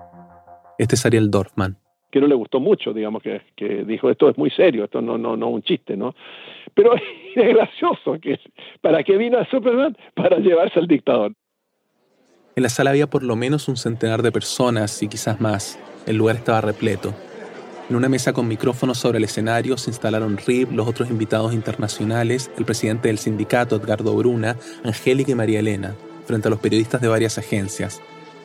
Este 0.79 0.95
es 0.95 1.05
Ariel 1.05 1.31
Dorfman 1.31 1.84
que 2.15 2.21
no 2.21 2.29
le 2.29 2.37
gustó 2.37 2.61
mucho, 2.61 2.93
digamos, 2.93 3.25
que, 3.25 3.43
que 3.57 3.83
dijo 3.83 4.09
esto 4.09 4.29
es 4.29 4.39
muy 4.39 4.49
serio, 4.49 4.85
esto 4.85 5.03
no, 5.03 5.19
no, 5.19 5.37
no 5.37 5.49
un 5.49 5.63
chiste, 5.63 5.97
¿no? 5.97 6.15
Pero 6.73 6.95
es 7.35 7.49
gracioso, 7.49 8.21
que 8.23 8.39
¿para 8.81 9.03
qué 9.03 9.17
vino 9.17 9.37
a 9.37 9.45
Superman? 9.47 9.97
Para 10.15 10.39
llevarse 10.39 10.79
al 10.79 10.87
dictador. 10.87 11.33
En 12.55 12.63
la 12.63 12.69
sala 12.69 12.91
había 12.91 13.09
por 13.09 13.25
lo 13.25 13.35
menos 13.35 13.67
un 13.67 13.77
centenar 13.77 14.23
de 14.23 14.31
personas 14.31 15.03
y 15.03 15.09
quizás 15.09 15.41
más. 15.41 15.77
El 16.07 16.17
lugar 16.17 16.37
estaba 16.37 16.61
repleto. 16.61 17.13
En 17.91 17.97
una 17.97 18.09
mesa 18.09 18.33
con 18.33 18.47
micrófonos 18.47 18.99
sobre 18.99 19.19
el 19.19 19.25
escenario 19.25 19.77
se 19.77 19.91
instalaron 19.91 20.37
Rip, 20.37 20.71
los 20.71 20.87
otros 20.87 21.11
invitados 21.11 21.53
internacionales, 21.53 22.49
el 22.57 22.65
presidente 22.65 23.09
del 23.09 23.19
sindicato, 23.19 23.75
Edgardo 23.75 24.15
Bruna, 24.15 24.57
Angélica 24.85 25.33
y 25.33 25.35
María 25.35 25.59
Elena, 25.59 25.97
frente 26.27 26.47
a 26.47 26.53
los 26.53 26.61
periodistas 26.61 27.01
de 27.01 27.09
varias 27.09 27.39
agencias. 27.39 28.01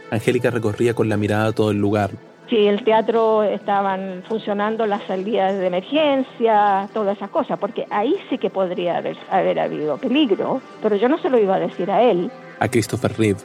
Angélica 0.09 0.49
recorría 0.49 0.95
con 0.95 1.07
la 1.07 1.17
mirada 1.17 1.51
todo 1.51 1.69
el 1.69 1.77
lugar. 1.77 2.09
Si 2.49 2.65
el 2.65 2.83
teatro 2.83 3.43
estaban 3.43 4.23
funcionando 4.27 4.87
las 4.87 5.03
salidas 5.03 5.55
de 5.57 5.67
emergencia, 5.67 6.89
todas 6.93 7.17
esas 7.17 7.29
cosas, 7.29 7.59
porque 7.59 7.85
ahí 7.91 8.15
sí 8.27 8.39
que 8.39 8.49
podría 8.49 8.97
haber, 8.97 9.17
haber 9.29 9.59
habido 9.59 9.97
peligro, 9.97 10.59
pero 10.81 10.95
yo 10.95 11.07
no 11.07 11.19
se 11.19 11.29
lo 11.29 11.37
iba 11.37 11.55
a 11.55 11.59
decir 11.59 11.91
a 11.91 12.01
él. 12.01 12.31
A 12.59 12.67
Christopher 12.67 13.13
Reeve. 13.15 13.39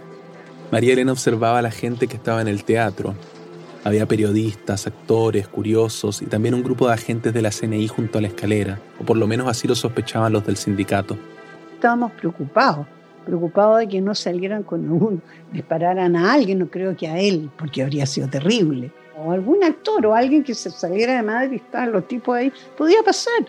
María 0.71 0.95
Elena 0.95 1.13
observaba 1.13 1.59
a 1.59 1.63
la 1.63 1.71
gente 1.71 2.09
que 2.09 2.17
estaba 2.17 2.41
en 2.41 2.49
el 2.49 2.65
teatro. 2.65 3.15
Había 3.85 4.07
periodistas, 4.07 4.87
actores, 4.87 5.49
curiosos 5.49 6.23
y 6.23 6.27
también 6.27 6.55
un 6.55 6.63
grupo 6.63 6.89
de 6.89 6.95
agentes 6.95 7.35
de 7.35 7.43
la 7.43 7.51
CNI 7.51 7.87
junto 7.89 8.17
a 8.17 8.23
la 8.23 8.29
escalera, 8.29 8.79
o 8.99 9.05
por 9.05 9.19
lo 9.19 9.27
menos 9.27 9.47
así 9.49 9.69
lo 9.69 9.75
sospechaban 9.75 10.33
los 10.33 10.47
del 10.47 10.57
sindicato. 10.57 11.19
Estábamos 11.75 12.13
preocupados, 12.13 12.87
preocupados 13.25 13.79
de 13.81 13.89
que 13.89 14.01
no 14.01 14.15
salieran 14.15 14.63
con 14.63 14.91
uno, 14.91 15.21
dispararan 15.53 16.17
a 16.17 16.33
alguien, 16.33 16.61
no 16.61 16.69
creo 16.69 16.97
que 16.97 17.09
a 17.09 17.19
él, 17.19 17.51
porque 17.59 17.83
habría 17.83 18.07
sido 18.07 18.29
terrible. 18.29 18.93
O 19.17 19.33
algún 19.33 19.63
actor 19.65 20.05
o 20.07 20.15
alguien 20.15 20.45
que 20.45 20.55
se 20.55 20.71
saliera 20.71 21.17
de 21.17 21.23
Madrid 21.23 21.53
y 21.53 21.57
estaban 21.57 21.93
los 21.93 22.07
tipos 22.07 22.37
ahí, 22.37 22.53
podía 22.77 23.03
pasar. 23.05 23.45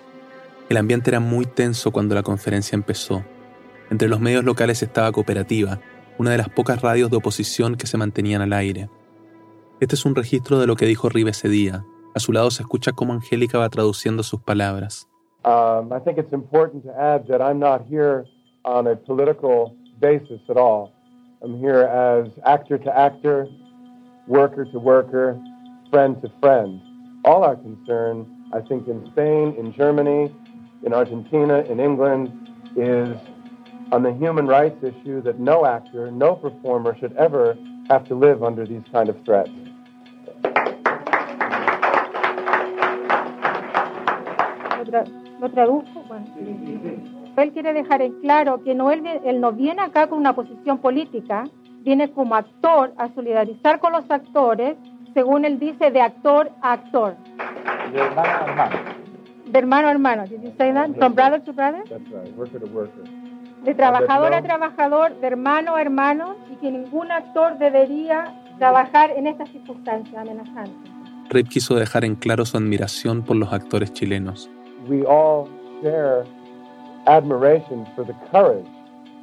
El 0.70 0.78
ambiente 0.78 1.10
era 1.10 1.20
muy 1.20 1.46
tenso 1.46 1.92
cuando 1.92 2.16
la 2.16 2.24
conferencia 2.24 2.76
empezó. 2.76 3.24
Entre 3.90 4.08
los 4.08 4.20
medios 4.20 4.44
locales 4.44 4.82
estaba 4.82 5.12
Cooperativa, 5.12 5.80
una 6.18 6.32
de 6.32 6.38
las 6.38 6.50
pocas 6.50 6.82
radios 6.82 7.12
de 7.12 7.18
oposición 7.18 7.76
que 7.76 7.88
se 7.88 7.98
mantenían 7.98 8.42
al 8.42 8.54
aire. 8.54 8.90
Este 9.80 9.96
es 9.96 10.06
un 10.06 10.16
registro 10.16 10.60
de 10.60 10.68
lo 10.68 10.76
que 10.76 10.86
dijo 10.86 11.10
Rive 11.10 11.32
ese 11.32 11.50
día. 11.50 11.86
A 12.16 12.20
su 12.20 12.32
lado 12.32 12.50
se 12.50 12.64
escucha 12.64 12.94
cómo 12.94 13.14
Angélica 13.14 13.58
va 13.58 13.70
traduciendo 13.70 14.24
sus 14.24 14.42
palabras. 14.42 15.08
Um, 15.44 15.92
I 15.94 16.00
think 16.00 16.18
it's 16.18 16.34
important 16.34 16.84
to 16.86 16.92
add 16.92 17.28
that 17.28 17.40
I'm 17.40 17.60
not 17.60 17.86
here 17.88 18.26
on 18.66 18.88
a 18.88 18.96
political 18.96 19.76
basis 20.02 20.42
at 20.50 20.58
all. 20.58 20.92
I'm 21.42 21.60
here 21.60 21.84
as 21.84 22.28
actor 22.46 22.78
to 22.80 22.98
actor, 22.98 23.48
worker 24.28 24.66
to 24.66 24.80
worker, 24.80 25.40
friend 25.92 26.20
to 26.24 26.32
friend. 26.42 26.82
All 27.24 27.44
our 27.44 27.56
concern, 27.56 28.26
I 28.54 28.62
think, 28.62 28.88
in 28.88 29.08
Spain, 29.12 29.56
in 29.58 29.74
Germany, 29.74 30.34
in 30.84 30.94
Argentina, 30.94 31.60
in 31.62 31.80
England, 31.80 32.32
is 32.76 33.16
on 33.92 34.02
the 34.02 34.14
human 34.14 34.48
rights 34.48 34.84
issue 34.84 35.22
that 35.22 35.40
no 35.40 35.66
actor, 35.66 36.10
no 36.12 36.36
performer 36.36 36.98
should 37.00 37.16
ever 37.16 37.56
have 37.90 38.08
to 38.08 38.16
live 38.16 38.44
under 38.44 38.66
these 38.66 38.84
kind 38.92 39.10
of 39.10 39.24
threats. 39.24 39.52
Lo 45.42 45.50
traduzco, 45.50 46.08
bueno. 46.08 47.15
Él 47.38 47.52
quiere 47.52 47.74
dejar 47.74 48.02
en 48.02 48.14
claro 48.22 48.64
que 48.64 48.74
no, 48.74 48.92
él, 48.92 49.04
él 49.26 49.42
no 49.42 49.52
viene 49.52 49.82
acá 49.82 50.08
con 50.08 50.20
una 50.20 50.34
posición 50.34 50.78
política, 50.78 51.44
viene 51.82 52.10
como 52.12 52.36
actor 52.36 52.94
a 52.98 53.14
solidarizar 53.14 53.80
con 53.80 53.92
los 53.92 54.10
actores, 54.10 54.78
según 55.14 55.46
él 55.46 55.60
dice, 55.60 55.92
de 55.92 56.02
actor 56.02 56.52
a 56.62 56.74
actor. 56.74 57.16
De 57.92 58.00
hermano 58.00 58.30
a 58.30 58.46
hermano. 58.46 58.76
De 59.46 59.60
hermano 59.60 59.88
a 59.88 59.92
hermano. 59.92 60.24
Did 60.28 60.42
you 60.42 60.54
say 60.58 60.74
that? 60.74 60.90
From 60.98 61.14
brother 61.14 61.42
to 61.42 61.54
brother? 61.54 61.84
That's 61.90 62.10
right, 62.10 62.36
worker 62.38 62.60
to 62.60 62.68
worker. 62.68 63.04
De 63.64 63.74
trabajador 63.74 64.34
a 64.34 64.42
trabajador, 64.42 65.20
de 65.20 65.28
hermano 65.28 65.76
a 65.76 65.82
hermano, 65.82 66.36
y 66.52 66.56
que 66.56 66.72
ningún 66.72 67.12
actor 67.12 67.58
debería 67.58 68.34
trabajar 68.60 69.12
en 69.16 69.28
estas 69.28 69.50
circunstancias 69.50 70.16
amenazantes. 70.16 70.92
Rip 71.30 71.50
quiso 71.50 71.76
dejar 71.76 72.06
en 72.06 72.16
claro 72.16 72.46
su 72.46 72.58
admiración 72.58 73.24
por 73.24 73.36
los 73.36 73.52
actores 73.52 73.92
chilenos. 73.92 74.50
We 74.88 75.04
all 75.08 75.50
share 75.82 76.26
admiration 77.08 77.86
for 77.96 78.06
the 78.06 78.16
courage, 78.32 78.68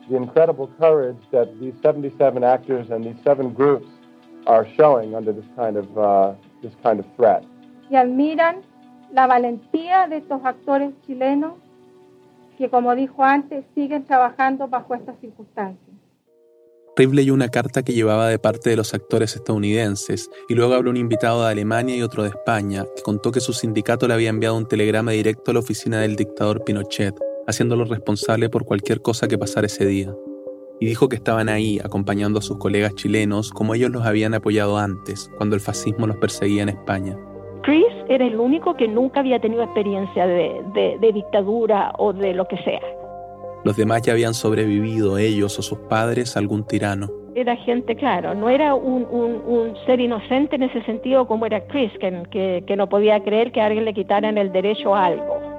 the 0.08 0.16
incredible 0.16 0.68
courage 0.78 1.18
that 1.30 1.48
these 1.60 1.74
77 1.82 2.42
actors 2.44 2.90
and 2.90 3.04
these 3.04 3.22
seven 3.24 3.52
groups 3.52 3.86
are 4.46 4.66
showing 4.76 5.14
under 5.14 5.32
this 5.32 5.46
kind 5.56 5.76
of, 5.76 5.86
uh, 5.98 6.34
this 6.62 6.72
kind 6.82 6.98
of 7.00 7.06
threat. 7.16 7.44
Y 7.90 7.96
admiran 7.96 8.62
la 9.12 9.26
valentía 9.26 10.06
de 10.08 10.18
estos 10.18 10.40
actores 10.44 10.92
chilenos 11.06 11.54
que, 12.58 12.68
como 12.70 12.94
dijo 12.94 13.22
antes, 13.22 13.64
siguen 13.74 14.04
trabajando 14.04 14.68
bajo 14.68 14.94
estas 14.94 15.18
circunstancias. 15.20 15.92
Rip 16.94 17.14
leyó 17.14 17.32
una 17.32 17.48
carta 17.48 17.82
que 17.82 17.94
llevaba 17.94 18.28
de 18.28 18.38
parte 18.38 18.68
de 18.68 18.76
los 18.76 18.92
actores 18.92 19.34
estadounidenses 19.34 20.30
y 20.48 20.54
luego 20.54 20.74
habló 20.74 20.90
un 20.90 20.98
invitado 20.98 21.42
de 21.42 21.50
Alemania 21.50 21.96
y 21.96 22.02
otro 22.02 22.22
de 22.22 22.28
España 22.28 22.84
que 22.94 23.02
contó 23.02 23.32
que 23.32 23.40
su 23.40 23.54
sindicato 23.54 24.06
le 24.06 24.14
había 24.14 24.28
enviado 24.28 24.58
un 24.58 24.68
telegrama 24.68 25.12
directo 25.12 25.50
a 25.50 25.54
la 25.54 25.60
oficina 25.60 26.00
del 26.00 26.16
dictador 26.16 26.62
Pinochet, 26.64 27.18
haciéndolo 27.46 27.84
responsable 27.84 28.48
por 28.48 28.64
cualquier 28.64 29.02
cosa 29.02 29.28
que 29.28 29.38
pasara 29.38 29.66
ese 29.66 29.86
día. 29.86 30.14
Y 30.80 30.86
dijo 30.86 31.08
que 31.08 31.16
estaban 31.16 31.48
ahí 31.48 31.78
acompañando 31.84 32.40
a 32.40 32.42
sus 32.42 32.58
colegas 32.58 32.94
chilenos 32.94 33.50
como 33.52 33.74
ellos 33.74 33.90
los 33.90 34.04
habían 34.04 34.34
apoyado 34.34 34.78
antes, 34.78 35.30
cuando 35.36 35.54
el 35.54 35.60
fascismo 35.60 36.06
los 36.06 36.16
perseguía 36.16 36.62
en 36.62 36.70
España. 36.70 37.16
Chris 37.62 37.86
era 38.08 38.26
el 38.26 38.40
único 38.40 38.76
que 38.76 38.88
nunca 38.88 39.20
había 39.20 39.40
tenido 39.40 39.62
experiencia 39.62 40.26
de, 40.26 40.60
de, 40.74 40.98
de 41.00 41.12
dictadura 41.12 41.92
o 41.98 42.12
de 42.12 42.34
lo 42.34 42.48
que 42.48 42.56
sea. 42.58 42.80
Los 43.64 43.76
demás 43.76 44.02
ya 44.02 44.12
habían 44.12 44.34
sobrevivido, 44.34 45.18
ellos 45.18 45.56
o 45.58 45.62
sus 45.62 45.78
padres, 45.78 46.36
a 46.36 46.40
algún 46.40 46.66
tirano. 46.66 47.08
Era 47.36 47.56
gente, 47.56 47.94
claro, 47.94 48.34
no 48.34 48.50
era 48.50 48.74
un, 48.74 49.06
un, 49.08 49.40
un 49.46 49.76
ser 49.86 50.00
inocente 50.00 50.56
en 50.56 50.64
ese 50.64 50.82
sentido 50.82 51.28
como 51.28 51.46
era 51.46 51.64
Chris, 51.68 51.92
que, 52.00 52.24
que, 52.30 52.64
que 52.66 52.76
no 52.76 52.88
podía 52.88 53.22
creer 53.22 53.52
que 53.52 53.60
a 53.60 53.66
alguien 53.66 53.84
le 53.84 53.94
quitaran 53.94 54.36
el 54.36 54.50
derecho 54.50 54.94
a 54.94 55.06
algo. 55.06 55.51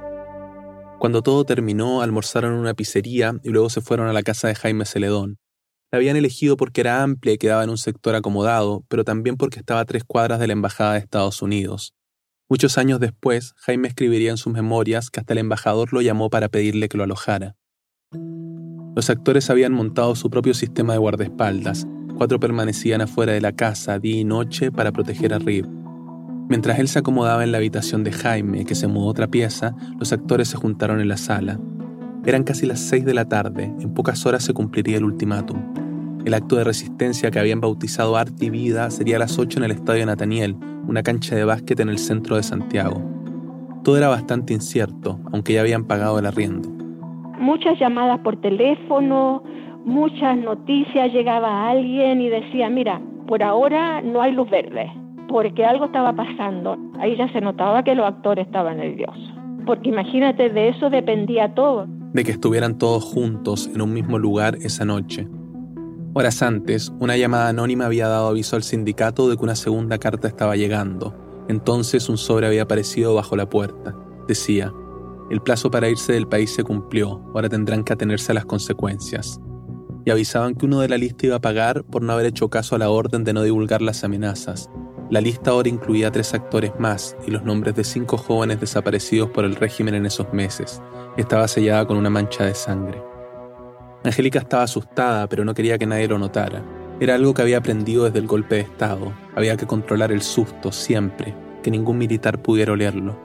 Cuando 1.04 1.22
todo 1.22 1.44
terminó, 1.44 2.02
almorzaron 2.02 2.54
en 2.54 2.60
una 2.60 2.76
pizzería 2.76 3.36
y 3.44 3.50
luego 3.50 3.70
se 3.70 3.82
fueron 3.82 4.08
a 4.08 4.14
la 4.14 4.24
casa 4.24 4.48
de 4.48 4.56
Jaime 4.56 4.86
Celedón. 4.86 5.38
La 5.92 5.98
habían 5.98 6.16
elegido 6.16 6.56
porque 6.56 6.80
era 6.80 7.04
amplia 7.04 7.34
y 7.34 7.38
quedaba 7.38 7.62
en 7.66 7.72
un 7.72 7.78
sector 7.78 8.16
acomodado, 8.16 8.86
pero 8.88 9.04
también 9.04 9.36
porque 9.36 9.60
estaba 9.60 9.82
a 9.82 9.86
tres 9.86 10.06
cuadras 10.06 10.40
de 10.40 10.48
la 10.48 10.54
Embajada 10.54 10.94
de 10.94 11.00
Estados 11.00 11.42
Unidos. 11.42 11.94
Muchos 12.50 12.78
años 12.78 13.02
después, 13.02 13.52
Jaime 13.58 13.90
escribiría 13.90 14.32
en 14.32 14.38
sus 14.38 14.54
memorias 14.54 15.10
que 15.10 15.20
hasta 15.20 15.34
el 15.34 15.40
embajador 15.40 15.92
lo 15.92 16.00
llamó 16.00 16.30
para 16.30 16.48
pedirle 16.48 16.88
que 16.88 16.98
lo 16.98 17.04
alojara. 17.04 17.58
Los 18.96 19.10
actores 19.10 19.50
habían 19.50 19.74
montado 19.74 20.16
su 20.16 20.30
propio 20.30 20.54
sistema 20.54 20.94
de 20.94 21.00
guardaespaldas. 21.00 21.86
Cuatro 22.16 22.40
permanecían 22.40 23.02
afuera 23.02 23.34
de 23.34 23.42
la 23.42 23.52
casa 23.52 24.00
día 24.00 24.22
y 24.22 24.24
noche 24.24 24.72
para 24.72 24.94
proteger 24.94 25.34
a 25.34 25.40
Rip. 25.40 25.66
Mientras 26.50 26.80
él 26.80 26.88
se 26.88 27.00
acomodaba 27.00 27.44
en 27.44 27.52
la 27.52 27.58
habitación 27.58 28.04
de 28.04 28.12
Jaime, 28.12 28.66
que 28.66 28.76
se 28.76 28.88
mudó 28.88 29.08
a 29.08 29.12
otra 29.12 29.28
pieza, 29.28 29.76
los 29.98 30.12
actores 30.12 30.50
se 30.50 30.58
juntaron 30.58 31.00
en 31.00 31.08
la 31.08 31.18
sala. 31.18 31.60
Eran 32.26 32.44
casi 32.44 32.66
las 32.66 32.80
seis 32.80 33.06
de 33.06 33.14
la 33.14 33.26
tarde, 33.26 33.74
en 33.80 33.94
pocas 33.94 34.26
horas 34.26 34.44
se 34.44 34.54
cumpliría 34.54 34.98
el 34.98 35.04
ultimátum. 35.04 35.62
El 36.26 36.34
acto 36.34 36.56
de 36.56 36.64
resistencia 36.64 37.32
que 37.32 37.40
habían 37.40 37.60
bautizado 37.60 38.16
Arte 38.16 38.46
y 38.46 38.50
Vida 38.50 38.90
sería 38.92 39.18
a 39.18 39.20
las 39.20 39.38
ocho 39.40 39.60
en 39.60 39.66
el 39.66 39.72
Estadio 39.72 40.06
Nathaniel, 40.06 40.56
una 40.88 41.04
cancha 41.04 41.36
de 41.36 41.44
básquet 41.44 41.80
en 41.80 41.90
el 41.90 41.98
centro 41.98 42.36
de 42.36 42.44
Santiago. 42.44 43.02
Todo 43.84 43.98
era 43.98 44.08
bastante 44.08 44.54
incierto, 44.54 45.20
aunque 45.32 45.54
ya 45.54 45.62
habían 45.62 45.86
pagado 45.86 46.20
el 46.20 46.26
arriendo. 46.26 46.70
Muchas 47.40 47.78
llamadas 47.78 48.20
por 48.20 48.40
teléfono, 48.40 49.44
muchas 49.84 50.38
noticias, 50.38 51.12
llegaba 51.12 51.70
alguien 51.70 52.22
y 52.22 52.30
decía, 52.30 52.70
mira, 52.70 53.02
por 53.28 53.44
ahora 53.44 54.02
no 54.02 54.22
hay 54.22 54.32
luz 54.32 54.50
verde, 54.50 54.90
porque 55.34 55.66
algo 55.66 55.86
estaba 55.86 56.14
pasando. 56.14 56.78
Ahí 57.00 57.18
ya 57.18 57.28
se 57.34 57.42
notaba 57.42 57.84
que 57.84 57.96
los 57.96 58.06
actores 58.06 58.46
estaban 58.46 58.78
nerviosos, 58.78 59.34
porque 59.66 59.90
imagínate, 59.90 60.52
de 60.52 60.70
eso 60.70 60.92
dependía 60.92 61.56
todo. 61.56 61.88
De 62.14 62.24
que 62.24 62.30
estuvieran 62.30 62.78
todos 62.78 63.04
juntos 63.04 63.68
en 63.74 63.82
un 63.82 63.92
mismo 63.94 64.20
lugar 64.20 64.58
esa 64.62 64.86
noche. 64.86 65.28
Horas 66.14 66.44
antes, 66.44 66.94
una 67.00 67.18
llamada 67.18 67.50
anónima 67.50 67.88
había 67.88 68.08
dado 68.08 68.28
aviso 68.28 68.56
al 68.56 68.62
sindicato 68.62 69.28
de 69.28 69.36
que 69.36 69.44
una 69.44 69.56
segunda 69.56 69.98
carta 69.98 70.28
estaba 70.28 70.56
llegando. 70.56 71.16
Entonces 71.50 72.10
un 72.10 72.20
sobre 72.20 72.46
había 72.46 72.62
aparecido 72.62 73.16
bajo 73.16 73.36
la 73.36 73.50
puerta. 73.50 73.96
Decía, 74.28 74.72
el 75.32 75.42
plazo 75.42 75.72
para 75.72 75.90
irse 75.90 76.14
del 76.14 76.28
país 76.28 76.54
se 76.54 76.64
cumplió, 76.64 77.24
ahora 77.34 77.50
tendrán 77.50 77.84
que 77.84 77.94
atenerse 77.94 78.34
a 78.34 78.36
las 78.36 78.46
consecuencias. 78.46 79.42
Y 80.06 80.12
avisaban 80.12 80.54
que 80.54 80.68
uno 80.68 80.82
de 80.82 80.90
la 80.90 80.98
lista 81.00 81.26
iba 81.26 81.38
a 81.38 81.42
pagar 81.42 81.86
por 81.86 82.04
no 82.04 82.14
haber 82.14 82.28
hecho 82.28 82.52
caso 82.52 82.76
a 82.76 82.78
la 82.78 82.92
orden 82.92 83.24
de 83.24 83.34
no 83.34 83.42
divulgar 83.42 83.82
las 83.82 84.04
amenazas. 84.04 84.70
La 85.14 85.22
lista 85.22 85.52
ahora 85.52 85.70
incluía 85.70 86.10
tres 86.10 86.34
actores 86.34 86.72
más 86.80 87.16
y 87.28 87.30
los 87.30 87.44
nombres 87.44 87.76
de 87.76 87.84
cinco 87.84 88.18
jóvenes 88.18 88.60
desaparecidos 88.60 89.30
por 89.30 89.46
el 89.46 89.56
régimen 89.56 89.94
en 89.94 90.08
esos 90.08 90.34
meses. 90.34 90.82
Estaba 91.18 91.48
sellada 91.48 91.86
con 91.86 91.98
una 91.98 92.10
mancha 92.10 92.46
de 92.46 92.56
sangre. 92.56 93.00
Angélica 94.04 94.40
estaba 94.40 94.64
asustada, 94.64 95.30
pero 95.30 95.46
no 95.46 95.54
quería 95.54 95.78
que 95.78 95.86
nadie 95.86 96.08
lo 96.08 96.18
notara. 96.18 96.64
Era 97.00 97.14
algo 97.14 97.36
que 97.36 97.44
había 97.44 97.60
aprendido 97.60 98.06
desde 98.06 98.18
el 98.18 98.26
golpe 98.26 98.56
de 98.56 98.62
Estado. 98.62 99.14
Había 99.36 99.56
que 99.56 99.68
controlar 99.68 100.12
el 100.12 100.24
susto 100.24 100.72
siempre, 100.72 101.36
que 101.62 101.70
ningún 101.70 102.00
militar 102.00 102.42
pudiera 102.42 102.74
olerlo. 102.74 103.16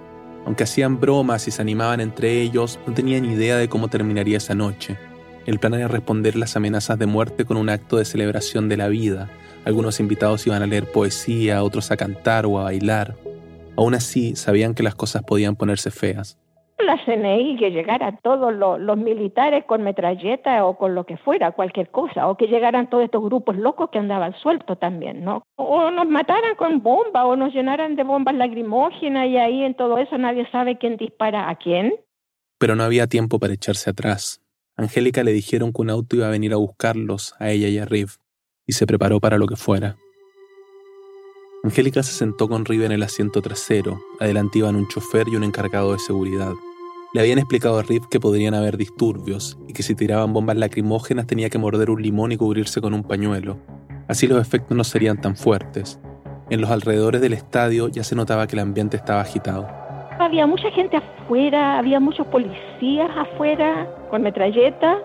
Aunque 0.44 0.64
hacían 0.64 1.00
bromas 1.00 1.48
y 1.48 1.52
se 1.52 1.62
animaban 1.62 2.00
entre 2.00 2.42
ellos, 2.42 2.78
no 2.86 2.92
tenían 2.92 3.24
idea 3.24 3.56
de 3.56 3.70
cómo 3.70 3.88
terminaría 3.88 4.36
esa 4.36 4.54
noche. 4.54 4.98
El 5.46 5.58
plan 5.58 5.72
era 5.72 5.88
responder 5.88 6.36
las 6.36 6.54
amenazas 6.54 6.98
de 6.98 7.06
muerte 7.06 7.46
con 7.46 7.56
un 7.56 7.70
acto 7.70 7.96
de 7.96 8.04
celebración 8.04 8.68
de 8.68 8.76
la 8.76 8.88
vida. 8.88 9.30
Algunos 9.68 10.00
invitados 10.00 10.44
iban 10.46 10.62
a 10.62 10.66
leer 10.66 10.90
poesía, 10.90 11.62
otros 11.62 11.92
a 11.92 11.96
cantar 11.96 12.46
o 12.46 12.58
a 12.58 12.64
bailar. 12.64 13.14
Aún 13.76 13.94
así, 13.94 14.34
sabían 14.34 14.74
que 14.74 14.82
las 14.82 14.96
cosas 14.96 15.22
podían 15.22 15.54
ponerse 15.54 15.92
feas 15.92 16.38
la 16.88 16.96
CNI 17.04 17.56
que 17.58 17.70
llegara 17.70 18.16
todos 18.22 18.54
los, 18.54 18.96
militares 18.96 19.64
con 19.66 19.82
metralleta 19.82 20.64
o 20.64 20.78
con 20.78 20.94
lo 20.94 21.04
que 21.04 21.18
fuera, 21.18 21.52
cualquier 21.52 21.90
cosa, 21.90 22.28
o 22.28 22.36
que 22.38 22.46
llegaran 22.46 22.88
todos 22.88 23.04
estos 23.04 23.22
grupos 23.22 23.56
locos 23.58 23.90
que 23.90 23.98
andaban 23.98 24.34
sueltos 24.40 24.80
también, 24.80 25.22
¿no? 25.22 25.42
O 25.56 25.90
nos 25.90 26.08
mataran 26.08 26.54
con 26.56 26.82
bombas 26.82 27.24
o 27.26 27.36
nos 27.36 27.52
llenaran 27.52 27.94
de 27.94 28.04
bombas 28.04 28.34
lacrimógenas 28.34 29.28
y 29.28 29.36
ahí 29.36 29.64
en 29.64 29.74
todo 29.74 29.98
eso 29.98 30.16
nadie 30.16 30.48
sabe 30.50 30.78
quién 30.78 30.96
dispara 30.96 31.50
a 31.50 31.56
quién. 31.56 31.94
Pero 32.58 32.74
no 32.74 32.84
había 32.84 33.06
tiempo 33.06 33.38
para 33.38 33.52
echarse 33.52 33.90
atrás. 33.90 34.40
Angélica 34.74 35.22
le 35.24 35.32
dijeron 35.32 35.74
que 35.74 35.82
un 35.82 35.90
auto 35.90 36.16
iba 36.16 36.26
a 36.26 36.30
venir 36.30 36.54
a 36.54 36.56
buscarlos, 36.56 37.34
a 37.38 37.50
ella 37.50 37.68
y 37.68 37.76
a 37.76 37.84
Riv, 37.84 38.16
y 38.68 38.74
se 38.74 38.86
preparó 38.86 39.18
para 39.18 39.38
lo 39.38 39.48
que 39.48 39.56
fuera. 39.56 39.96
Angélica 41.64 42.04
se 42.04 42.12
sentó 42.12 42.48
con 42.48 42.64
Riv 42.64 42.84
en 42.84 42.92
el 42.92 43.02
asiento 43.02 43.42
trasero, 43.42 44.00
adelante 44.20 44.60
iban 44.60 44.76
un 44.76 44.86
chofer 44.86 45.26
y 45.28 45.34
un 45.34 45.42
encargado 45.42 45.92
de 45.92 45.98
seguridad. 45.98 46.52
Le 47.14 47.20
habían 47.20 47.38
explicado 47.38 47.78
a 47.78 47.82
Rip 47.82 48.04
que 48.10 48.20
podrían 48.20 48.54
haber 48.54 48.76
disturbios 48.76 49.58
y 49.66 49.72
que 49.72 49.82
si 49.82 49.94
tiraban 49.94 50.32
bombas 50.32 50.56
lacrimógenas 50.56 51.26
tenía 51.26 51.48
que 51.48 51.58
morder 51.58 51.90
un 51.90 52.02
limón 52.02 52.30
y 52.32 52.36
cubrirse 52.36 52.80
con 52.80 52.94
un 52.94 53.02
pañuelo. 53.02 53.56
Así 54.06 54.26
los 54.26 54.40
efectos 54.40 54.76
no 54.76 54.84
serían 54.84 55.20
tan 55.20 55.34
fuertes. 55.34 55.98
En 56.50 56.60
los 56.60 56.70
alrededores 56.70 57.20
del 57.20 57.32
estadio 57.32 57.88
ya 57.88 58.04
se 58.04 58.14
notaba 58.14 58.46
que 58.46 58.56
el 58.56 58.60
ambiente 58.60 58.96
estaba 58.96 59.22
agitado. 59.22 59.66
Había 60.18 60.46
mucha 60.46 60.70
gente 60.70 60.98
afuera, 60.98 61.78
había 61.78 61.98
muchos 61.98 62.26
policías 62.26 63.10
afuera 63.16 63.88
con 64.10 64.22
metralleta. 64.22 64.98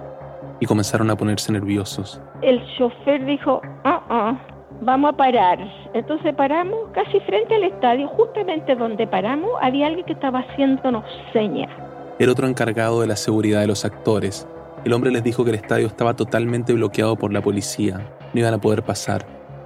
Y 0.64 0.66
comenzaron 0.66 1.12
a 1.12 1.18
ponerse 1.18 1.52
nerviosos. 1.52 2.22
El 2.42 2.64
chofer 2.78 3.26
dijo, 3.26 3.62
ah, 3.84 4.02
ah, 4.10 4.40
vamos 4.80 5.14
a 5.14 5.18
parar. 5.18 5.60
Entonces 5.94 6.34
paramos 6.36 6.90
casi 6.94 7.20
frente 7.20 7.56
al 7.56 7.66
estadio, 7.66 8.08
justamente 8.08 8.74
donde 8.74 9.06
paramos 9.06 9.52
había 9.62 9.88
alguien 9.88 10.06
que 10.06 10.14
estaba 10.14 10.40
haciéndonos 10.40 11.04
señas 11.34 11.70
era 12.20 12.32
otro 12.32 12.48
encargado 12.48 13.02
de 13.02 13.08
la 13.08 13.16
seguridad 13.16 13.62
de 13.62 13.68
los 13.68 13.86
actores. 13.86 14.48
El 14.86 14.94
hombre 14.94 15.12
les 15.12 15.24
dijo 15.24 15.44
que 15.44 15.50
el 15.50 15.56
estadio 15.56 15.88
estaba 15.88 16.16
totalmente 16.16 16.72
bloqueado 16.72 17.16
por 17.16 17.34
la 17.34 17.42
policía, 17.42 18.02
no 18.34 18.40
iban 18.40 18.54
a 18.54 18.62
poder 18.62 18.84
pasar. 18.84 19.26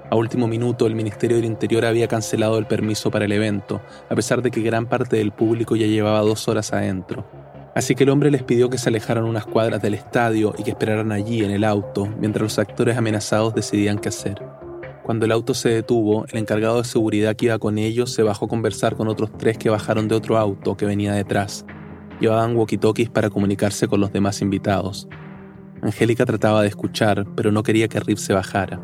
A 0.09 0.15
último 0.15 0.47
minuto, 0.47 0.87
el 0.87 0.95
Ministerio 0.95 1.37
del 1.37 1.45
Interior 1.45 1.85
había 1.85 2.07
cancelado 2.07 2.57
el 2.57 2.65
permiso 2.65 3.11
para 3.11 3.25
el 3.25 3.31
evento, 3.33 3.81
a 4.09 4.15
pesar 4.15 4.41
de 4.41 4.51
que 4.51 4.61
gran 4.61 4.85
parte 4.85 5.17
del 5.17 5.31
público 5.31 5.75
ya 5.75 5.85
llevaba 5.85 6.21
dos 6.21 6.47
horas 6.47 6.71
adentro. 6.71 7.25
Así 7.77 7.93
que 7.93 8.05
el 8.05 8.09
hombre 8.09 8.31
les 8.31 8.41
pidió 8.41 8.71
que 8.71 8.79
se 8.79 8.89
alejaran 8.89 9.25
unas 9.25 9.45
cuadras 9.45 9.79
del 9.83 9.93
estadio 9.93 10.55
y 10.57 10.63
que 10.63 10.71
esperaran 10.71 11.11
allí 11.11 11.43
en 11.43 11.51
el 11.51 11.63
auto, 11.63 12.07
mientras 12.19 12.41
los 12.41 12.57
actores 12.57 12.97
amenazados 12.97 13.53
decidían 13.53 13.99
qué 13.99 14.09
hacer. 14.09 14.41
Cuando 15.03 15.25
el 15.25 15.31
auto 15.31 15.53
se 15.53 15.69
detuvo, 15.69 16.25
el 16.25 16.39
encargado 16.39 16.79
de 16.79 16.85
seguridad 16.85 17.35
que 17.35 17.45
iba 17.45 17.59
con 17.59 17.77
ellos 17.77 18.11
se 18.11 18.23
bajó 18.23 18.45
a 18.45 18.47
conversar 18.47 18.95
con 18.95 19.07
otros 19.07 19.29
tres 19.37 19.59
que 19.59 19.69
bajaron 19.69 20.07
de 20.07 20.15
otro 20.15 20.39
auto 20.39 20.75
que 20.75 20.87
venía 20.87 21.13
detrás. 21.13 21.67
Llevaban 22.19 22.55
walkie-talkies 22.55 23.11
para 23.11 23.29
comunicarse 23.29 23.87
con 23.87 23.99
los 23.99 24.11
demás 24.11 24.41
invitados. 24.41 25.07
Angélica 25.83 26.25
trataba 26.25 26.63
de 26.63 26.69
escuchar, 26.69 27.27
pero 27.35 27.51
no 27.51 27.61
quería 27.61 27.87
que 27.87 27.99
Rip 27.99 28.17
se 28.17 28.33
bajara. 28.33 28.81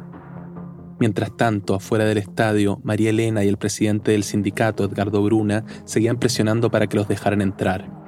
Mientras 1.00 1.36
tanto, 1.36 1.74
afuera 1.74 2.06
del 2.06 2.20
estadio, 2.20 2.80
María 2.84 3.10
Elena 3.10 3.44
y 3.44 3.48
el 3.48 3.58
presidente 3.58 4.12
del 4.12 4.24
sindicato, 4.24 4.84
Edgardo 4.84 5.24
Bruna, 5.24 5.66
seguían 5.84 6.20
presionando 6.20 6.70
para 6.70 6.86
que 6.86 6.98
los 6.98 7.08
dejaran 7.08 7.42
entrar. 7.42 8.03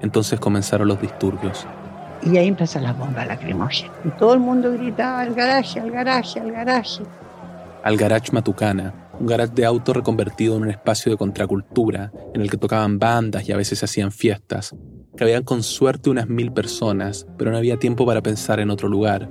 Entonces 0.00 0.38
comenzaron 0.38 0.88
los 0.88 1.00
disturbios. 1.00 1.66
Y 2.22 2.36
ahí 2.36 2.48
empezó 2.48 2.80
la 2.80 2.92
bomba 2.92 3.24
lacrimógena. 3.24 3.92
Y 4.04 4.10
todo 4.10 4.34
el 4.34 4.40
mundo 4.40 4.72
gritaba, 4.72 5.20
al 5.20 5.34
garaje, 5.34 5.80
al 5.80 5.90
garaje, 5.90 6.40
al 6.40 6.52
garaje. 6.52 7.02
Al 7.82 7.96
garage 7.96 8.32
Matucana, 8.32 8.94
un 9.20 9.26
garage 9.26 9.52
de 9.54 9.64
auto 9.64 9.92
reconvertido 9.92 10.56
en 10.56 10.62
un 10.62 10.70
espacio 10.70 11.12
de 11.12 11.18
contracultura, 11.18 12.10
en 12.34 12.40
el 12.40 12.50
que 12.50 12.56
tocaban 12.56 12.98
bandas 12.98 13.48
y 13.48 13.52
a 13.52 13.56
veces 13.56 13.82
hacían 13.84 14.10
fiestas. 14.12 14.74
Cabían 15.16 15.44
con 15.44 15.62
suerte 15.62 16.10
unas 16.10 16.28
mil 16.28 16.52
personas, 16.52 17.26
pero 17.38 17.50
no 17.50 17.56
había 17.56 17.78
tiempo 17.78 18.04
para 18.04 18.22
pensar 18.22 18.60
en 18.60 18.70
otro 18.70 18.88
lugar. 18.88 19.28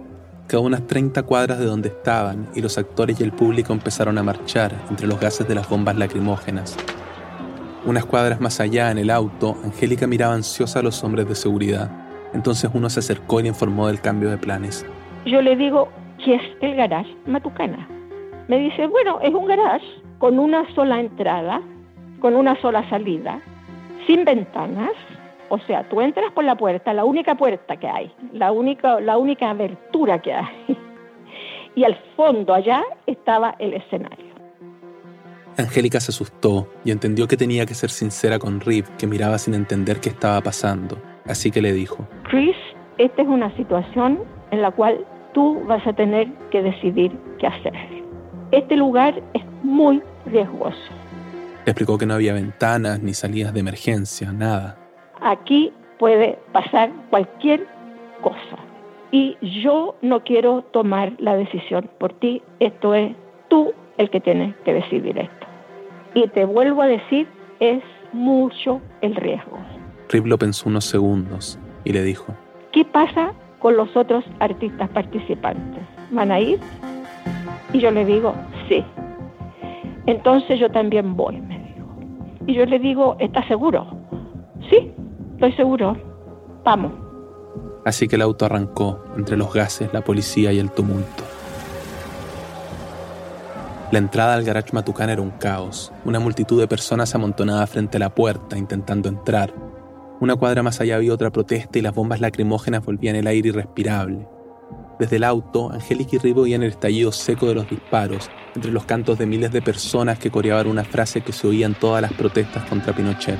Cada 0.47 0.61
unas 0.61 0.87
30 0.87 1.23
cuadras 1.23 1.59
de 1.59 1.65
donde 1.65 1.89
estaban, 1.89 2.49
y 2.55 2.61
los 2.61 2.77
actores 2.77 3.19
y 3.19 3.23
el 3.23 3.33
público 3.33 3.73
empezaron 3.73 4.17
a 4.17 4.23
marchar 4.23 4.73
entre 4.89 5.07
los 5.07 5.19
gases 5.19 5.47
de 5.47 5.55
las 5.55 5.67
bombas 5.67 5.95
lacrimógenas. 5.97 6.77
Unas 7.85 8.05
cuadras 8.05 8.41
más 8.41 8.59
allá, 8.59 8.89
en 8.89 8.97
el 8.97 9.11
auto, 9.11 9.55
Angélica 9.63 10.07
miraba 10.07 10.33
ansiosa 10.33 10.79
a 10.79 10.81
los 10.81 11.03
hombres 11.03 11.27
de 11.29 11.35
seguridad. 11.35 11.91
Entonces 12.33 12.71
uno 12.73 12.89
se 12.89 12.99
acercó 12.99 13.39
y 13.39 13.43
le 13.43 13.49
informó 13.49 13.85
del 13.85 14.01
cambio 14.01 14.31
de 14.31 14.39
planes. 14.39 14.83
Yo 15.25 15.39
le 15.43 15.55
digo 15.55 15.89
que 16.23 16.33
es 16.33 16.41
el 16.61 16.75
garage 16.75 17.15
Matucana. 17.27 17.87
Me 18.47 18.57
dice, 18.57 18.87
bueno, 18.87 19.19
es 19.21 19.31
un 19.31 19.45
garage 19.45 19.85
con 20.17 20.39
una 20.39 20.65
sola 20.73 20.99
entrada, 20.99 21.61
con 22.21 22.35
una 22.35 22.59
sola 22.59 22.89
salida, 22.89 23.39
sin 24.07 24.25
ventanas. 24.25 24.93
O 25.49 25.59
sea, 25.59 25.87
tú 25.87 26.01
entras 26.01 26.31
por 26.31 26.43
la 26.43 26.55
puerta, 26.55 26.91
la 26.91 27.05
única 27.05 27.35
puerta 27.35 27.77
que 27.77 27.87
hay, 27.87 28.11
la 28.33 28.51
única, 28.51 28.99
la 28.99 29.19
única 29.19 29.51
abertura 29.51 30.19
que 30.21 30.33
hay. 30.33 30.65
Y 31.77 31.83
al 31.83 31.95
fondo 32.15 32.53
allá 32.53 32.81
estaba 33.05 33.53
el 33.59 33.73
escenario. 33.73 34.24
Angélica 35.57 35.99
se 35.99 36.11
asustó 36.11 36.67
y 36.83 36.91
entendió 36.91 37.27
que 37.27 37.37
tenía 37.37 37.65
que 37.65 37.73
ser 37.73 37.89
sincera 37.89 38.39
con 38.39 38.59
Rip, 38.59 38.85
que 38.97 39.07
miraba 39.07 39.37
sin 39.37 39.53
entender 39.53 39.99
qué 39.99 40.09
estaba 40.09 40.41
pasando. 40.41 41.01
Así 41.25 41.51
que 41.51 41.61
le 41.61 41.73
dijo, 41.73 42.07
Chris, 42.29 42.55
esta 42.97 43.21
es 43.21 43.27
una 43.27 43.55
situación 43.55 44.19
en 44.51 44.61
la 44.61 44.71
cual 44.71 45.05
tú 45.33 45.61
vas 45.65 45.85
a 45.87 45.93
tener 45.93 46.27
que 46.51 46.61
decidir 46.61 47.11
qué 47.39 47.47
hacer 47.47 47.73
este 48.51 48.75
lugar 48.75 49.21
es 49.33 49.43
muy 49.63 50.01
riesgoso. 50.25 50.77
Le 51.65 51.71
explicó 51.71 51.97
que 51.97 52.05
no 52.05 52.13
había 52.13 52.33
ventanas 52.33 53.01
ni 53.01 53.13
salidas 53.13 53.53
de 53.53 53.59
emergencia, 53.59 54.31
nada. 54.31 54.77
Aquí 55.21 55.73
puede 55.97 56.37
pasar 56.51 56.91
cualquier 57.09 57.67
cosa. 58.21 58.57
Y 59.11 59.37
yo 59.63 59.95
no 60.01 60.23
quiero 60.23 60.61
tomar 60.71 61.13
la 61.19 61.35
decisión 61.35 61.89
por 61.99 62.13
ti. 62.13 62.41
Esto 62.59 62.93
es 62.93 63.15
tú 63.47 63.73
el 63.97 64.09
que 64.09 64.19
tienes 64.19 64.55
que 64.63 64.73
decidir 64.73 65.17
esto. 65.17 65.44
Y 66.15 66.27
te 66.29 66.45
vuelvo 66.45 66.81
a 66.81 66.87
decir, 66.87 67.27
es 67.59 67.83
mucho 68.13 68.81
el 69.01 69.15
riesgo. 69.15 69.59
Rip 70.09 70.25
lo 70.25 70.37
pensó 70.37 70.69
unos 70.69 70.85
segundos 70.85 71.59
y 71.83 71.91
le 71.91 72.03
dijo, 72.03 72.33
¿qué 72.71 72.85
pasa 72.85 73.33
con 73.59 73.75
los 73.75 73.93
otros 73.97 74.23
artistas 74.39 74.89
participantes? 74.89 75.83
¿Van 76.11 76.31
a 76.31 76.39
ir? 76.39 76.57
Y 77.73 77.79
yo 77.79 77.91
le 77.91 78.05
digo, 78.05 78.33
sí. 78.69 78.81
Entonces 80.05 80.57
yo 80.57 80.71
también 80.71 81.17
voy, 81.17 81.41
me 81.41 81.59
dijo. 81.59 81.97
Y 82.47 82.53
yo 82.53 82.65
le 82.65 82.79
digo, 82.79 83.17
¿estás 83.19 83.45
seguro? 83.47 83.85
Sí, 84.69 84.93
estoy 85.33 85.51
seguro. 85.51 85.97
Vamos. 86.63 86.93
Así 87.83 88.07
que 88.07 88.15
el 88.15 88.21
auto 88.21 88.45
arrancó 88.45 89.03
entre 89.17 89.35
los 89.35 89.53
gases, 89.53 89.91
la 89.91 90.01
policía 90.01 90.53
y 90.53 90.59
el 90.59 90.71
tumulto. 90.71 91.24
La 93.95 93.99
entrada 93.99 94.33
al 94.33 94.43
garage 94.43 94.73
Matucán 94.73 95.09
era 95.09 95.21
un 95.21 95.31
caos, 95.31 95.93
una 96.03 96.19
multitud 96.19 96.59
de 96.59 96.67
personas 96.67 97.15
amontonada 97.15 97.65
frente 97.65 97.95
a 97.95 98.01
la 98.01 98.13
puerta 98.13 98.57
intentando 98.57 99.07
entrar. 99.07 99.53
Una 100.19 100.35
cuadra 100.35 100.61
más 100.63 100.81
allá 100.81 100.97
había 100.97 101.13
otra 101.13 101.31
protesta 101.31 101.79
y 101.79 101.81
las 101.81 101.95
bombas 101.95 102.19
lacrimógenas 102.19 102.83
volvían 102.83 103.15
el 103.15 103.25
aire 103.25 103.47
irrespirable. 103.47 104.27
Desde 104.99 105.15
el 105.15 105.23
auto, 105.23 105.71
Angélica 105.71 106.17
y 106.17 106.19
Rivo 106.19 106.41
veían 106.41 106.63
el 106.63 106.71
estallido 106.71 107.13
seco 107.13 107.47
de 107.47 107.55
los 107.55 107.69
disparos, 107.69 108.29
entre 108.53 108.73
los 108.73 108.83
cantos 108.83 109.17
de 109.17 109.27
miles 109.27 109.53
de 109.53 109.61
personas 109.61 110.19
que 110.19 110.29
coreaban 110.29 110.67
una 110.67 110.83
frase 110.83 111.21
que 111.21 111.31
se 111.31 111.47
oía 111.47 111.65
en 111.65 111.75
todas 111.75 112.01
las 112.01 112.11
protestas 112.11 112.65
contra 112.65 112.93
Pinochet. 112.93 113.39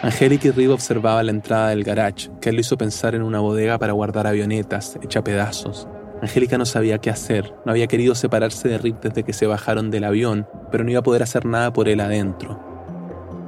Angélica 0.00 0.48
y 0.48 0.52
Rivo 0.52 0.72
observaban 0.72 1.26
la 1.26 1.32
entrada 1.32 1.68
del 1.68 1.84
garage, 1.84 2.30
que 2.40 2.52
lo 2.52 2.60
hizo 2.60 2.78
pensar 2.78 3.14
en 3.14 3.20
una 3.22 3.40
bodega 3.40 3.78
para 3.78 3.92
guardar 3.92 4.26
avionetas, 4.26 4.98
hecha 5.02 5.22
pedazos. 5.22 5.86
Angélica 6.24 6.56
no 6.56 6.64
sabía 6.64 6.98
qué 6.98 7.10
hacer, 7.10 7.52
no 7.66 7.72
había 7.72 7.86
querido 7.86 8.14
separarse 8.14 8.66
de 8.68 8.78
Rip 8.78 9.02
desde 9.02 9.24
que 9.24 9.34
se 9.34 9.46
bajaron 9.46 9.90
del 9.90 10.04
avión, 10.04 10.46
pero 10.70 10.82
no 10.82 10.90
iba 10.90 11.00
a 11.00 11.02
poder 11.02 11.22
hacer 11.22 11.44
nada 11.44 11.72
por 11.72 11.86
él 11.86 12.00
adentro. 12.00 12.58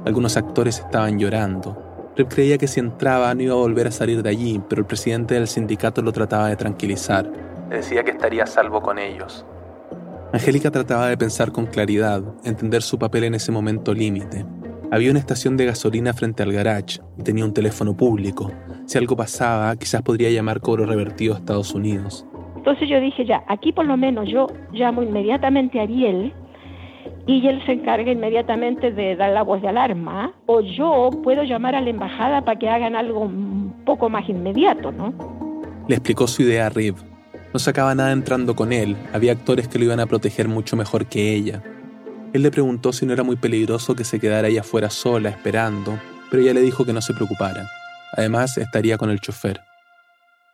Algunos 0.05 0.37
actores 0.37 0.77
estaban 0.79 1.17
llorando, 1.17 1.87
Rip 2.15 2.29
creía 2.29 2.59
que 2.59 2.67
si 2.67 2.79
entraba 2.79 3.33
no 3.33 3.41
iba 3.41 3.53
a 3.53 3.57
volver 3.57 3.87
a 3.87 3.91
salir 3.91 4.21
de 4.21 4.29
allí, 4.29 4.61
pero 4.69 4.81
el 4.81 4.85
presidente 4.85 5.33
del 5.33 5.47
sindicato 5.47 6.03
lo 6.03 6.11
trataba 6.11 6.49
de 6.49 6.55
tranquilizar. 6.55 7.31
Le 7.69 7.77
decía 7.77 8.03
que 8.03 8.11
estaría 8.11 8.43
a 8.43 8.47
salvo 8.47 8.79
con 8.79 8.99
ellos. 8.99 9.43
Angélica 10.31 10.69
trataba 10.69 11.09
de 11.09 11.17
pensar 11.17 11.51
con 11.51 11.65
claridad, 11.65 12.21
entender 12.43 12.83
su 12.83 12.99
papel 12.99 13.23
en 13.23 13.33
ese 13.33 13.51
momento 13.51 13.91
límite. 13.91 14.45
Había 14.91 15.09
una 15.09 15.19
estación 15.19 15.57
de 15.57 15.65
gasolina 15.65 16.13
frente 16.13 16.43
al 16.43 16.53
garage 16.53 16.99
y 17.17 17.23
tenía 17.23 17.43
un 17.43 17.53
teléfono 17.53 17.97
público. 17.97 18.51
Si 18.85 18.99
algo 18.99 19.15
pasaba, 19.15 19.75
quizás 19.75 20.03
podría 20.03 20.29
llamar 20.29 20.61
cobro 20.61 20.85
revertido 20.85 21.33
a 21.33 21.37
Estados 21.37 21.73
Unidos. 21.73 22.25
Entonces 22.67 22.89
yo 22.89 22.99
dije, 22.99 23.23
ya, 23.23 23.45
aquí 23.47 23.71
por 23.71 23.85
lo 23.85 23.95
menos 23.95 24.27
yo 24.27 24.47
llamo 24.73 25.01
inmediatamente 25.01 25.79
a 25.79 25.83
Ariel 25.83 26.33
y 27.25 27.47
él 27.47 27.65
se 27.65 27.71
encarga 27.71 28.11
inmediatamente 28.11 28.91
de 28.91 29.15
dar 29.15 29.31
la 29.31 29.41
voz 29.41 29.61
de 29.61 29.69
alarma, 29.69 30.33
o 30.47 30.59
yo 30.59 31.11
puedo 31.23 31.43
llamar 31.43 31.75
a 31.75 31.81
la 31.81 31.89
embajada 31.91 32.43
para 32.43 32.59
que 32.59 32.67
hagan 32.67 32.97
algo 32.97 33.21
un 33.21 33.73
poco 33.85 34.09
más 34.09 34.27
inmediato, 34.27 34.91
¿no? 34.91 35.13
Le 35.87 35.95
explicó 35.95 36.27
su 36.27 36.41
idea 36.41 36.65
a 36.65 36.69
Riv. 36.69 36.95
No 37.53 37.59
sacaba 37.59 37.95
nada 37.95 38.11
entrando 38.11 38.53
con 38.53 38.73
él, 38.73 38.97
había 39.13 39.31
actores 39.31 39.69
que 39.69 39.79
lo 39.79 39.85
iban 39.85 40.01
a 40.01 40.05
proteger 40.05 40.49
mucho 40.49 40.75
mejor 40.75 41.05
que 41.05 41.35
ella. 41.35 41.63
Él 42.33 42.43
le 42.43 42.51
preguntó 42.51 42.91
si 42.91 43.05
no 43.05 43.13
era 43.13 43.23
muy 43.23 43.37
peligroso 43.37 43.95
que 43.95 44.03
se 44.03 44.19
quedara 44.19 44.49
ella 44.49 44.63
fuera 44.63 44.89
sola, 44.89 45.29
esperando, 45.29 45.97
pero 46.29 46.43
ella 46.43 46.53
le 46.53 46.63
dijo 46.63 46.83
que 46.83 46.91
no 46.91 46.99
se 46.99 47.13
preocupara. 47.13 47.65
Además, 48.11 48.57
estaría 48.57 48.97
con 48.97 49.09
el 49.09 49.21
chofer. 49.21 49.61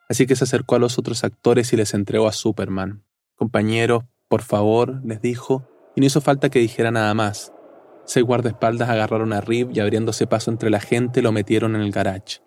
Así 0.10 0.26
que 0.28 0.36
se 0.36 0.44
acercó 0.44 0.76
a 0.76 0.80
los 0.80 0.98
otros 0.98 1.24
actores 1.24 1.74
y 1.74 1.78
les 1.78 1.94
entregó 1.94 2.28
a 2.28 2.34
Superman. 2.34 3.04
Compañeros, 3.36 4.04
por 4.28 4.42
favor, 4.42 5.02
les 5.06 5.22
dijo, 5.22 5.68
y 5.96 6.02
no 6.02 6.08
hizo 6.08 6.22
falta 6.22 6.50
que 6.50 6.60
dijera 6.60 6.92
nada 6.92 7.14
más. 7.14 7.54
Seis 8.06 8.26
guardaespaldas 8.26 8.90
agarraron 8.90 9.32
a 9.34 9.42
Rib 9.42 9.70
y 9.74 9.80
abriéndose 9.80 10.28
paso 10.28 10.52
entre 10.52 10.70
la 10.70 10.80
gente 10.80 11.22
lo 11.22 11.32
metieron 11.32 11.76
en 11.76 11.82
el 11.82 11.92
garage. 11.92 12.42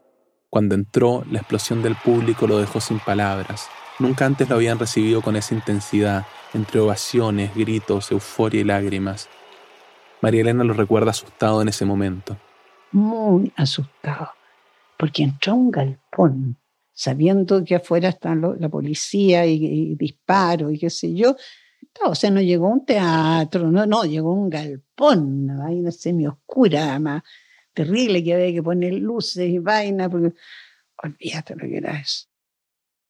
Cuando 0.50 0.74
entró, 0.74 1.24
la 1.30 1.38
explosión 1.38 1.82
del 1.82 1.96
público 1.96 2.46
lo 2.46 2.58
dejó 2.58 2.80
sin 2.80 2.98
palabras. 2.98 3.68
Nunca 3.98 4.26
antes 4.26 4.48
lo 4.48 4.56
habían 4.56 4.78
recibido 4.78 5.22
con 5.22 5.36
esa 5.36 5.54
intensidad, 5.54 6.26
entre 6.52 6.80
ovaciones, 6.80 7.54
gritos, 7.54 8.12
euforia 8.12 8.60
y 8.60 8.64
lágrimas. 8.64 9.28
María 10.20 10.42
Elena 10.42 10.64
lo 10.64 10.74
recuerda 10.74 11.10
asustado 11.10 11.62
en 11.62 11.68
ese 11.68 11.84
momento. 11.84 12.36
Muy 12.92 13.52
asustado, 13.56 14.30
porque 14.98 15.22
entró 15.22 15.52
a 15.52 15.56
un 15.56 15.70
galpón, 15.70 16.58
sabiendo 16.96 17.62
que 17.62 17.74
afuera 17.74 18.08
está 18.08 18.34
la 18.34 18.68
policía 18.70 19.44
y, 19.44 19.62
y 19.62 19.94
disparo 19.96 20.70
y 20.70 20.78
qué 20.78 20.88
sé 20.88 21.14
yo, 21.14 21.36
o 22.04 22.14
sea, 22.14 22.30
no 22.30 22.40
llegó 22.40 22.68
un 22.68 22.84
teatro, 22.84 23.70
no, 23.70 23.86
no, 23.86 24.04
llegó 24.04 24.32
un 24.32 24.48
galpón, 24.48 25.44
una 25.44 25.58
vaina 25.58 25.90
semi-oscura, 25.90 26.98
más 26.98 27.22
terrible 27.74 28.24
que 28.24 28.34
había 28.34 28.52
que 28.52 28.62
poner 28.62 28.94
luces 28.94 29.48
y 29.48 29.58
vainas, 29.58 30.08
porque 30.08 30.34
olvídate 31.02 31.54
lo 31.54 31.68
que 31.68 31.76
era 31.76 32.00
eso. 32.00 32.26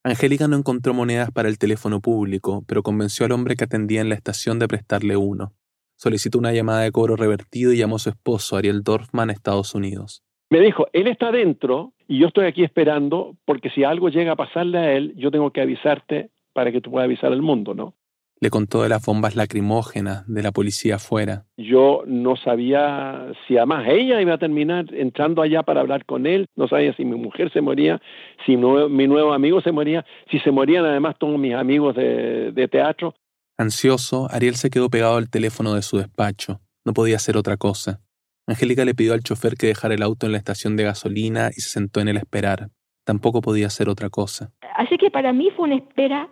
Angélica 0.03 0.49
no 0.49 0.57
encontró 0.57 0.95
monedas 0.95 1.30
para 1.30 1.49
el 1.49 1.59
teléfono 1.59 2.01
público, 2.01 2.64
pero 2.66 2.82
convenció 2.82 3.26
al 3.26 3.32
hombre 3.32 3.57
que 3.57 3.64
atendía 3.64 4.01
en 4.01 4.09
la 4.09 4.14
estación 4.16 4.59
de 4.59 4.68
prestarle 4.68 5.16
uno. 5.16 5.55
Solicitó 5.97 6.39
una 6.39 6.53
llamada 6.53 6.80
de 6.80 6.93
cobro 6.93 7.16
revertido 7.16 7.72
y 7.72 7.78
llamó 7.78 7.97
a 7.97 8.01
su 8.01 8.11
esposo, 8.11 8.57
Ariel 8.57 8.82
Dorfman, 8.82 9.30
a 9.30 9.32
Estados 9.32 9.74
Unidos. 9.74 10.26
Me 10.49 10.61
dijo, 10.61 10.86
él 10.92 11.09
está 11.09 11.28
adentro 11.28 11.92
y 12.07 12.20
yo 12.20 12.28
estoy 12.28 12.47
aquí 12.47 12.62
esperando 12.62 13.34
porque 13.44 13.70
si 13.70 13.82
algo 13.82 14.09
llega 14.09 14.32
a 14.32 14.36
pasarle 14.36 14.78
a 14.78 14.92
él, 14.92 15.12
yo 15.16 15.30
tengo 15.30 15.51
que 15.51 15.61
avisarte 15.61 16.30
para 16.53 16.70
que 16.70 16.80
tú 16.80 16.90
puedas 16.90 17.07
avisar 17.07 17.32
al 17.32 17.42
mundo, 17.42 17.74
¿no? 17.74 17.94
Le 18.38 18.51
contó 18.51 18.82
de 18.82 18.90
las 18.90 19.05
bombas 19.05 19.34
lacrimógenas, 19.34 20.26
de 20.28 20.42
la 20.42 20.53
policía 20.53 20.97
afuera. 20.97 21.47
Yo 21.57 22.03
no 22.07 22.36
sabía 22.36 23.32
si 23.47 23.57
además 23.57 23.86
ella 23.88 24.20
iba 24.20 24.34
a 24.34 24.38
terminar 24.38 24.92
entrando 24.94 25.40
allá 25.40 25.62
para 25.62 25.80
hablar 25.80 26.05
con 26.05 26.26
él, 26.26 26.47
no 26.55 26.68
sabía 26.68 26.94
si 26.94 27.05
mi 27.07 27.16
mujer 27.16 27.51
se 27.51 27.62
moría, 27.62 28.01
si 28.44 28.57
mi 28.57 29.07
nuevo 29.07 29.32
amigo 29.32 29.62
se 29.62 29.72
moría, 29.72 30.05
si 30.30 30.38
se 30.40 30.51
morían 30.51 30.84
además 30.84 31.16
todos 31.18 31.38
mis 31.38 31.55
amigos 31.55 31.97
de, 31.97 32.53
de 32.53 32.68
teatro. 32.68 33.14
Ansioso, 33.57 34.28
Ariel 34.30 34.57
se 34.57 34.68
quedó 34.68 34.90
pegado 34.90 35.16
al 35.16 35.30
teléfono 35.30 35.74
de 35.74 35.80
su 35.80 35.97
despacho. 35.97 36.61
No 36.84 36.92
podía 36.92 37.16
hacer 37.16 37.38
otra 37.38 37.57
cosa. 37.57 38.01
Angélica 38.49 38.84
le 38.84 38.94
pidió 38.94 39.12
al 39.12 39.22
chofer 39.22 39.57
que 39.57 39.66
dejara 39.66 39.94
el 39.94 40.03
auto 40.03 40.26
en 40.26 40.32
la 40.32 40.38
estación 40.38 40.76
de 40.76 40.84
gasolina 40.84 41.51
y 41.51 41.61
se 41.61 41.70
sentó 41.70 42.01
en 42.01 42.09
él 42.09 42.16
a 42.16 42.20
esperar. 42.20 42.68
Tampoco 43.05 43.40
podía 43.40 43.66
hacer 43.66 43.88
otra 43.88 44.09
cosa. 44.09 44.53
Así 44.76 44.99
que 44.99 45.11
para 45.11 45.32
mí 45.32 45.51
fue 45.57 45.66
una 45.66 45.76
espera, 45.76 46.28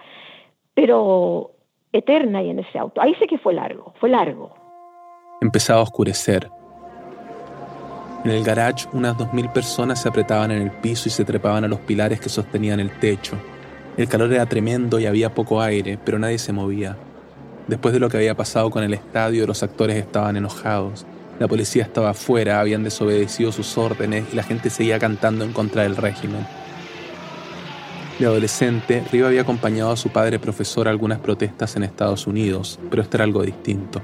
pero 0.74 1.56
eterna 1.92 2.38
ahí 2.38 2.50
en 2.50 2.60
ese 2.60 2.78
auto. 2.78 3.00
Ahí 3.00 3.14
sé 3.16 3.26
que 3.26 3.38
fue 3.38 3.54
largo, 3.54 3.94
fue 3.98 4.10
largo. 4.10 4.54
Empezaba 5.40 5.80
a 5.80 5.82
oscurecer. 5.82 6.48
En 8.24 8.30
el 8.30 8.44
garage, 8.44 8.86
unas 8.92 9.18
dos 9.18 9.32
mil 9.32 9.48
personas 9.50 10.00
se 10.00 10.08
apretaban 10.08 10.52
en 10.52 10.62
el 10.62 10.70
piso 10.70 11.08
y 11.08 11.12
se 11.12 11.24
trepaban 11.24 11.64
a 11.64 11.68
los 11.68 11.80
pilares 11.80 12.20
que 12.20 12.28
sostenían 12.28 12.78
el 12.78 12.90
techo. 12.98 13.36
El 13.96 14.08
calor 14.08 14.32
era 14.32 14.46
tremendo 14.46 14.98
y 15.00 15.06
había 15.06 15.34
poco 15.34 15.60
aire, 15.60 15.98
pero 16.04 16.18
nadie 16.18 16.38
se 16.38 16.52
movía. 16.52 16.96
Después 17.66 17.92
de 17.92 18.00
lo 18.00 18.08
que 18.08 18.16
había 18.18 18.36
pasado 18.36 18.70
con 18.70 18.84
el 18.84 18.94
estadio, 18.94 19.46
los 19.46 19.62
actores 19.62 19.96
estaban 19.96 20.36
enojados. 20.36 21.06
La 21.38 21.48
policía 21.48 21.82
estaba 21.82 22.10
afuera, 22.10 22.60
habían 22.60 22.84
desobedecido 22.84 23.50
sus 23.50 23.76
órdenes 23.76 24.24
y 24.32 24.36
la 24.36 24.42
gente 24.44 24.70
seguía 24.70 24.98
cantando 24.98 25.44
en 25.44 25.52
contra 25.52 25.82
del 25.82 25.96
régimen. 25.96 26.46
De 28.18 28.26
adolescente, 28.26 29.02
Riva 29.10 29.26
había 29.26 29.40
acompañado 29.40 29.90
a 29.90 29.96
su 29.96 30.10
padre 30.10 30.38
profesor 30.38 30.86
a 30.86 30.92
algunas 30.92 31.18
protestas 31.18 31.74
en 31.74 31.82
Estados 31.82 32.28
Unidos, 32.28 32.78
pero 32.88 33.02
esto 33.02 33.16
era 33.16 33.24
algo 33.24 33.42
distinto. 33.42 34.00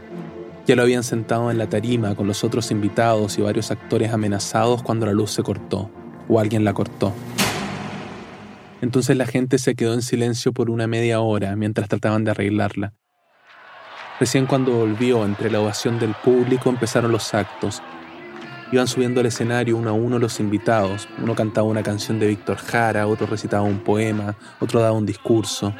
Ya 0.66 0.74
lo 0.74 0.82
habían 0.82 1.04
sentado 1.04 1.50
en 1.50 1.58
la 1.58 1.68
tarima 1.68 2.16
con 2.16 2.26
los 2.26 2.42
otros 2.42 2.72
invitados 2.72 3.38
y 3.38 3.42
varios 3.42 3.70
actores 3.70 4.12
amenazados 4.12 4.82
cuando 4.82 5.06
la 5.06 5.12
luz 5.12 5.30
se 5.30 5.44
cortó, 5.44 5.90
o 6.28 6.40
alguien 6.40 6.64
la 6.64 6.74
cortó. 6.74 7.12
Entonces 8.80 9.16
la 9.16 9.26
gente 9.26 9.58
se 9.58 9.76
quedó 9.76 9.94
en 9.94 10.02
silencio 10.02 10.52
por 10.52 10.70
una 10.70 10.88
media 10.88 11.20
hora 11.20 11.54
mientras 11.54 11.88
trataban 11.88 12.24
de 12.24 12.32
arreglarla. 12.32 12.94
Recién 14.20 14.46
cuando 14.46 14.72
volvió 14.72 15.24
entre 15.24 15.50
la 15.50 15.60
ovación 15.60 15.98
del 15.98 16.14
público 16.14 16.68
empezaron 16.68 17.10
los 17.10 17.34
actos 17.34 17.82
Iban 18.72 18.86
subiendo 18.86 19.18
al 19.18 19.26
escenario 19.26 19.76
uno 19.76 19.90
a 19.90 19.92
uno 19.92 20.20
los 20.20 20.38
invitados. 20.38 21.08
Uno 21.20 21.34
cantaba 21.34 21.66
una 21.66 21.82
canción 21.82 22.20
de 22.20 22.28
Víctor 22.28 22.56
Jara, 22.56 23.08
otro 23.08 23.26
recitaba 23.26 23.64
un 23.64 23.80
poema, 23.80 24.36
otro 24.60 24.80
daba 24.80 24.92
un 24.92 25.06
discurso. 25.06 25.74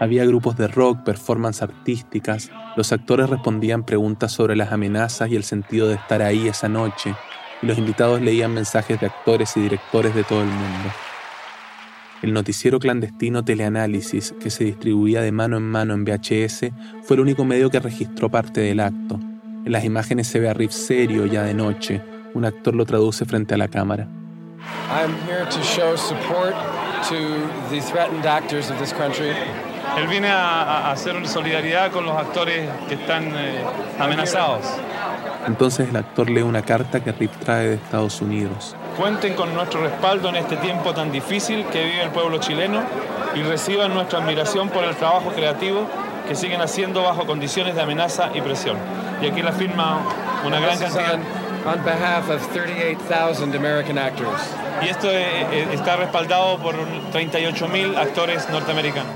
Había 0.00 0.26
grupos 0.26 0.58
de 0.58 0.68
rock, 0.68 1.02
performances 1.02 1.62
artísticas. 1.62 2.50
Los 2.76 2.92
actores 2.92 3.30
respondían 3.30 3.84
preguntas 3.84 4.32
sobre 4.32 4.54
las 4.54 4.70
amenazas 4.70 5.30
y 5.30 5.36
el 5.36 5.44
sentido 5.44 5.88
de 5.88 5.94
estar 5.94 6.20
ahí 6.20 6.46
esa 6.46 6.68
noche. 6.68 7.14
Y 7.62 7.66
los 7.66 7.78
invitados 7.78 8.20
leían 8.20 8.52
mensajes 8.52 9.00
de 9.00 9.06
actores 9.06 9.56
y 9.56 9.60
directores 9.60 10.14
de 10.14 10.24
todo 10.24 10.42
el 10.42 10.48
mundo. 10.48 10.90
El 12.24 12.32
noticiero 12.32 12.78
clandestino 12.78 13.44
Teleanálisis, 13.44 14.34
que 14.40 14.48
se 14.48 14.64
distribuía 14.64 15.20
de 15.20 15.30
mano 15.30 15.58
en 15.58 15.62
mano 15.64 15.92
en 15.92 16.06
VHS, 16.06 16.70
fue 17.02 17.16
el 17.16 17.20
único 17.20 17.44
medio 17.44 17.68
que 17.68 17.78
registró 17.78 18.30
parte 18.30 18.62
del 18.62 18.80
acto. 18.80 19.20
En 19.66 19.70
las 19.70 19.84
imágenes 19.84 20.28
se 20.28 20.40
ve 20.40 20.48
a 20.48 20.54
Riff 20.54 20.72
serio 20.72 21.26
ya 21.26 21.42
de 21.42 21.52
noche. 21.52 22.00
Un 22.32 22.46
actor 22.46 22.74
lo 22.74 22.86
traduce 22.86 23.26
frente 23.26 23.52
a 23.52 23.58
la 23.58 23.68
cámara. 23.68 24.08
Él 29.98 30.08
viene 30.08 30.28
a, 30.28 30.90
hacer 30.92 31.28
solidaridad 31.28 31.92
con 31.92 32.06
los 32.06 32.16
actores 32.16 32.70
que 32.88 32.94
están 32.94 33.24
eh, 33.36 33.62
amenazados. 33.98 34.64
Entonces 35.46 35.90
el 35.90 35.96
actor 35.96 36.30
lee 36.30 36.40
una 36.40 36.62
carta 36.62 37.04
que 37.04 37.12
Rip 37.12 37.32
trae 37.32 37.68
de 37.68 37.74
Estados 37.74 38.22
Unidos. 38.22 38.74
Cuenten 38.96 39.34
con 39.34 39.54
nuestro 39.54 39.82
respaldo 39.82 40.28
en 40.28 40.36
este 40.36 40.56
tiempo 40.56 40.94
tan 40.94 41.10
difícil 41.10 41.64
que 41.66 41.84
vive 41.84 42.02
el 42.02 42.10
pueblo 42.10 42.38
chileno 42.38 42.80
y 43.34 43.42
reciban 43.42 43.92
nuestra 43.92 44.20
admiración 44.20 44.68
por 44.68 44.84
el 44.84 44.94
trabajo 44.94 45.30
creativo 45.30 45.86
que 46.28 46.34
siguen 46.34 46.60
haciendo 46.60 47.02
bajo 47.02 47.26
condiciones 47.26 47.74
de 47.74 47.82
amenaza 47.82 48.30
y 48.34 48.40
presión 48.40 48.76
y 49.24 49.26
aquí 49.26 49.42
la 49.42 49.52
firma 49.52 50.00
una 50.44 50.60
gran 50.60 50.78
cantidad. 50.78 51.18
On 51.66 51.82
behalf 51.82 52.28
of 52.28 52.46
38,000 52.52 53.56
American 53.56 53.96
actors. 53.96 54.42
Y 54.82 54.88
esto 54.88 55.10
eh, 55.10 55.46
eh, 55.50 55.68
está 55.72 55.96
respaldado 55.96 56.58
por 56.58 56.74
38.000 56.74 57.96
actores 57.96 58.50
norteamericanos. 58.50 59.10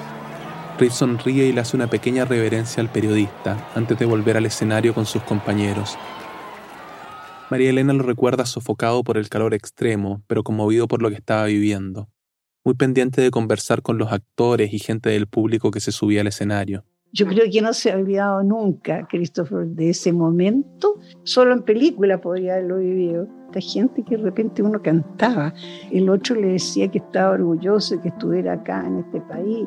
Reeves 0.78 0.94
sonríe 0.96 1.44
y 1.44 1.52
le 1.52 1.60
hace 1.60 1.76
una 1.76 1.88
pequeña 1.88 2.24
reverencia 2.24 2.80
al 2.80 2.88
periodista 2.88 3.56
antes 3.74 3.98
de 3.98 4.06
volver 4.06 4.38
al 4.38 4.46
escenario 4.46 4.94
con 4.94 5.04
sus 5.04 5.22
compañeros. 5.24 5.98
María 7.50 7.70
Elena 7.70 7.94
lo 7.94 8.02
recuerda 8.02 8.44
sofocado 8.44 9.02
por 9.02 9.16
el 9.16 9.30
calor 9.30 9.54
extremo, 9.54 10.22
pero 10.26 10.42
conmovido 10.42 10.86
por 10.86 11.00
lo 11.00 11.08
que 11.08 11.16
estaba 11.16 11.44
viviendo, 11.44 12.08
muy 12.62 12.74
pendiente 12.74 13.22
de 13.22 13.30
conversar 13.30 13.80
con 13.80 13.96
los 13.96 14.12
actores 14.12 14.72
y 14.74 14.78
gente 14.78 15.08
del 15.10 15.26
público 15.26 15.70
que 15.70 15.80
se 15.80 15.90
subía 15.90 16.20
al 16.20 16.26
escenario. 16.26 16.84
Yo 17.10 17.26
creo 17.26 17.50
que 17.50 17.62
no 17.62 17.72
se 17.72 17.90
ha 17.90 17.96
olvidado 17.96 18.42
nunca, 18.42 19.06
Christopher, 19.08 19.66
de 19.66 19.90
ese 19.90 20.12
momento. 20.12 21.00
Solo 21.22 21.54
en 21.54 21.62
película 21.62 22.20
podría 22.20 22.54
haberlo 22.54 22.76
vivido. 22.76 23.26
Esta 23.46 23.60
gente 23.62 24.04
que 24.04 24.18
de 24.18 24.24
repente 24.24 24.62
uno 24.62 24.82
cantaba, 24.82 25.54
el 25.90 26.10
otro 26.10 26.36
le 26.36 26.48
decía 26.48 26.88
que 26.88 26.98
estaba 26.98 27.30
orgulloso 27.30 27.96
de 27.96 28.02
que 28.02 28.08
estuviera 28.08 28.52
acá 28.52 28.84
en 28.86 28.98
este 28.98 29.22
país. 29.22 29.66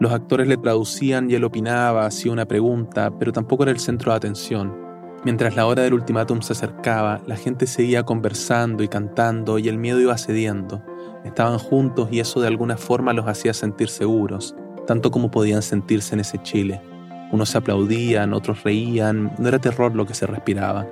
Los 0.00 0.10
actores 0.10 0.48
le 0.48 0.56
traducían 0.56 1.30
y 1.30 1.34
él 1.34 1.44
opinaba, 1.44 2.06
hacía 2.06 2.32
una 2.32 2.46
pregunta, 2.46 3.16
pero 3.16 3.32
tampoco 3.32 3.62
era 3.62 3.70
el 3.70 3.78
centro 3.78 4.10
de 4.10 4.16
atención. 4.16 4.83
Mientras 5.24 5.56
la 5.56 5.66
hora 5.66 5.82
del 5.82 5.94
ultimátum 5.94 6.42
se 6.42 6.52
acercaba, 6.52 7.22
la 7.26 7.36
gente 7.36 7.66
seguía 7.66 8.02
conversando 8.02 8.82
y 8.82 8.88
cantando 8.88 9.58
y 9.58 9.68
el 9.68 9.78
miedo 9.78 10.00
iba 10.00 10.18
cediendo. 10.18 10.82
Estaban 11.24 11.58
juntos 11.58 12.08
y 12.12 12.20
eso 12.20 12.40
de 12.40 12.48
alguna 12.48 12.76
forma 12.76 13.12
los 13.14 13.26
hacía 13.26 13.54
sentir 13.54 13.88
seguros 13.88 14.54
tanto 14.86 15.10
como 15.10 15.30
podían 15.30 15.62
sentirse 15.62 16.14
en 16.14 16.20
ese 16.20 16.42
Chile. 16.42 16.80
Unos 17.32 17.50
se 17.50 17.58
aplaudían, 17.58 18.32
otros 18.32 18.62
reían, 18.62 19.32
no 19.38 19.48
era 19.48 19.58
terror 19.58 19.94
lo 19.94 20.06
que 20.06 20.14
se 20.14 20.26
respiraba. 20.26 20.86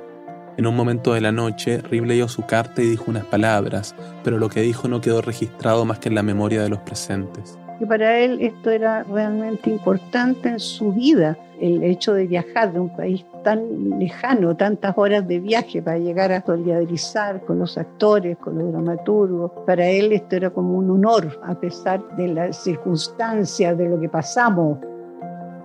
En 0.57 0.67
un 0.67 0.77
momento 0.77 1.15
de 1.15 1.21
la 1.21 1.33
noche, 1.33 1.79
Rib 1.79 2.05
leyó 2.05 2.29
su 2.29 2.45
carta 2.45 2.83
y 2.83 2.87
dijo 2.87 3.05
unas 3.09 3.25
palabras, 3.25 3.95
pero 4.23 4.39
lo 4.39 4.49
que 4.49 4.61
dijo 4.61 4.89
no 4.89 5.01
quedó 5.01 5.23
registrado 5.23 5.85
más 5.85 5.99
que 5.99 6.09
en 6.09 6.15
la 6.15 6.23
memoria 6.23 6.63
de 6.63 6.69
los 6.69 6.81
presentes. 6.81 7.59
Para 7.87 8.19
él 8.19 8.39
esto 8.41 8.71
era 8.71 9.03
realmente 9.05 9.71
importante 9.71 10.49
en 10.49 10.61
su 10.61 10.93
vida, 10.93 11.37
el 11.61 11.83
hecho 11.83 12.13
de 12.15 12.27
viajar 12.27 12.73
de 12.73 12.81
un 12.81 12.95
país 12.95 13.25
tan 13.45 13.99
lejano, 13.99 14.57
tantas 14.57 14.95
horas 14.97 15.27
de 15.27 15.39
viaje 15.41 15.81
para 15.81 15.99
llegar 15.99 16.33
a 16.33 16.45
solidarizar 16.45 17.45
con 17.45 17.59
los 17.59 17.79
actores, 17.79 18.37
con 18.39 18.59
los 18.59 18.73
dramaturgos. 18.73 19.53
Para 19.67 19.87
él 19.87 20.13
esto 20.13 20.37
era 20.37 20.51
como 20.51 20.79
un 20.79 20.91
honor, 20.91 21.41
a 21.45 21.55
pesar 21.55 22.17
de 22.17 22.29
las 22.29 22.63
circunstancias, 22.63 23.77
de 23.79 23.89
lo 23.89 24.01
que 24.01 24.09
pasamos. 24.09 24.79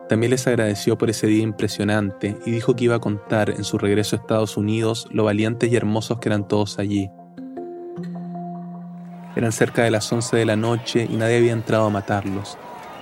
También 0.08 0.30
les 0.30 0.48
agradeció 0.48 0.98
por 0.98 1.10
ese 1.10 1.28
día 1.28 1.44
impresionante 1.44 2.38
y 2.46 2.52
dijo 2.52 2.76
que 2.76 2.86
iba 2.86 2.96
a 2.96 3.00
contar 3.00 3.50
en 3.50 3.64
su 3.64 3.78
regreso 3.78 4.16
a 4.16 4.20
Estados 4.20 4.56
Unidos 4.56 5.08
lo 5.12 5.26
valientes 5.26 5.72
y 5.72 5.76
hermosos 5.76 6.20
que 6.20 6.30
eran 6.30 6.48
todos 6.48 6.80
allí. 6.80 7.10
Eran 9.38 9.52
cerca 9.52 9.84
de 9.84 9.92
las 9.92 10.12
11 10.12 10.36
de 10.36 10.46
la 10.46 10.56
noche 10.56 11.08
y 11.08 11.16
nadie 11.16 11.38
había 11.38 11.52
entrado 11.54 11.86
a 11.86 11.90
matarlos. 11.92 12.58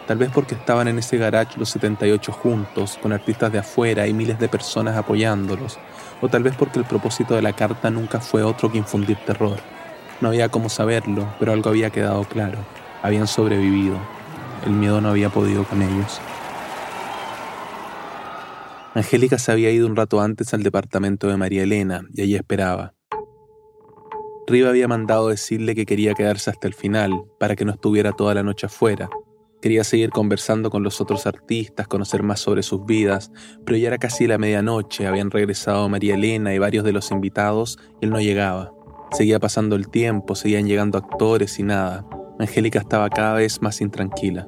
Tal 0.06 0.18
vez 0.18 0.30
porque 0.34 0.56
estaban 0.56 0.90
en 0.90 1.00
ese 1.00 1.16
garage 1.18 1.58
los 1.58 1.70
78 1.70 2.30
juntos, 2.34 3.00
con 3.02 3.14
artistas 3.14 3.54
de 3.54 3.60
afuera 3.60 4.06
y 4.06 4.14
miles 4.14 4.38
de 4.38 4.50
personas 4.50 4.98
apoyándolos, 4.98 5.80
o 6.20 6.28
tal 6.28 6.44
vez 6.44 6.54
porque 6.58 6.80
el 6.80 6.84
propósito 6.84 7.36
de 7.36 7.42
la 7.42 7.54
carta 7.54 7.90
nunca 7.90 8.20
fue 8.20 8.44
otro 8.44 8.70
que 8.70 8.78
infundir 8.78 9.16
terror. 9.26 9.60
No 10.20 10.28
había 10.28 10.50
cómo 10.50 10.68
saberlo, 10.68 11.26
pero 11.40 11.54
algo 11.54 11.70
había 11.70 11.90
quedado 11.90 12.26
claro. 12.26 12.58
Habían 13.02 13.28
sobrevivido. 13.28 13.96
El 14.66 14.74
miedo 14.74 15.00
no 15.00 15.12
había 15.12 15.30
podido 15.30 15.64
con 15.64 15.82
ellos. 15.82 16.20
Angélica 18.94 19.40
se 19.40 19.54
había 19.54 19.72
ido 19.72 19.88
un 19.88 19.96
rato 19.96 20.20
antes 20.20 20.54
al 20.54 20.64
departamento 20.64 21.30
de 21.30 21.38
María 21.38 21.64
Elena 21.64 22.02
y 22.14 22.24
allí 22.24 22.36
esperaba. 22.36 22.95
Riva 24.48 24.70
había 24.70 24.88
mandado 24.88 25.30
decirle 25.30 25.76
que 25.76 25.86
quería 25.86 26.14
quedarse 26.14 26.50
hasta 26.50 26.68
el 26.68 26.74
final, 26.74 27.24
para 27.40 27.56
que 27.56 27.66
no 27.66 27.72
estuviera 27.72 28.12
toda 28.12 28.34
la 28.34 28.44
noche 28.44 28.68
afuera, 28.68 29.10
Quería 29.66 29.84
seguir 29.84 30.12
conversando 30.12 30.70
con 30.70 30.84
los 30.84 31.02
otros 31.02 31.26
artistas, 31.26 31.88
conocer 31.88 32.22
más 32.22 32.40
sobre 32.40 32.62
sus 32.62 32.86
vidas, 32.86 33.32
pero 33.66 33.76
ya 33.76 33.88
era 33.88 33.98
casi 33.98 34.28
la 34.28 34.38
medianoche, 34.38 35.08
habían 35.08 35.32
regresado 35.32 35.90
María 35.90 36.14
Elena 36.14 36.54
y 36.54 36.60
varios 36.60 36.84
de 36.84 36.92
los 36.92 37.10
invitados 37.10 37.80
y 38.00 38.06
él 38.06 38.12
no 38.12 38.20
llegaba. 38.20 38.72
Seguía 39.10 39.40
pasando 39.40 39.76
el 39.76 39.90
tiempo, 39.90 40.36
seguían 40.36 40.68
llegando 40.68 41.00
actores 41.00 41.58
y 41.58 41.64
nada. 41.64 42.06
Angélica 42.38 42.78
estaba 42.78 43.10
cada 43.10 43.34
vez 43.34 43.60
más 43.64 43.82
intranquila. 43.82 44.48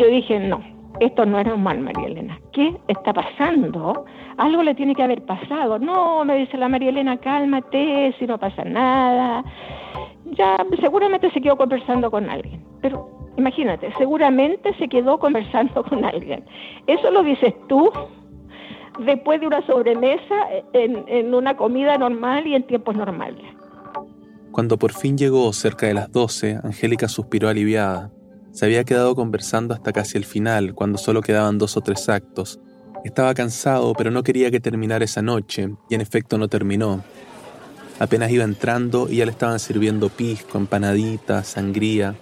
Yo 0.00 0.06
dije, 0.06 0.38
no, 0.38 0.62
esto 1.00 1.26
no 1.26 1.40
es 1.40 1.46
normal, 1.46 1.80
María 1.80 2.06
Elena. 2.06 2.40
¿Qué 2.54 2.74
está 2.88 3.12
pasando? 3.12 4.06
Algo 4.38 4.62
le 4.62 4.74
tiene 4.74 4.94
que 4.94 5.02
haber 5.02 5.24
pasado. 5.24 5.78
No, 5.78 6.24
me 6.24 6.36
dice 6.36 6.56
la 6.56 6.68
María 6.68 6.88
Elena, 6.88 7.18
cálmate, 7.18 8.14
si 8.18 8.26
no 8.26 8.38
pasa 8.38 8.64
nada. 8.64 9.44
Ya 10.32 10.56
seguramente 10.80 11.30
se 11.30 11.40
quedó 11.40 11.56
conversando 11.56 12.10
con 12.10 12.30
alguien. 12.30 12.64
Pero 12.80 13.18
Imagínate, 13.38 13.92
seguramente 13.96 14.74
se 14.78 14.88
quedó 14.88 15.20
conversando 15.20 15.84
con 15.84 16.04
alguien. 16.04 16.44
Eso 16.88 17.08
lo 17.12 17.22
dices 17.22 17.54
tú 17.68 17.88
después 18.98 19.40
de 19.40 19.46
una 19.46 19.64
sobremesa 19.64 20.34
en, 20.72 21.32
una 21.32 21.56
comida 21.56 21.96
normal 21.98 22.48
y 22.48 22.56
en 22.56 22.66
tiempos 22.66 22.96
normales. 22.96 23.44
Cuando 24.50 24.76
por 24.76 24.92
fin 24.92 25.16
llegó 25.16 25.52
cerca 25.52 25.86
de 25.86 25.94
las 25.94 26.10
12, 26.10 26.58
Angélica 26.64 27.06
suspiró 27.06 27.48
aliviada. 27.48 28.10
Se 28.50 28.64
había 28.64 28.82
quedado 28.82 29.14
conversando 29.14 29.72
hasta 29.72 29.92
casi 29.92 30.18
el 30.18 30.24
final, 30.24 30.74
cuando 30.74 30.98
solo 30.98 31.20
quedaban 31.20 31.58
dos 31.58 31.76
o 31.76 31.80
tres 31.80 32.08
actos. 32.08 32.60
Estaba 33.08 33.32
cansado, 33.32 33.94
pero 33.94 34.10
no 34.10 34.22
quería 34.22 34.50
que 34.50 34.60
terminara 34.60 35.02
esa 35.02 35.22
noche, 35.22 35.70
y 35.88 35.94
en 35.94 36.02
efecto 36.02 36.36
no 36.36 36.48
terminó. 36.48 37.02
Apenas 37.98 38.30
iba 38.30 38.44
entrando 38.44 39.08
y 39.08 39.16
ya 39.16 39.24
le 39.24 39.30
estaban 39.30 39.58
sirviendo 39.58 40.10
pisco, 40.10 40.58
empanaditas, 40.58 41.48
sangría. 41.48 42.16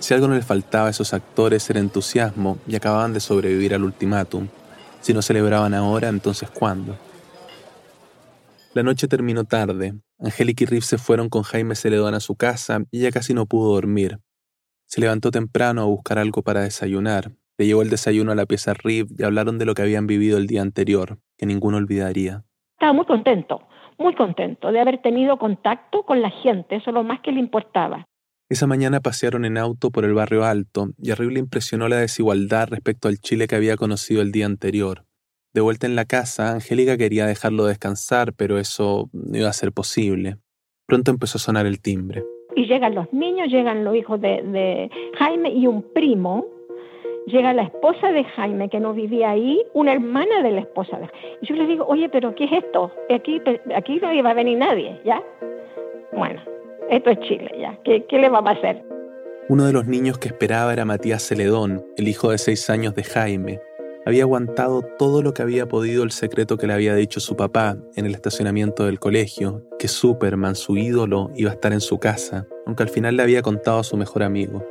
Si 0.00 0.12
algo 0.12 0.26
no 0.26 0.34
le 0.34 0.42
faltaba 0.42 0.88
a 0.88 0.90
esos 0.90 1.14
actores 1.14 1.70
era 1.70 1.78
entusiasmo 1.78 2.58
y 2.66 2.74
acababan 2.74 3.12
de 3.12 3.20
sobrevivir 3.20 3.72
al 3.72 3.84
ultimátum. 3.84 4.48
Si 5.00 5.14
no 5.14 5.22
celebraban 5.22 5.74
ahora, 5.74 6.08
entonces 6.08 6.50
¿cuándo? 6.50 6.98
La 8.74 8.82
noche 8.82 9.06
terminó 9.06 9.44
tarde. 9.44 9.94
Angélica 10.18 10.64
y 10.64 10.66
Riff 10.66 10.84
se 10.84 10.98
fueron 10.98 11.28
con 11.28 11.44
Jaime 11.44 11.76
Celedón 11.76 12.14
a 12.14 12.20
su 12.20 12.34
casa 12.34 12.80
y 12.90 12.98
ella 12.98 13.12
casi 13.12 13.32
no 13.32 13.46
pudo 13.46 13.74
dormir. 13.74 14.18
Se 14.86 15.00
levantó 15.00 15.30
temprano 15.30 15.82
a 15.82 15.86
buscar 15.86 16.18
algo 16.18 16.42
para 16.42 16.62
desayunar. 16.62 17.30
Le 17.62 17.68
llevó 17.68 17.82
el 17.82 17.90
desayuno 17.90 18.32
a 18.32 18.34
la 18.34 18.44
pieza 18.44 18.74
Riff 18.74 19.08
y 19.16 19.22
hablaron 19.22 19.56
de 19.56 19.66
lo 19.66 19.74
que 19.74 19.82
habían 19.82 20.08
vivido 20.08 20.36
el 20.36 20.48
día 20.48 20.62
anterior, 20.62 21.20
que 21.38 21.46
ninguno 21.46 21.76
olvidaría. 21.76 22.42
Estaba 22.72 22.92
muy 22.92 23.06
contento, 23.06 23.68
muy 23.98 24.16
contento 24.16 24.72
de 24.72 24.80
haber 24.80 25.00
tenido 25.00 25.38
contacto 25.38 26.02
con 26.02 26.20
la 26.20 26.30
gente, 26.30 26.74
eso 26.74 26.90
es 26.90 26.94
lo 26.94 27.04
más 27.04 27.20
que 27.20 27.30
le 27.30 27.38
importaba. 27.38 28.04
Esa 28.48 28.66
mañana 28.66 28.98
pasearon 28.98 29.44
en 29.44 29.58
auto 29.58 29.92
por 29.92 30.04
el 30.04 30.12
barrio 30.12 30.42
alto 30.42 30.88
y 30.98 31.12
a 31.12 31.14
le 31.14 31.38
impresionó 31.38 31.86
la 31.86 31.98
desigualdad 31.98 32.66
respecto 32.68 33.06
al 33.06 33.18
Chile 33.18 33.46
que 33.46 33.54
había 33.54 33.76
conocido 33.76 34.22
el 34.22 34.32
día 34.32 34.46
anterior. 34.46 35.04
De 35.54 35.60
vuelta 35.60 35.86
en 35.86 35.94
la 35.94 36.04
casa, 36.04 36.54
Angélica 36.54 36.96
quería 36.96 37.26
dejarlo 37.26 37.66
descansar, 37.66 38.32
pero 38.32 38.58
eso 38.58 39.08
no 39.12 39.38
iba 39.38 39.50
a 39.50 39.52
ser 39.52 39.70
posible. 39.70 40.38
Pronto 40.88 41.12
empezó 41.12 41.38
a 41.38 41.40
sonar 41.40 41.66
el 41.66 41.80
timbre. 41.80 42.24
Y 42.56 42.66
llegan 42.66 42.96
los 42.96 43.12
niños, 43.12 43.52
llegan 43.52 43.84
los 43.84 43.94
hijos 43.94 44.20
de, 44.20 44.42
de 44.42 44.90
Jaime 45.16 45.50
y 45.50 45.68
un 45.68 45.84
primo. 45.94 46.44
Llega 47.26 47.52
la 47.52 47.62
esposa 47.62 48.10
de 48.10 48.24
Jaime, 48.24 48.68
que 48.68 48.80
no 48.80 48.94
vivía 48.94 49.30
ahí, 49.30 49.62
una 49.74 49.92
hermana 49.92 50.42
de 50.42 50.50
la 50.50 50.60
esposa 50.60 50.98
de 50.98 51.06
Jaime. 51.06 51.38
Y 51.40 51.46
yo 51.46 51.54
le 51.54 51.66
digo, 51.66 51.84
oye, 51.86 52.08
pero 52.08 52.34
¿qué 52.34 52.44
es 52.44 52.52
esto? 52.64 52.90
Aquí, 53.14 53.40
aquí 53.74 54.00
no 54.00 54.12
iba 54.12 54.30
a 54.30 54.34
venir 54.34 54.58
nadie, 54.58 55.00
¿ya? 55.04 55.22
Bueno, 56.12 56.40
esto 56.90 57.10
es 57.10 57.20
Chile 57.20 57.50
ya, 57.58 57.78
¿qué, 57.84 58.04
le 58.10 58.28
va 58.28 58.38
a 58.38 58.50
hacer? 58.50 58.84
Uno 59.48 59.64
de 59.64 59.72
los 59.72 59.86
niños 59.86 60.18
que 60.18 60.28
esperaba 60.28 60.72
era 60.72 60.84
Matías 60.84 61.22
Celedón, 61.26 61.84
el 61.96 62.08
hijo 62.08 62.30
de 62.30 62.38
seis 62.38 62.68
años 62.68 62.94
de 62.94 63.02
Jaime. 63.04 63.60
Había 64.04 64.24
aguantado 64.24 64.82
todo 64.98 65.22
lo 65.22 65.32
que 65.32 65.42
había 65.42 65.68
podido 65.68 66.02
el 66.02 66.10
secreto 66.10 66.58
que 66.58 66.66
le 66.66 66.74
había 66.74 66.94
dicho 66.94 67.20
su 67.20 67.36
papá 67.36 67.76
en 67.96 68.04
el 68.04 68.14
estacionamiento 68.14 68.84
del 68.84 68.98
colegio, 68.98 69.62
que 69.78 69.88
Superman, 69.88 70.54
su 70.54 70.76
ídolo, 70.76 71.30
iba 71.34 71.50
a 71.50 71.54
estar 71.54 71.72
en 71.72 71.80
su 71.80 71.98
casa, 71.98 72.46
aunque 72.66 72.82
al 72.82 72.88
final 72.88 73.16
le 73.16 73.22
había 73.22 73.42
contado 73.42 73.78
a 73.78 73.84
su 73.84 73.96
mejor 73.96 74.22
amigo. 74.22 74.62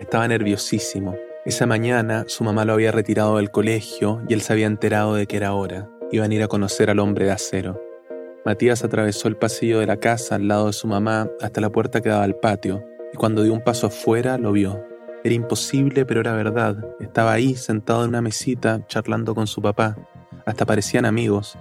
Estaba 0.00 0.26
nerviosísimo. 0.26 1.14
Esa 1.46 1.64
mañana 1.64 2.24
su 2.28 2.44
mamá 2.44 2.66
lo 2.66 2.74
había 2.74 2.92
retirado 2.92 3.38
del 3.38 3.50
colegio 3.50 4.22
y 4.28 4.34
él 4.34 4.42
se 4.42 4.52
había 4.52 4.66
enterado 4.66 5.14
de 5.14 5.26
que 5.26 5.38
era 5.38 5.54
hora. 5.54 5.88
Iban 6.12 6.30
a 6.30 6.34
ir 6.34 6.42
a 6.42 6.48
conocer 6.48 6.90
al 6.90 6.98
hombre 6.98 7.24
de 7.24 7.30
acero. 7.30 7.80
Matías 8.44 8.84
atravesó 8.84 9.26
el 9.26 9.36
pasillo 9.36 9.78
de 9.78 9.86
la 9.86 9.96
casa 9.96 10.34
al 10.34 10.48
lado 10.48 10.66
de 10.66 10.74
su 10.74 10.86
mamá 10.86 11.30
hasta 11.40 11.62
la 11.62 11.70
puerta 11.70 12.02
que 12.02 12.10
daba 12.10 12.24
al 12.24 12.36
patio, 12.36 12.84
y 13.14 13.16
cuando 13.16 13.42
dio 13.42 13.54
un 13.54 13.64
paso 13.64 13.86
afuera 13.86 14.36
lo 14.36 14.52
vio. 14.52 14.84
Era 15.24 15.34
imposible, 15.34 16.04
pero 16.04 16.20
era 16.20 16.34
verdad. 16.34 16.76
Estaba 17.00 17.32
ahí, 17.32 17.54
sentado 17.54 18.04
en 18.04 18.10
una 18.10 18.20
mesita, 18.20 18.86
charlando 18.86 19.34
con 19.34 19.46
su 19.46 19.62
papá. 19.62 19.96
Hasta 20.44 20.66
parecían 20.66 21.06
amigos 21.06 21.56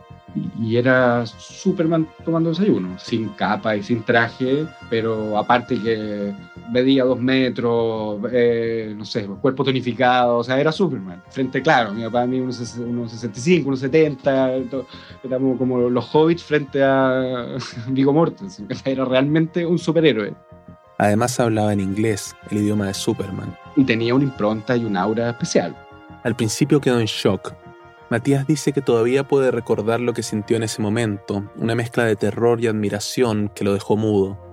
y 0.59 0.77
era 0.77 1.25
Superman 1.25 2.07
tomando 2.23 2.49
desayuno, 2.49 2.97
sin 2.99 3.29
capa 3.29 3.75
y 3.75 3.83
sin 3.83 4.03
traje, 4.03 4.65
pero 4.89 5.37
aparte 5.37 5.79
que 5.81 6.33
medía 6.71 7.03
dos 7.03 7.19
metros, 7.19 8.19
eh, 8.31 8.93
no 8.95 9.05
sé, 9.05 9.25
cuerpo 9.25 9.63
tonificado, 9.63 10.37
o 10.37 10.43
sea, 10.43 10.59
era 10.59 10.71
Superman. 10.71 11.21
Frente, 11.29 11.61
claro, 11.61 11.93
mi 11.93 12.03
papá 12.03 12.25
mí 12.25 12.39
unos, 12.39 12.77
unos 12.77 13.11
65, 13.11 13.67
unos 13.67 13.79
70, 13.79 14.51
éramos 15.23 15.57
como 15.57 15.89
los 15.89 16.15
hobbits 16.15 16.43
frente 16.43 16.83
a 16.83 17.57
Vigo 17.87 18.13
Mortensen, 18.13 18.67
era 18.85 19.05
realmente 19.05 19.65
un 19.65 19.77
superhéroe. 19.77 20.33
Además 20.97 21.39
hablaba 21.39 21.71
en 21.73 21.79
inglés, 21.79 22.35
el 22.51 22.59
idioma 22.59 22.87
de 22.87 22.93
Superman. 22.93 23.55
Y 23.75 23.85
tenía 23.85 24.13
una 24.13 24.25
impronta 24.25 24.75
y 24.75 24.83
un 24.83 24.97
aura 24.97 25.29
especial. 25.29 25.75
Al 26.23 26.35
principio 26.35 26.81
quedó 26.81 26.99
en 26.99 27.05
shock, 27.05 27.53
Matías 28.09 28.47
dice 28.47 28.73
que 28.73 28.81
todavía 28.81 29.23
puede 29.23 29.51
recordar 29.51 29.99
lo 29.99 30.13
que 30.13 30.23
sintió 30.23 30.57
en 30.57 30.63
ese 30.63 30.81
momento, 30.81 31.43
una 31.55 31.75
mezcla 31.75 32.05
de 32.05 32.15
terror 32.15 32.59
y 32.59 32.65
admiración 32.65 33.51
que 33.53 33.63
lo 33.63 33.73
dejó 33.73 33.97
mudo, 33.97 34.48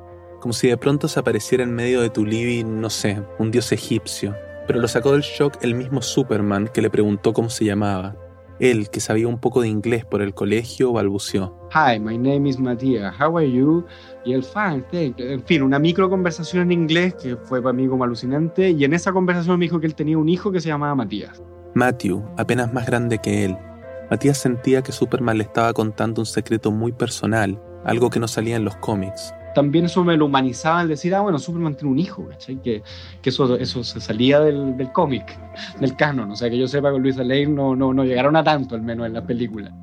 como 0.47 0.53
si 0.53 0.69
de 0.69 0.77
pronto 0.77 1.09
se 1.09 1.19
apareciera 1.19 1.65
en 1.65 1.75
medio 1.75 2.01
de 2.01 2.09
tu 2.09 2.25
living, 2.25 2.81
no 2.81 2.89
sé, 2.89 3.21
un 3.41 3.51
dios 3.51 3.73
egipcio, 3.73 4.37
pero 4.69 4.79
lo 4.79 4.87
sacó 4.87 5.11
del 5.11 5.23
shock 5.23 5.59
el 5.63 5.75
mismo 5.75 6.01
Superman 6.01 6.69
que 6.73 6.81
le 6.81 6.89
preguntó 6.89 7.33
cómo 7.33 7.51
se 7.51 7.65
llamaba. 7.65 8.15
Él, 8.61 8.89
que 8.89 9.01
sabía 9.01 9.27
un 9.27 9.41
poco 9.41 9.63
de 9.63 9.67
inglés 9.67 10.05
por 10.05 10.23
el 10.23 10.35
colegio, 10.35 10.93
balbuceó. 10.93 11.69
Hi, 11.75 11.99
my 11.99 12.17
name 12.17 12.49
is 12.49 12.61
Matías. 12.61 13.13
How 13.21 13.39
are 13.39 13.51
you? 13.51 13.85
Y 14.25 14.41
fine, 14.41 14.85
thank 14.93 15.19
En 15.19 15.43
fin, 15.43 15.63
una 15.63 15.81
micro 15.81 16.09
conversación 16.09 16.63
en 16.63 16.71
inglés 16.71 17.15
que 17.15 17.35
fue 17.35 17.61
para 17.61 17.73
mí 17.73 17.89
como 17.89 18.05
alucinante. 18.05 18.71
Y 18.71 18.85
en 18.85 18.93
esa 18.93 19.13
conversación 19.13 19.59
me 19.59 19.65
dijo 19.65 19.81
que 19.81 19.89
él 19.89 19.97
tenía 19.97 20.17
un 20.17 20.29
hijo 20.29 20.53
que 20.53 20.61
se 20.61 20.69
llamaba 20.69 20.95
Matías. 20.95 21.43
Matthew, 21.75 22.23
apenas 22.39 22.73
más 22.73 22.87
grande 22.87 23.19
que 23.19 23.47
él. 23.47 23.57
Matías 24.13 24.39
sentía 24.39 24.83
que 24.83 24.93
Superman 24.93 25.39
le 25.39 25.43
estaba 25.43 25.73
contando 25.73 26.23
un 26.23 26.27
secreto 26.27 26.71
muy 26.71 26.93
personal, 26.93 27.61
algo 27.85 28.11
que 28.11 28.21
no 28.21 28.29
salía 28.29 28.55
en 28.55 28.65
los 28.65 28.77
cómics. 28.77 29.35
También 29.57 29.87
eso 29.87 30.05
me 30.05 30.19
lo 30.19 30.27
humanizaba 30.27 30.81
al 30.81 30.89
decir, 30.89 31.15
ah, 31.15 31.23
bueno, 31.23 31.39
Superman 31.39 31.75
tiene 31.75 31.91
un 31.91 31.99
hijo, 31.99 32.29
¿cachai? 32.29 32.61
Que, 32.61 32.83
que 33.23 33.31
eso, 33.31 33.57
eso 33.57 33.83
se 33.83 34.03
salía 34.03 34.39
del, 34.39 34.77
del 34.77 34.93
cómic, 34.93 35.25
del 35.81 35.97
canon. 35.97 36.31
O 36.31 36.37
sea, 36.37 36.51
que 36.51 36.59
yo 36.59 36.69
sepa 36.69 36.93
que 36.93 36.99
Luis 36.99 37.17
Lane 37.17 37.47
no, 37.47 37.75
no, 37.75 37.95
no 37.95 38.05
llegaron 38.05 38.37
a 38.37 38.45
tanto, 38.45 38.75
al 38.75 38.83
menos 38.83 39.07
en 39.07 39.15
la 39.15 39.27
película. 39.27 39.75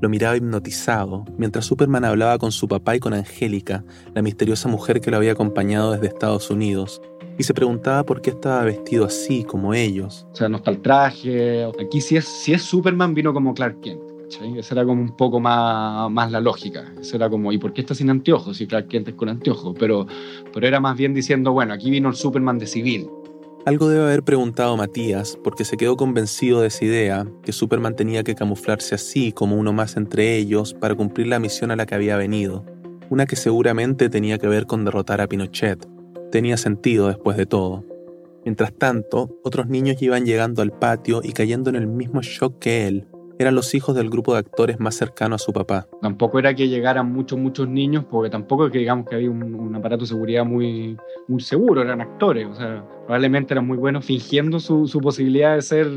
Lo 0.00 0.08
miraba 0.08 0.36
hipnotizado, 0.36 1.24
mientras 1.38 1.66
Superman 1.66 2.04
hablaba 2.04 2.36
con 2.36 2.50
su 2.50 2.66
papá 2.66 2.96
y 2.96 2.98
con 2.98 3.14
Angélica, 3.14 3.84
la 4.12 4.22
misteriosa 4.22 4.68
mujer 4.68 5.00
que 5.00 5.12
lo 5.12 5.18
había 5.18 5.30
acompañado 5.30 5.92
desde 5.92 6.08
Estados 6.08 6.50
Unidos. 6.50 7.00
y 7.38 7.44
se 7.44 7.54
preguntaba 7.54 8.04
por 8.04 8.22
qué 8.22 8.30
estaba 8.30 8.64
vestido 8.64 9.04
así 9.04 9.44
como 9.44 9.72
ellos. 9.72 10.26
O 10.32 10.34
sea, 10.34 10.48
no 10.48 10.56
está 10.56 10.72
el 10.72 10.82
traje. 10.82 11.64
Aquí 11.80 12.00
si 12.00 12.16
es, 12.16 12.24
si 12.24 12.54
es 12.54 12.62
Superman 12.62 13.14
vino 13.14 13.32
como 13.32 13.54
Clark 13.54 13.80
Kent. 13.82 14.11
¿Cachai? 14.32 14.58
Esa 14.58 14.74
era 14.74 14.84
como 14.84 15.00
un 15.00 15.16
poco 15.16 15.40
más, 15.40 16.30
la 16.30 16.40
lógica. 16.40 16.92
Eso 17.00 17.16
era 17.16 17.28
como, 17.28 17.52
¿y 17.52 17.58
por 17.58 17.72
qué 17.72 17.80
está 17.82 17.94
sin 17.94 18.10
anteojos? 18.10 18.56
Si 18.56 18.66
Clark 18.66 18.88
Kent 18.88 19.08
es 19.08 19.14
con 19.14 19.28
anteojos. 19.28 19.74
Pero, 19.78 20.06
pero 20.52 20.66
era 20.66 20.80
más 20.80 20.96
bien 20.96 21.14
diciendo, 21.14 21.52
bueno, 21.52 21.74
aquí 21.74 21.90
vino 21.90 22.08
el 22.08 22.14
Superman 22.14 22.58
de 22.58 22.66
civil. 22.66 23.08
Algo 23.64 23.88
debe 23.88 24.02
haber 24.02 24.24
preguntado 24.24 24.76
Matías, 24.76 25.38
porque 25.44 25.64
se 25.64 25.76
quedó 25.76 25.96
convencido 25.96 26.60
de 26.60 26.68
esa 26.68 26.84
idea, 26.84 27.26
que 27.44 27.52
Superman 27.52 27.94
tenía 27.94 28.24
que 28.24 28.34
camuflarse 28.34 28.96
así 28.96 29.30
como 29.30 29.56
uno 29.56 29.72
más 29.72 29.96
entre 29.96 30.36
ellos 30.36 30.74
para 30.74 30.96
cumplir 30.96 31.28
la 31.28 31.38
misión 31.38 31.70
a 31.70 31.76
la 31.76 31.86
que 31.86 31.94
había 31.94 32.16
venido, 32.16 32.64
una 33.08 33.24
que 33.24 33.36
seguramente 33.36 34.08
tenía 34.08 34.38
que 34.38 34.48
ver 34.48 34.66
con 34.66 34.84
derrotar 34.84 35.20
a 35.20 35.28
Pinochet. 35.28 35.86
Tenía 36.32 36.56
sentido 36.56 37.06
después 37.06 37.36
de 37.36 37.46
todo. 37.46 37.84
Mientras 38.44 38.72
tanto, 38.76 39.38
otros 39.44 39.68
niños 39.68 40.02
iban 40.02 40.26
llegando 40.26 40.62
al 40.62 40.72
patio 40.72 41.20
y 41.22 41.30
cayendo 41.30 41.70
en 41.70 41.76
el 41.76 41.86
mismo 41.86 42.20
shock 42.20 42.58
que 42.58 42.88
él, 42.88 43.06
eran 43.42 43.54
los 43.54 43.74
hijos 43.74 43.94
del 43.94 44.10
grupo 44.10 44.32
de 44.32 44.40
actores 44.40 44.80
más 44.80 44.94
cercano 44.94 45.34
a 45.34 45.38
su 45.38 45.52
papá. 45.52 45.86
Tampoco 46.00 46.38
era 46.38 46.54
que 46.54 46.68
llegaran 46.68 47.12
muchos, 47.12 47.38
muchos 47.38 47.68
niños, 47.68 48.04
porque 48.10 48.30
tampoco 48.30 48.70
que 48.70 48.78
digamos 48.78 49.08
que 49.08 49.16
había 49.16 49.30
un, 49.30 49.42
un 49.42 49.74
aparato 49.74 50.02
de 50.02 50.08
seguridad 50.08 50.44
muy, 50.44 50.96
muy 51.28 51.40
seguro, 51.40 51.82
eran 51.82 52.00
actores, 52.00 52.46
o 52.46 52.54
sea, 52.54 52.84
probablemente 53.06 53.54
eran 53.54 53.66
muy 53.66 53.76
buenos 53.76 54.04
fingiendo 54.04 54.60
su, 54.60 54.86
su 54.86 55.00
posibilidad 55.00 55.54
de 55.54 55.62
ser 55.62 55.88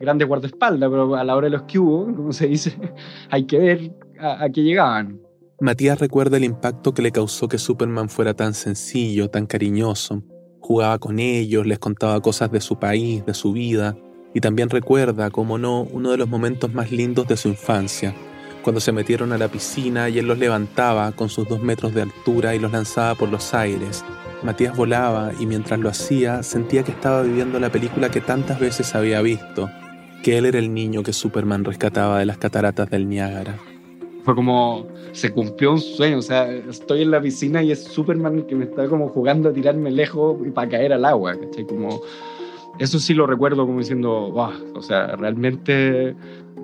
grandes 0.00 0.28
guardaespaldas, 0.28 0.90
pero 0.90 1.14
a 1.14 1.24
la 1.24 1.36
hora 1.36 1.46
de 1.46 1.50
los 1.50 1.62
que 1.62 1.78
hubo, 1.78 2.06
como 2.14 2.32
se 2.32 2.46
dice, 2.46 2.76
hay 3.30 3.44
que 3.44 3.58
ver 3.58 3.92
a, 4.18 4.44
a 4.44 4.50
qué 4.50 4.62
llegaban. 4.62 5.20
Matías 5.60 5.98
recuerda 5.98 6.36
el 6.36 6.44
impacto 6.44 6.92
que 6.92 7.02
le 7.02 7.12
causó 7.12 7.48
que 7.48 7.58
Superman 7.58 8.10
fuera 8.10 8.34
tan 8.34 8.52
sencillo, 8.52 9.30
tan 9.30 9.46
cariñoso. 9.46 10.22
Jugaba 10.60 10.98
con 10.98 11.18
ellos, 11.18 11.66
les 11.66 11.78
contaba 11.78 12.20
cosas 12.20 12.50
de 12.50 12.60
su 12.60 12.78
país, 12.78 13.24
de 13.24 13.32
su 13.32 13.52
vida, 13.52 13.96
y 14.34 14.40
también 14.40 14.70
recuerda, 14.70 15.30
como 15.30 15.58
no, 15.58 15.82
uno 15.82 16.10
de 16.10 16.18
los 16.18 16.28
momentos 16.28 16.72
más 16.72 16.92
lindos 16.92 17.26
de 17.26 17.36
su 17.36 17.48
infancia, 17.48 18.14
cuando 18.62 18.80
se 18.80 18.92
metieron 18.92 19.32
a 19.32 19.38
la 19.38 19.48
piscina 19.48 20.08
y 20.08 20.18
él 20.18 20.26
los 20.26 20.38
levantaba 20.38 21.12
con 21.12 21.28
sus 21.28 21.48
dos 21.48 21.62
metros 21.62 21.94
de 21.94 22.02
altura 22.02 22.54
y 22.54 22.58
los 22.58 22.72
lanzaba 22.72 23.14
por 23.14 23.28
los 23.28 23.54
aires. 23.54 24.04
Matías 24.42 24.76
volaba 24.76 25.30
y 25.38 25.46
mientras 25.46 25.78
lo 25.80 25.88
hacía 25.88 26.42
sentía 26.42 26.82
que 26.82 26.90
estaba 26.90 27.22
viviendo 27.22 27.58
la 27.58 27.70
película 27.70 28.10
que 28.10 28.20
tantas 28.20 28.60
veces 28.60 28.94
había 28.94 29.22
visto, 29.22 29.70
que 30.22 30.36
él 30.36 30.46
era 30.46 30.58
el 30.58 30.74
niño 30.74 31.02
que 31.02 31.12
Superman 31.12 31.64
rescataba 31.64 32.18
de 32.18 32.26
las 32.26 32.38
cataratas 32.38 32.90
del 32.90 33.08
Niágara. 33.08 33.56
Fue 34.24 34.34
como, 34.34 34.88
se 35.12 35.30
cumplió 35.30 35.72
un 35.72 35.80
sueño, 35.80 36.18
o 36.18 36.22
sea, 36.22 36.52
estoy 36.52 37.02
en 37.02 37.12
la 37.12 37.20
piscina 37.20 37.62
y 37.62 37.70
es 37.70 37.84
Superman 37.84 38.42
que 38.42 38.56
me 38.56 38.64
está 38.64 38.88
como 38.88 39.08
jugando 39.08 39.50
a 39.50 39.52
tirarme 39.52 39.92
lejos 39.92 40.38
y 40.44 40.50
para 40.50 40.68
caer 40.68 40.92
al 40.92 41.04
agua, 41.04 41.36
¿cachai? 41.38 41.64
Como, 41.64 42.02
eso 42.78 42.98
sí 42.98 43.14
lo 43.14 43.26
recuerdo 43.26 43.66
como 43.66 43.78
diciendo, 43.78 44.32
o 44.32 44.82
sea, 44.82 45.16
realmente 45.16 46.14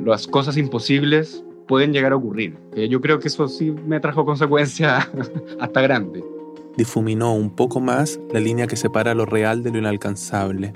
las 0.04 0.26
cosas 0.26 0.56
imposibles 0.56 1.44
pueden 1.66 1.92
llegar 1.92 2.12
a 2.12 2.16
ocurrir. 2.16 2.56
Eh, 2.74 2.88
yo 2.88 3.00
creo 3.00 3.18
que 3.18 3.28
eso 3.28 3.48
sí 3.48 3.70
me 3.70 4.00
trajo 4.00 4.24
consecuencias 4.24 5.08
hasta 5.60 5.80
grandes. 5.80 6.24
Difuminó 6.76 7.34
un 7.34 7.50
poco 7.50 7.80
más 7.80 8.18
la 8.32 8.40
línea 8.40 8.66
que 8.66 8.76
separa 8.76 9.14
lo 9.14 9.26
real 9.26 9.62
de 9.62 9.70
lo 9.70 9.78
inalcanzable. 9.78 10.72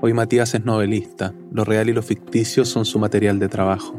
Hoy 0.00 0.14
Matías 0.14 0.54
es 0.54 0.64
novelista, 0.64 1.34
lo 1.52 1.64
real 1.64 1.90
y 1.90 1.92
lo 1.92 2.02
ficticio 2.02 2.64
son 2.64 2.84
su 2.84 2.98
material 2.98 3.38
de 3.38 3.48
trabajo. 3.48 3.98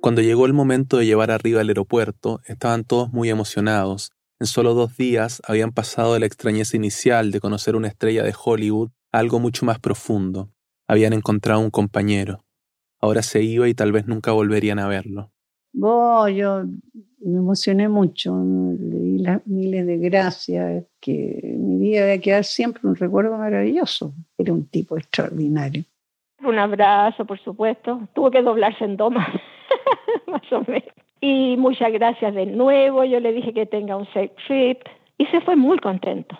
Cuando 0.00 0.22
llegó 0.22 0.46
el 0.46 0.52
momento 0.52 0.98
de 0.98 1.06
llevar 1.06 1.30
arriba 1.30 1.60
al 1.60 1.68
aeropuerto, 1.68 2.40
estaban 2.46 2.84
todos 2.84 3.12
muy 3.12 3.28
emocionados. 3.30 4.12
En 4.40 4.46
solo 4.46 4.74
dos 4.74 4.96
días 4.96 5.42
habían 5.48 5.72
pasado 5.72 6.14
de 6.14 6.20
la 6.20 6.26
extrañeza 6.26 6.76
inicial 6.76 7.32
de 7.32 7.40
conocer 7.40 7.74
una 7.74 7.88
estrella 7.88 8.22
de 8.22 8.32
Hollywood 8.32 8.90
a 9.10 9.18
algo 9.18 9.40
mucho 9.40 9.66
más 9.66 9.80
profundo. 9.80 10.50
Habían 10.86 11.12
encontrado 11.12 11.60
un 11.60 11.70
compañero. 11.70 12.44
Ahora 13.00 13.22
se 13.22 13.42
iba 13.42 13.68
y 13.68 13.74
tal 13.74 13.90
vez 13.90 14.06
nunca 14.06 14.30
volverían 14.30 14.78
a 14.78 14.86
verlo. 14.86 15.32
Oh, 15.80 16.28
yo 16.28 16.64
me 17.20 17.38
emocioné 17.38 17.88
mucho, 17.88 18.36
le 18.78 18.98
di 19.00 19.18
las 19.18 19.44
miles 19.46 19.86
de 19.86 19.98
gracias, 19.98 20.84
que 21.00 21.56
mi 21.58 21.78
vida 21.78 22.06
va 22.06 22.12
a 22.12 22.18
quedar 22.18 22.44
siempre 22.44 22.88
un 22.88 22.94
recuerdo 22.94 23.36
maravilloso. 23.36 24.14
Era 24.38 24.52
un 24.52 24.66
tipo 24.68 24.96
extraordinario. 24.96 25.84
Un 26.44 26.58
abrazo, 26.58 27.24
por 27.24 27.40
supuesto. 27.40 28.08
Tuvo 28.14 28.30
que 28.30 28.42
doblarse 28.42 28.84
en 28.84 28.96
dos 28.96 29.12
más, 29.12 29.28
más 30.28 30.52
o 30.52 30.60
menos. 30.60 30.97
Y 31.20 31.56
muchas 31.56 31.92
gracias 31.92 32.34
de 32.34 32.46
nuevo. 32.46 33.04
Yo 33.04 33.20
le 33.20 33.32
dije 33.32 33.52
que 33.52 33.66
tenga 33.66 33.96
un 33.96 34.06
safe 34.06 34.32
trip 34.46 34.78
y 35.18 35.26
se 35.26 35.40
fue 35.40 35.56
muy 35.56 35.78
contento. 35.78 36.38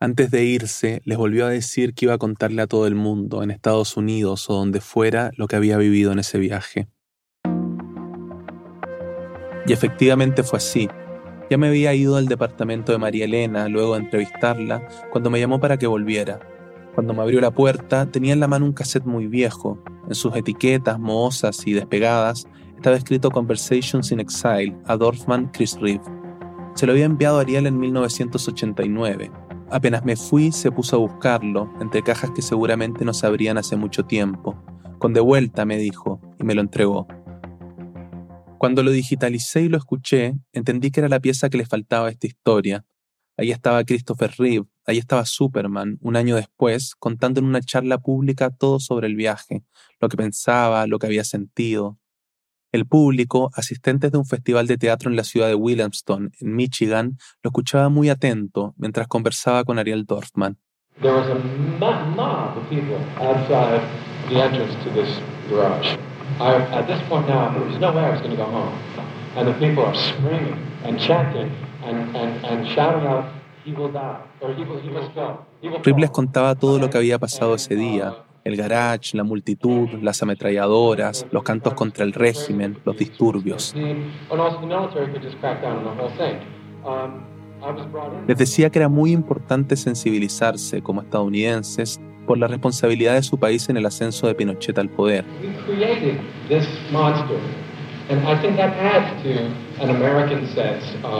Antes 0.00 0.30
de 0.30 0.44
irse, 0.44 1.00
les 1.04 1.18
volvió 1.18 1.46
a 1.46 1.50
decir 1.50 1.92
que 1.92 2.06
iba 2.06 2.14
a 2.14 2.18
contarle 2.18 2.62
a 2.62 2.68
todo 2.68 2.86
el 2.86 2.94
mundo, 2.94 3.42
en 3.42 3.50
Estados 3.50 3.96
Unidos 3.96 4.48
o 4.48 4.54
donde 4.54 4.80
fuera, 4.80 5.32
lo 5.36 5.48
que 5.48 5.56
había 5.56 5.76
vivido 5.76 6.12
en 6.12 6.20
ese 6.20 6.38
viaje. 6.38 6.86
Y 9.66 9.72
efectivamente 9.72 10.44
fue 10.44 10.58
así. 10.58 10.88
Ya 11.50 11.58
me 11.58 11.68
había 11.68 11.94
ido 11.94 12.16
al 12.16 12.26
departamento 12.26 12.92
de 12.92 12.98
María 12.98 13.24
Elena 13.24 13.68
luego 13.68 13.94
de 13.94 14.00
entrevistarla 14.00 14.86
cuando 15.10 15.30
me 15.30 15.40
llamó 15.40 15.58
para 15.58 15.78
que 15.78 15.86
volviera. 15.86 16.40
Cuando 16.94 17.12
me 17.12 17.22
abrió 17.22 17.40
la 17.40 17.50
puerta 17.50 18.06
tenía 18.06 18.32
en 18.32 18.40
la 18.40 18.48
mano 18.48 18.66
un 18.66 18.72
cassette 18.72 19.04
muy 19.04 19.26
viejo. 19.26 19.82
En 20.08 20.14
sus 20.14 20.34
etiquetas 20.36 20.98
mohosas 20.98 21.66
y 21.66 21.72
despegadas 21.72 22.46
estaba 22.78 22.94
escrito 22.94 23.32
Conversations 23.32 24.12
in 24.12 24.20
Exile 24.20 24.72
a 24.86 24.96
Dorfman 24.96 25.48
Chris 25.48 25.76
Reeve. 25.80 26.04
Se 26.76 26.86
lo 26.86 26.92
había 26.92 27.06
enviado 27.06 27.38
a 27.38 27.40
Ariel 27.40 27.66
en 27.66 27.76
1989. 27.76 29.32
Apenas 29.68 30.04
me 30.04 30.14
fui, 30.14 30.52
se 30.52 30.70
puso 30.70 30.94
a 30.94 31.00
buscarlo, 31.00 31.68
entre 31.80 32.04
cajas 32.04 32.30
que 32.30 32.40
seguramente 32.40 33.04
no 33.04 33.12
se 33.14 33.26
abrían 33.26 33.58
hace 33.58 33.74
mucho 33.74 34.04
tiempo. 34.04 34.56
Con 35.00 35.12
de 35.12 35.18
vuelta, 35.18 35.64
me 35.64 35.76
dijo, 35.76 36.20
y 36.38 36.44
me 36.44 36.54
lo 36.54 36.60
entregó. 36.60 37.08
Cuando 38.58 38.84
lo 38.84 38.92
digitalicé 38.92 39.62
y 39.62 39.68
lo 39.68 39.76
escuché, 39.76 40.36
entendí 40.52 40.92
que 40.92 41.00
era 41.00 41.08
la 41.08 41.18
pieza 41.18 41.50
que 41.50 41.58
le 41.58 41.66
faltaba 41.66 42.06
a 42.06 42.10
esta 42.10 42.28
historia. 42.28 42.84
Ahí 43.36 43.50
estaba 43.50 43.82
Christopher 43.82 44.32
Reeve, 44.38 44.66
ahí 44.86 44.98
estaba 44.98 45.24
Superman, 45.24 45.98
un 46.00 46.14
año 46.14 46.36
después, 46.36 46.94
contando 46.94 47.40
en 47.40 47.46
una 47.46 47.60
charla 47.60 47.98
pública 47.98 48.50
todo 48.50 48.78
sobre 48.78 49.08
el 49.08 49.16
viaje, 49.16 49.64
lo 50.00 50.08
que 50.08 50.16
pensaba, 50.16 50.86
lo 50.86 51.00
que 51.00 51.08
había 51.08 51.24
sentido. 51.24 51.98
El 52.70 52.86
público, 52.86 53.50
asistentes 53.54 54.12
de 54.12 54.18
un 54.18 54.26
festival 54.26 54.66
de 54.66 54.76
teatro 54.76 55.08
en 55.08 55.16
la 55.16 55.24
ciudad 55.24 55.48
de 55.48 55.54
Williamston, 55.54 56.32
en 56.40 56.54
Michigan, 56.54 57.16
lo 57.42 57.48
escuchaba 57.48 57.88
muy 57.88 58.10
atento 58.10 58.74
mientras 58.76 59.08
conversaba 59.08 59.64
con 59.64 59.78
Ariel 59.78 60.04
Dorfman. 60.04 60.58
There 61.00 61.14
was 61.14 61.28
a 61.30 61.34
mo- 61.78 62.04
mob 62.16 62.58
of 62.58 62.68
people 62.68 62.96
outside 63.20 63.80
the 64.28 64.42
entrance 64.42 64.74
to 64.84 64.90
this 64.90 65.08
garage. 65.48 65.96
I, 66.40 66.56
at 66.74 66.86
this 66.86 67.00
point 67.08 67.26
now, 67.28 67.50
there 67.52 67.64
was 67.64 67.78
no 67.80 67.92
way 67.92 68.04
I 68.04 68.10
was 68.10 68.20
going 68.20 68.36
to 68.36 68.36
go 68.36 68.50
home. 68.50 68.74
And 69.36 69.46
the 69.48 69.54
people 69.54 69.84
are 69.84 69.94
screaming 69.94 70.58
and 70.84 70.98
chanting 70.98 71.50
and, 71.84 72.14
and, 72.16 72.44
and 72.44 72.66
shouting 72.74 73.06
out, 73.06 73.24
he 73.64 73.72
will 73.72 73.90
die, 73.92 74.20
or 74.40 74.52
he, 74.54 74.64
will, 74.64 74.80
he 74.80 74.90
must 74.90 75.14
go. 75.14 75.46
He 75.62 75.68
will 75.68 75.78
Reeve 75.82 75.98
les 76.00 76.08
fall." 76.08 76.14
contaba 76.26 76.54
todo 76.54 76.78
lo 76.78 76.90
que 76.90 76.98
había 76.98 77.18
pasado 77.18 77.54
ese 77.54 77.76
día, 77.76 78.14
el 78.48 78.56
garage, 78.56 79.14
la 79.16 79.24
multitud, 79.24 79.88
las 80.00 80.22
ametralladoras, 80.22 81.26
los 81.30 81.42
cantos 81.42 81.74
contra 81.74 82.02
el 82.04 82.14
régimen, 82.14 82.78
los 82.84 82.96
disturbios. 82.96 83.74
Les 88.26 88.38
decía 88.38 88.70
que 88.70 88.78
era 88.78 88.88
muy 88.88 89.12
importante 89.12 89.76
sensibilizarse 89.76 90.80
como 90.80 91.02
estadounidenses 91.02 92.00
por 92.26 92.38
la 92.38 92.46
responsabilidad 92.46 93.14
de 93.14 93.22
su 93.22 93.38
país 93.38 93.68
en 93.68 93.76
el 93.76 93.84
ascenso 93.84 94.26
de 94.26 94.34
Pinochet 94.34 94.78
al 94.78 94.88
poder. 94.88 95.26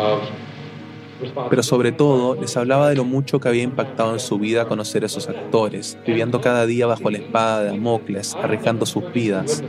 We 0.08 0.47
Pero 1.50 1.62
sobre 1.62 1.92
todo 1.92 2.34
les 2.34 2.56
hablaba 2.56 2.88
de 2.88 2.96
lo 2.96 3.04
mucho 3.04 3.40
que 3.40 3.48
había 3.48 3.62
impactado 3.62 4.12
en 4.12 4.20
su 4.20 4.38
vida 4.38 4.66
conocer 4.66 5.02
a 5.02 5.06
esos 5.06 5.28
actores, 5.28 5.98
viviendo 6.06 6.40
cada 6.40 6.66
día 6.66 6.86
bajo 6.86 7.10
la 7.10 7.18
espada 7.18 7.62
de 7.62 7.68
Damocles, 7.68 8.34
arriesgando 8.36 8.86
sus 8.86 9.12
vidas, 9.12 9.62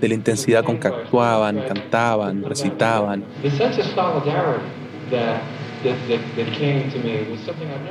de 0.00 0.08
la 0.08 0.14
intensidad 0.14 0.64
con 0.64 0.78
que 0.78 0.88
actuaban, 0.88 1.62
cantaban, 1.66 2.44
recitaban, 2.44 3.24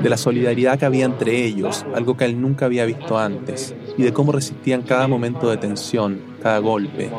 de 0.02 0.10
la 0.10 0.18
solidaridad 0.18 0.78
que 0.78 0.86
había 0.86 1.06
entre 1.06 1.46
ellos, 1.46 1.86
algo 1.96 2.18
que 2.18 2.26
él 2.26 2.42
nunca 2.42 2.66
había 2.66 2.86
visto 2.86 3.18
antes, 3.18 3.76
y 3.98 4.04
de 4.04 4.14
cómo 4.14 4.32
resistían 4.32 4.82
cada 4.82 5.08
momento 5.08 5.50
de 5.50 5.58
tensión, 5.58 6.20
cada 6.42 6.60
golpe. 6.60 7.10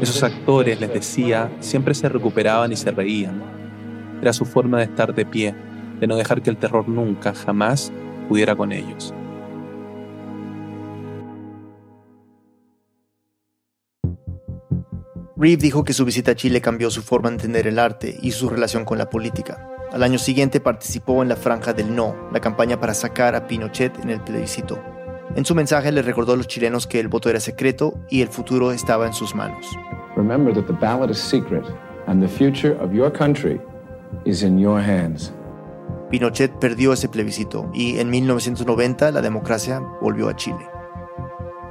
Esos 0.00 0.22
actores, 0.22 0.80
les 0.80 0.92
decía, 0.92 1.50
siempre 1.60 1.94
se 1.94 2.08
recuperaban 2.08 2.72
y 2.72 2.76
se 2.76 2.90
reían. 2.90 3.42
Era 4.20 4.32
su 4.32 4.44
forma 4.44 4.78
de 4.78 4.84
estar 4.84 5.14
de 5.14 5.26
pie, 5.26 5.54
de 6.00 6.06
no 6.06 6.16
dejar 6.16 6.42
que 6.42 6.50
el 6.50 6.56
terror 6.56 6.88
nunca, 6.88 7.34
jamás 7.34 7.92
pudiera 8.28 8.54
con 8.54 8.72
ellos. 8.72 9.14
Reeve 15.36 15.62
dijo 15.62 15.84
que 15.84 15.92
su 15.92 16.04
visita 16.04 16.32
a 16.32 16.34
Chile 16.34 16.60
cambió 16.60 16.90
su 16.90 17.00
forma 17.00 17.28
de 17.28 17.36
entender 17.36 17.68
el 17.68 17.78
arte 17.78 18.18
y 18.22 18.32
su 18.32 18.48
relación 18.48 18.84
con 18.84 18.98
la 18.98 19.08
política. 19.08 19.68
Al 19.92 20.02
año 20.02 20.18
siguiente 20.18 20.60
participó 20.60 21.22
en 21.22 21.28
la 21.28 21.36
Franja 21.36 21.72
del 21.72 21.94
No, 21.94 22.28
la 22.32 22.40
campaña 22.40 22.80
para 22.80 22.92
sacar 22.92 23.36
a 23.36 23.46
Pinochet 23.46 23.98
en 24.00 24.10
el 24.10 24.20
plebiscito. 24.20 24.97
En 25.36 25.44
su 25.44 25.54
mensaje 25.54 25.92
le 25.92 26.02
recordó 26.02 26.32
a 26.32 26.36
los 26.36 26.48
chilenos 26.48 26.86
que 26.86 27.00
el 27.00 27.08
voto 27.08 27.28
era 27.28 27.40
secreto 27.40 27.94
y 28.08 28.22
el 28.22 28.28
futuro 28.28 28.72
estaba 28.72 29.06
en 29.06 29.12
sus 29.12 29.34
manos. 29.34 29.66
Remember 30.16 30.54
that 30.54 30.64
the 30.64 30.72
ballot 30.72 31.10
is 31.10 31.18
secret 31.18 31.64
and 32.06 32.22
the 32.22 32.28
future 32.28 32.76
of 32.80 32.92
your 32.92 33.12
country 33.12 33.60
is 34.24 34.42
in 34.42 34.58
your 34.58 34.80
hands. 34.80 35.32
Pinochet 36.10 36.50
perdió 36.58 36.94
ese 36.94 37.08
plebiscito 37.08 37.70
y 37.74 37.98
en 37.98 38.08
1990 38.08 39.10
la 39.12 39.20
democracia 39.20 39.80
volvió 40.00 40.28
a 40.28 40.36
Chile. 40.36 40.66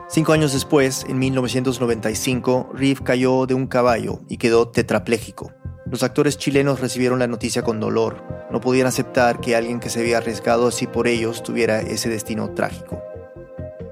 Cinco 0.10 0.32
años 0.32 0.54
después, 0.54 1.06
en 1.10 1.20
1995, 1.20 2.70
Reeve 2.74 3.04
cayó 3.04 3.46
de 3.46 3.56
un 3.56 3.68
caballo 3.68 4.22
y 4.30 4.38
quedó 4.38 4.70
tetrapléjico. 4.70 5.52
Los 5.86 6.04
actores 6.04 6.38
chilenos 6.38 6.80
recibieron 6.80 7.20
la 7.20 7.28
noticia 7.28 7.64
con 7.64 7.82
dolor. 7.82 8.24
No 8.52 8.62
podían 8.62 8.88
aceptar 8.88 9.42
que 9.42 9.56
alguien 9.56 9.82
que 9.82 9.90
se 9.90 10.00
había 10.00 10.20
arriesgado 10.20 10.68
así 10.68 10.88
por 10.88 11.08
ellos 11.08 11.44
tuviera 11.44 11.82
ese 11.82 12.08
destino 12.08 12.52
trágico. 12.52 13.02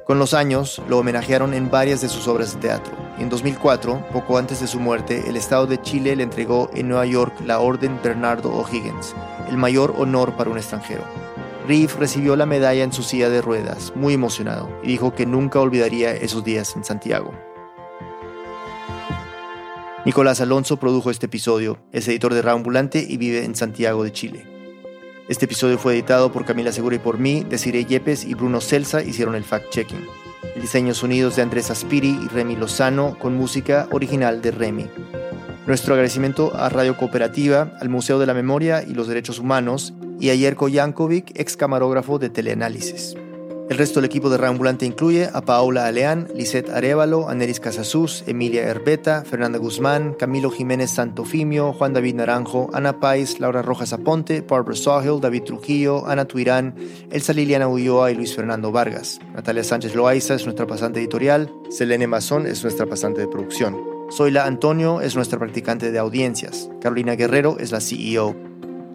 Con 0.05 0.19
los 0.19 0.35
años, 0.35 0.83
lo 0.87 0.99
homenajearon 0.99 1.55
en 1.55 1.71
varias 1.71 1.99
de 1.99 2.09
sus 2.09 2.27
obras 2.27 2.53
de 2.53 2.61
teatro. 2.61 2.93
En 3.17 3.27
2004, 3.27 4.09
poco 4.13 4.37
antes 4.37 4.61
de 4.61 4.67
su 4.67 4.79
muerte, 4.79 5.23
el 5.27 5.35
Estado 5.35 5.65
de 5.65 5.81
Chile 5.81 6.15
le 6.15 6.21
entregó 6.21 6.69
en 6.75 6.89
Nueva 6.89 7.07
York 7.07 7.33
la 7.43 7.59
Orden 7.59 7.99
Bernardo 8.03 8.53
O'Higgins, 8.53 9.15
el 9.49 9.57
mayor 9.57 9.95
honor 9.97 10.37
para 10.37 10.51
un 10.51 10.59
extranjero. 10.59 11.01
Reeve 11.67 11.91
recibió 11.97 12.35
la 12.35 12.45
medalla 12.45 12.83
en 12.83 12.93
su 12.93 13.01
silla 13.01 13.31
de 13.31 13.41
ruedas, 13.41 13.93
muy 13.95 14.13
emocionado, 14.13 14.69
y 14.83 14.89
dijo 14.89 15.15
que 15.15 15.25
nunca 15.25 15.59
olvidaría 15.59 16.11
esos 16.11 16.43
días 16.43 16.75
en 16.75 16.83
Santiago. 16.83 17.31
Nicolás 20.05 20.39
Alonso 20.39 20.77
produjo 20.77 21.09
este 21.09 21.25
episodio, 21.25 21.79
es 21.91 22.07
editor 22.07 22.35
de 22.35 22.43
Raambulante 22.43 23.03
y 23.09 23.17
vive 23.17 23.43
en 23.43 23.55
Santiago 23.55 24.03
de 24.03 24.11
Chile. 24.11 24.54
Este 25.27 25.45
episodio 25.45 25.79
fue 25.79 25.93
editado 25.93 26.31
por 26.31 26.45
Camila 26.45 26.71
Segura 26.71 26.97
y 26.97 26.99
por 26.99 27.17
mí, 27.17 27.43
Desiree 27.49 27.85
Yepes 27.85 28.25
y 28.25 28.35
Bruno 28.35 28.61
Celsa 28.61 29.01
hicieron 29.01 29.33
el 29.33 29.43
fact-checking. 29.43 30.07
El 30.55 30.61
diseño 30.61 30.93
sonidos 30.93 31.35
de 31.35 31.41
Andrés 31.41 31.71
Aspiri 31.71 32.19
y 32.23 32.27
Remy 32.27 32.55
Lozano 32.55 33.17
con 33.17 33.35
música 33.35 33.87
original 33.91 34.43
de 34.43 34.51
Remy. 34.51 34.85
Nuestro 35.65 35.95
agradecimiento 35.95 36.55
a 36.55 36.69
Radio 36.69 36.95
Cooperativa, 36.95 37.73
al 37.81 37.89
Museo 37.89 38.19
de 38.19 38.27
la 38.27 38.35
Memoria 38.35 38.83
y 38.83 38.93
los 38.93 39.07
Derechos 39.07 39.39
Humanos 39.39 39.95
y 40.19 40.29
a 40.29 40.35
Yerko 40.35 40.69
Jankovic, 40.71 41.31
ex 41.39 41.57
camarógrafo 41.57 42.19
de 42.19 42.29
Teleanálisis. 42.29 43.15
El 43.67 43.79
resto 43.79 43.99
del 43.99 44.05
equipo 44.05 44.29
de 44.29 44.37
Reambulante 44.37 44.85
incluye 44.85 45.27
a 45.33 45.41
Paola 45.41 45.87
Aleán, 45.87 46.27
Lisette 46.35 46.69
Arevalo, 46.69 47.29
Aneris 47.29 47.59
Casasus, 47.59 48.23
Emilia 48.27 48.61
Herbeta, 48.61 49.23
Fernanda 49.25 49.57
Guzmán, 49.57 50.13
Camilo 50.13 50.51
Jiménez 50.51 50.91
Santofimio, 50.91 51.73
Juan 51.73 51.93
David 51.93 52.13
Naranjo, 52.13 52.69
Ana 52.73 52.99
Pais, 52.99 53.39
Laura 53.39 53.63
Rojas 53.63 53.91
Aponte, 53.91 54.41
Barbara 54.41 54.75
Sawhill, 54.75 55.19
David 55.19 55.43
Trujillo, 55.45 56.05
Ana 56.05 56.25
Tuirán, 56.25 56.75
Elsa 57.09 57.33
Liliana 57.33 57.67
Ulloa 57.67 58.11
y 58.11 58.15
Luis 58.15 58.35
Fernando 58.35 58.71
Vargas. 58.71 59.19
Natalia 59.33 59.63
Sánchez 59.63 59.95
Loaiza 59.95 60.35
es 60.35 60.45
nuestra 60.45 60.67
pasante 60.67 60.99
editorial, 60.99 61.51
Selene 61.71 62.05
Mazón 62.05 62.45
es 62.45 62.61
nuestra 62.61 62.85
pasante 62.85 63.21
de 63.21 63.27
producción. 63.27 63.75
Zoila 64.11 64.45
Antonio 64.45 65.01
es 65.01 65.15
nuestra 65.15 65.39
practicante 65.39 65.91
de 65.91 65.97
audiencias. 65.97 66.69
Carolina 66.81 67.15
Guerrero 67.15 67.57
es 67.59 67.71
la 67.71 67.81
CEO. 67.81 68.35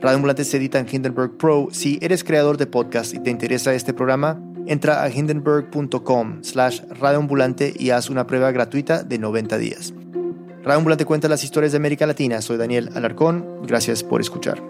Radio 0.01 0.45
se 0.45 0.57
edita 0.57 0.79
en 0.79 0.87
Hindenburg 0.91 1.37
Pro. 1.37 1.69
Si 1.73 1.99
eres 2.01 2.25
creador 2.25 2.57
de 2.57 2.67
podcast 2.67 3.13
y 3.13 3.19
te 3.19 3.31
interesa 3.31 3.75
este 3.75 3.93
programa, 3.93 4.41
entra 4.67 5.03
a 5.03 5.11
hindenburg.com 5.11 6.43
slash 6.43 6.81
radioambulante 6.89 7.73
y 7.77 7.91
haz 7.91 8.11
una 8.11 8.27
prueba 8.27 8.51
gratuita 8.53 9.03
de 9.03 9.19
90 9.19 9.59
días. 9.59 9.95
Radio 10.63 10.79
Ambulante 10.79 11.07
cuenta 11.07 11.29
las 11.29 11.43
historias 11.43 11.73
de 11.73 11.79
América 11.79 12.07
Latina. 12.07 12.43
Soy 12.43 12.59
Daniel 12.59 12.91
Alarcón. 12.95 13.63
Gracias 13.67 14.03
por 14.03 14.21
escuchar. 14.21 14.63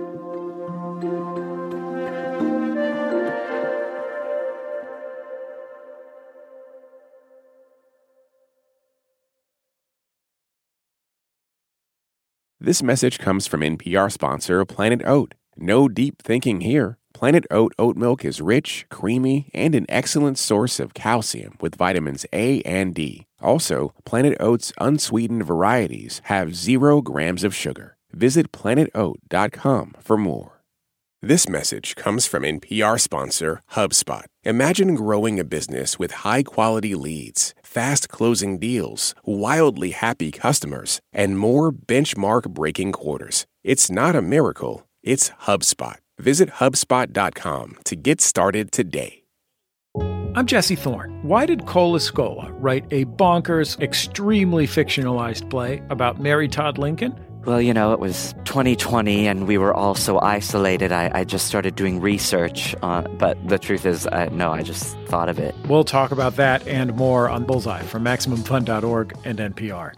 This 12.62 12.82
message 12.82 13.18
comes 13.18 13.48
from 13.48 13.62
NPR 13.62 14.12
sponsor 14.12 14.64
Planet 14.64 15.02
Oat. 15.04 15.34
No 15.56 15.88
deep 15.88 16.22
thinking 16.22 16.60
here. 16.60 16.99
Planet 17.20 17.44
Oat 17.50 17.74
oat 17.78 17.98
milk 17.98 18.24
is 18.24 18.40
rich, 18.40 18.86
creamy, 18.88 19.50
and 19.52 19.74
an 19.74 19.84
excellent 19.90 20.38
source 20.38 20.80
of 20.80 20.94
calcium 20.94 21.54
with 21.60 21.74
vitamins 21.74 22.24
A 22.32 22.62
and 22.62 22.94
D. 22.94 23.26
Also, 23.42 23.92
Planet 24.06 24.38
Oat's 24.40 24.72
unsweetened 24.80 25.44
varieties 25.44 26.22
have 26.24 26.56
zero 26.56 27.02
grams 27.02 27.44
of 27.44 27.54
sugar. 27.54 27.98
Visit 28.10 28.52
planetoat.com 28.52 29.96
for 30.00 30.16
more. 30.16 30.62
This 31.20 31.46
message 31.46 31.94
comes 31.94 32.24
from 32.24 32.42
NPR 32.42 32.98
sponsor 32.98 33.60
HubSpot. 33.72 34.24
Imagine 34.44 34.94
growing 34.94 35.38
a 35.38 35.44
business 35.44 35.98
with 35.98 36.22
high 36.24 36.42
quality 36.42 36.94
leads, 36.94 37.54
fast 37.62 38.08
closing 38.08 38.58
deals, 38.58 39.14
wildly 39.26 39.90
happy 39.90 40.32
customers, 40.32 41.02
and 41.12 41.38
more 41.38 41.70
benchmark 41.70 42.48
breaking 42.54 42.92
quarters. 42.92 43.46
It's 43.62 43.90
not 43.90 44.16
a 44.16 44.22
miracle, 44.22 44.88
it's 45.02 45.28
HubSpot. 45.42 45.96
Visit 46.20 46.50
HubSpot.com 46.50 47.78
to 47.84 47.96
get 47.96 48.20
started 48.20 48.70
today. 48.72 49.24
I'm 50.36 50.46
Jesse 50.46 50.76
Thorne. 50.76 51.18
Why 51.22 51.44
did 51.44 51.66
Cole 51.66 51.94
Escola 51.96 52.54
write 52.60 52.84
a 52.92 53.04
bonkers, 53.04 53.80
extremely 53.80 54.66
fictionalized 54.68 55.50
play 55.50 55.82
about 55.90 56.20
Mary 56.20 56.46
Todd 56.46 56.78
Lincoln? 56.78 57.18
Well, 57.44 57.60
you 57.60 57.74
know, 57.74 57.92
it 57.92 57.98
was 57.98 58.32
2020 58.44 59.26
and 59.26 59.48
we 59.48 59.58
were 59.58 59.74
all 59.74 59.96
so 59.96 60.20
isolated. 60.20 60.92
I, 60.92 61.10
I 61.12 61.24
just 61.24 61.46
started 61.46 61.74
doing 61.74 62.00
research. 62.00 62.76
On, 62.82 63.16
but 63.16 63.36
the 63.48 63.58
truth 63.58 63.86
is, 63.86 64.06
I, 64.06 64.26
no, 64.26 64.52
I 64.52 64.62
just 64.62 64.96
thought 65.06 65.28
of 65.28 65.38
it. 65.38 65.54
We'll 65.68 65.84
talk 65.84 66.12
about 66.12 66.36
that 66.36 66.66
and 66.68 66.94
more 66.94 67.28
on 67.28 67.44
Bullseye 67.44 67.82
from 67.82 68.04
MaximumFun.org 68.04 69.16
and 69.24 69.38
NPR. 69.38 69.94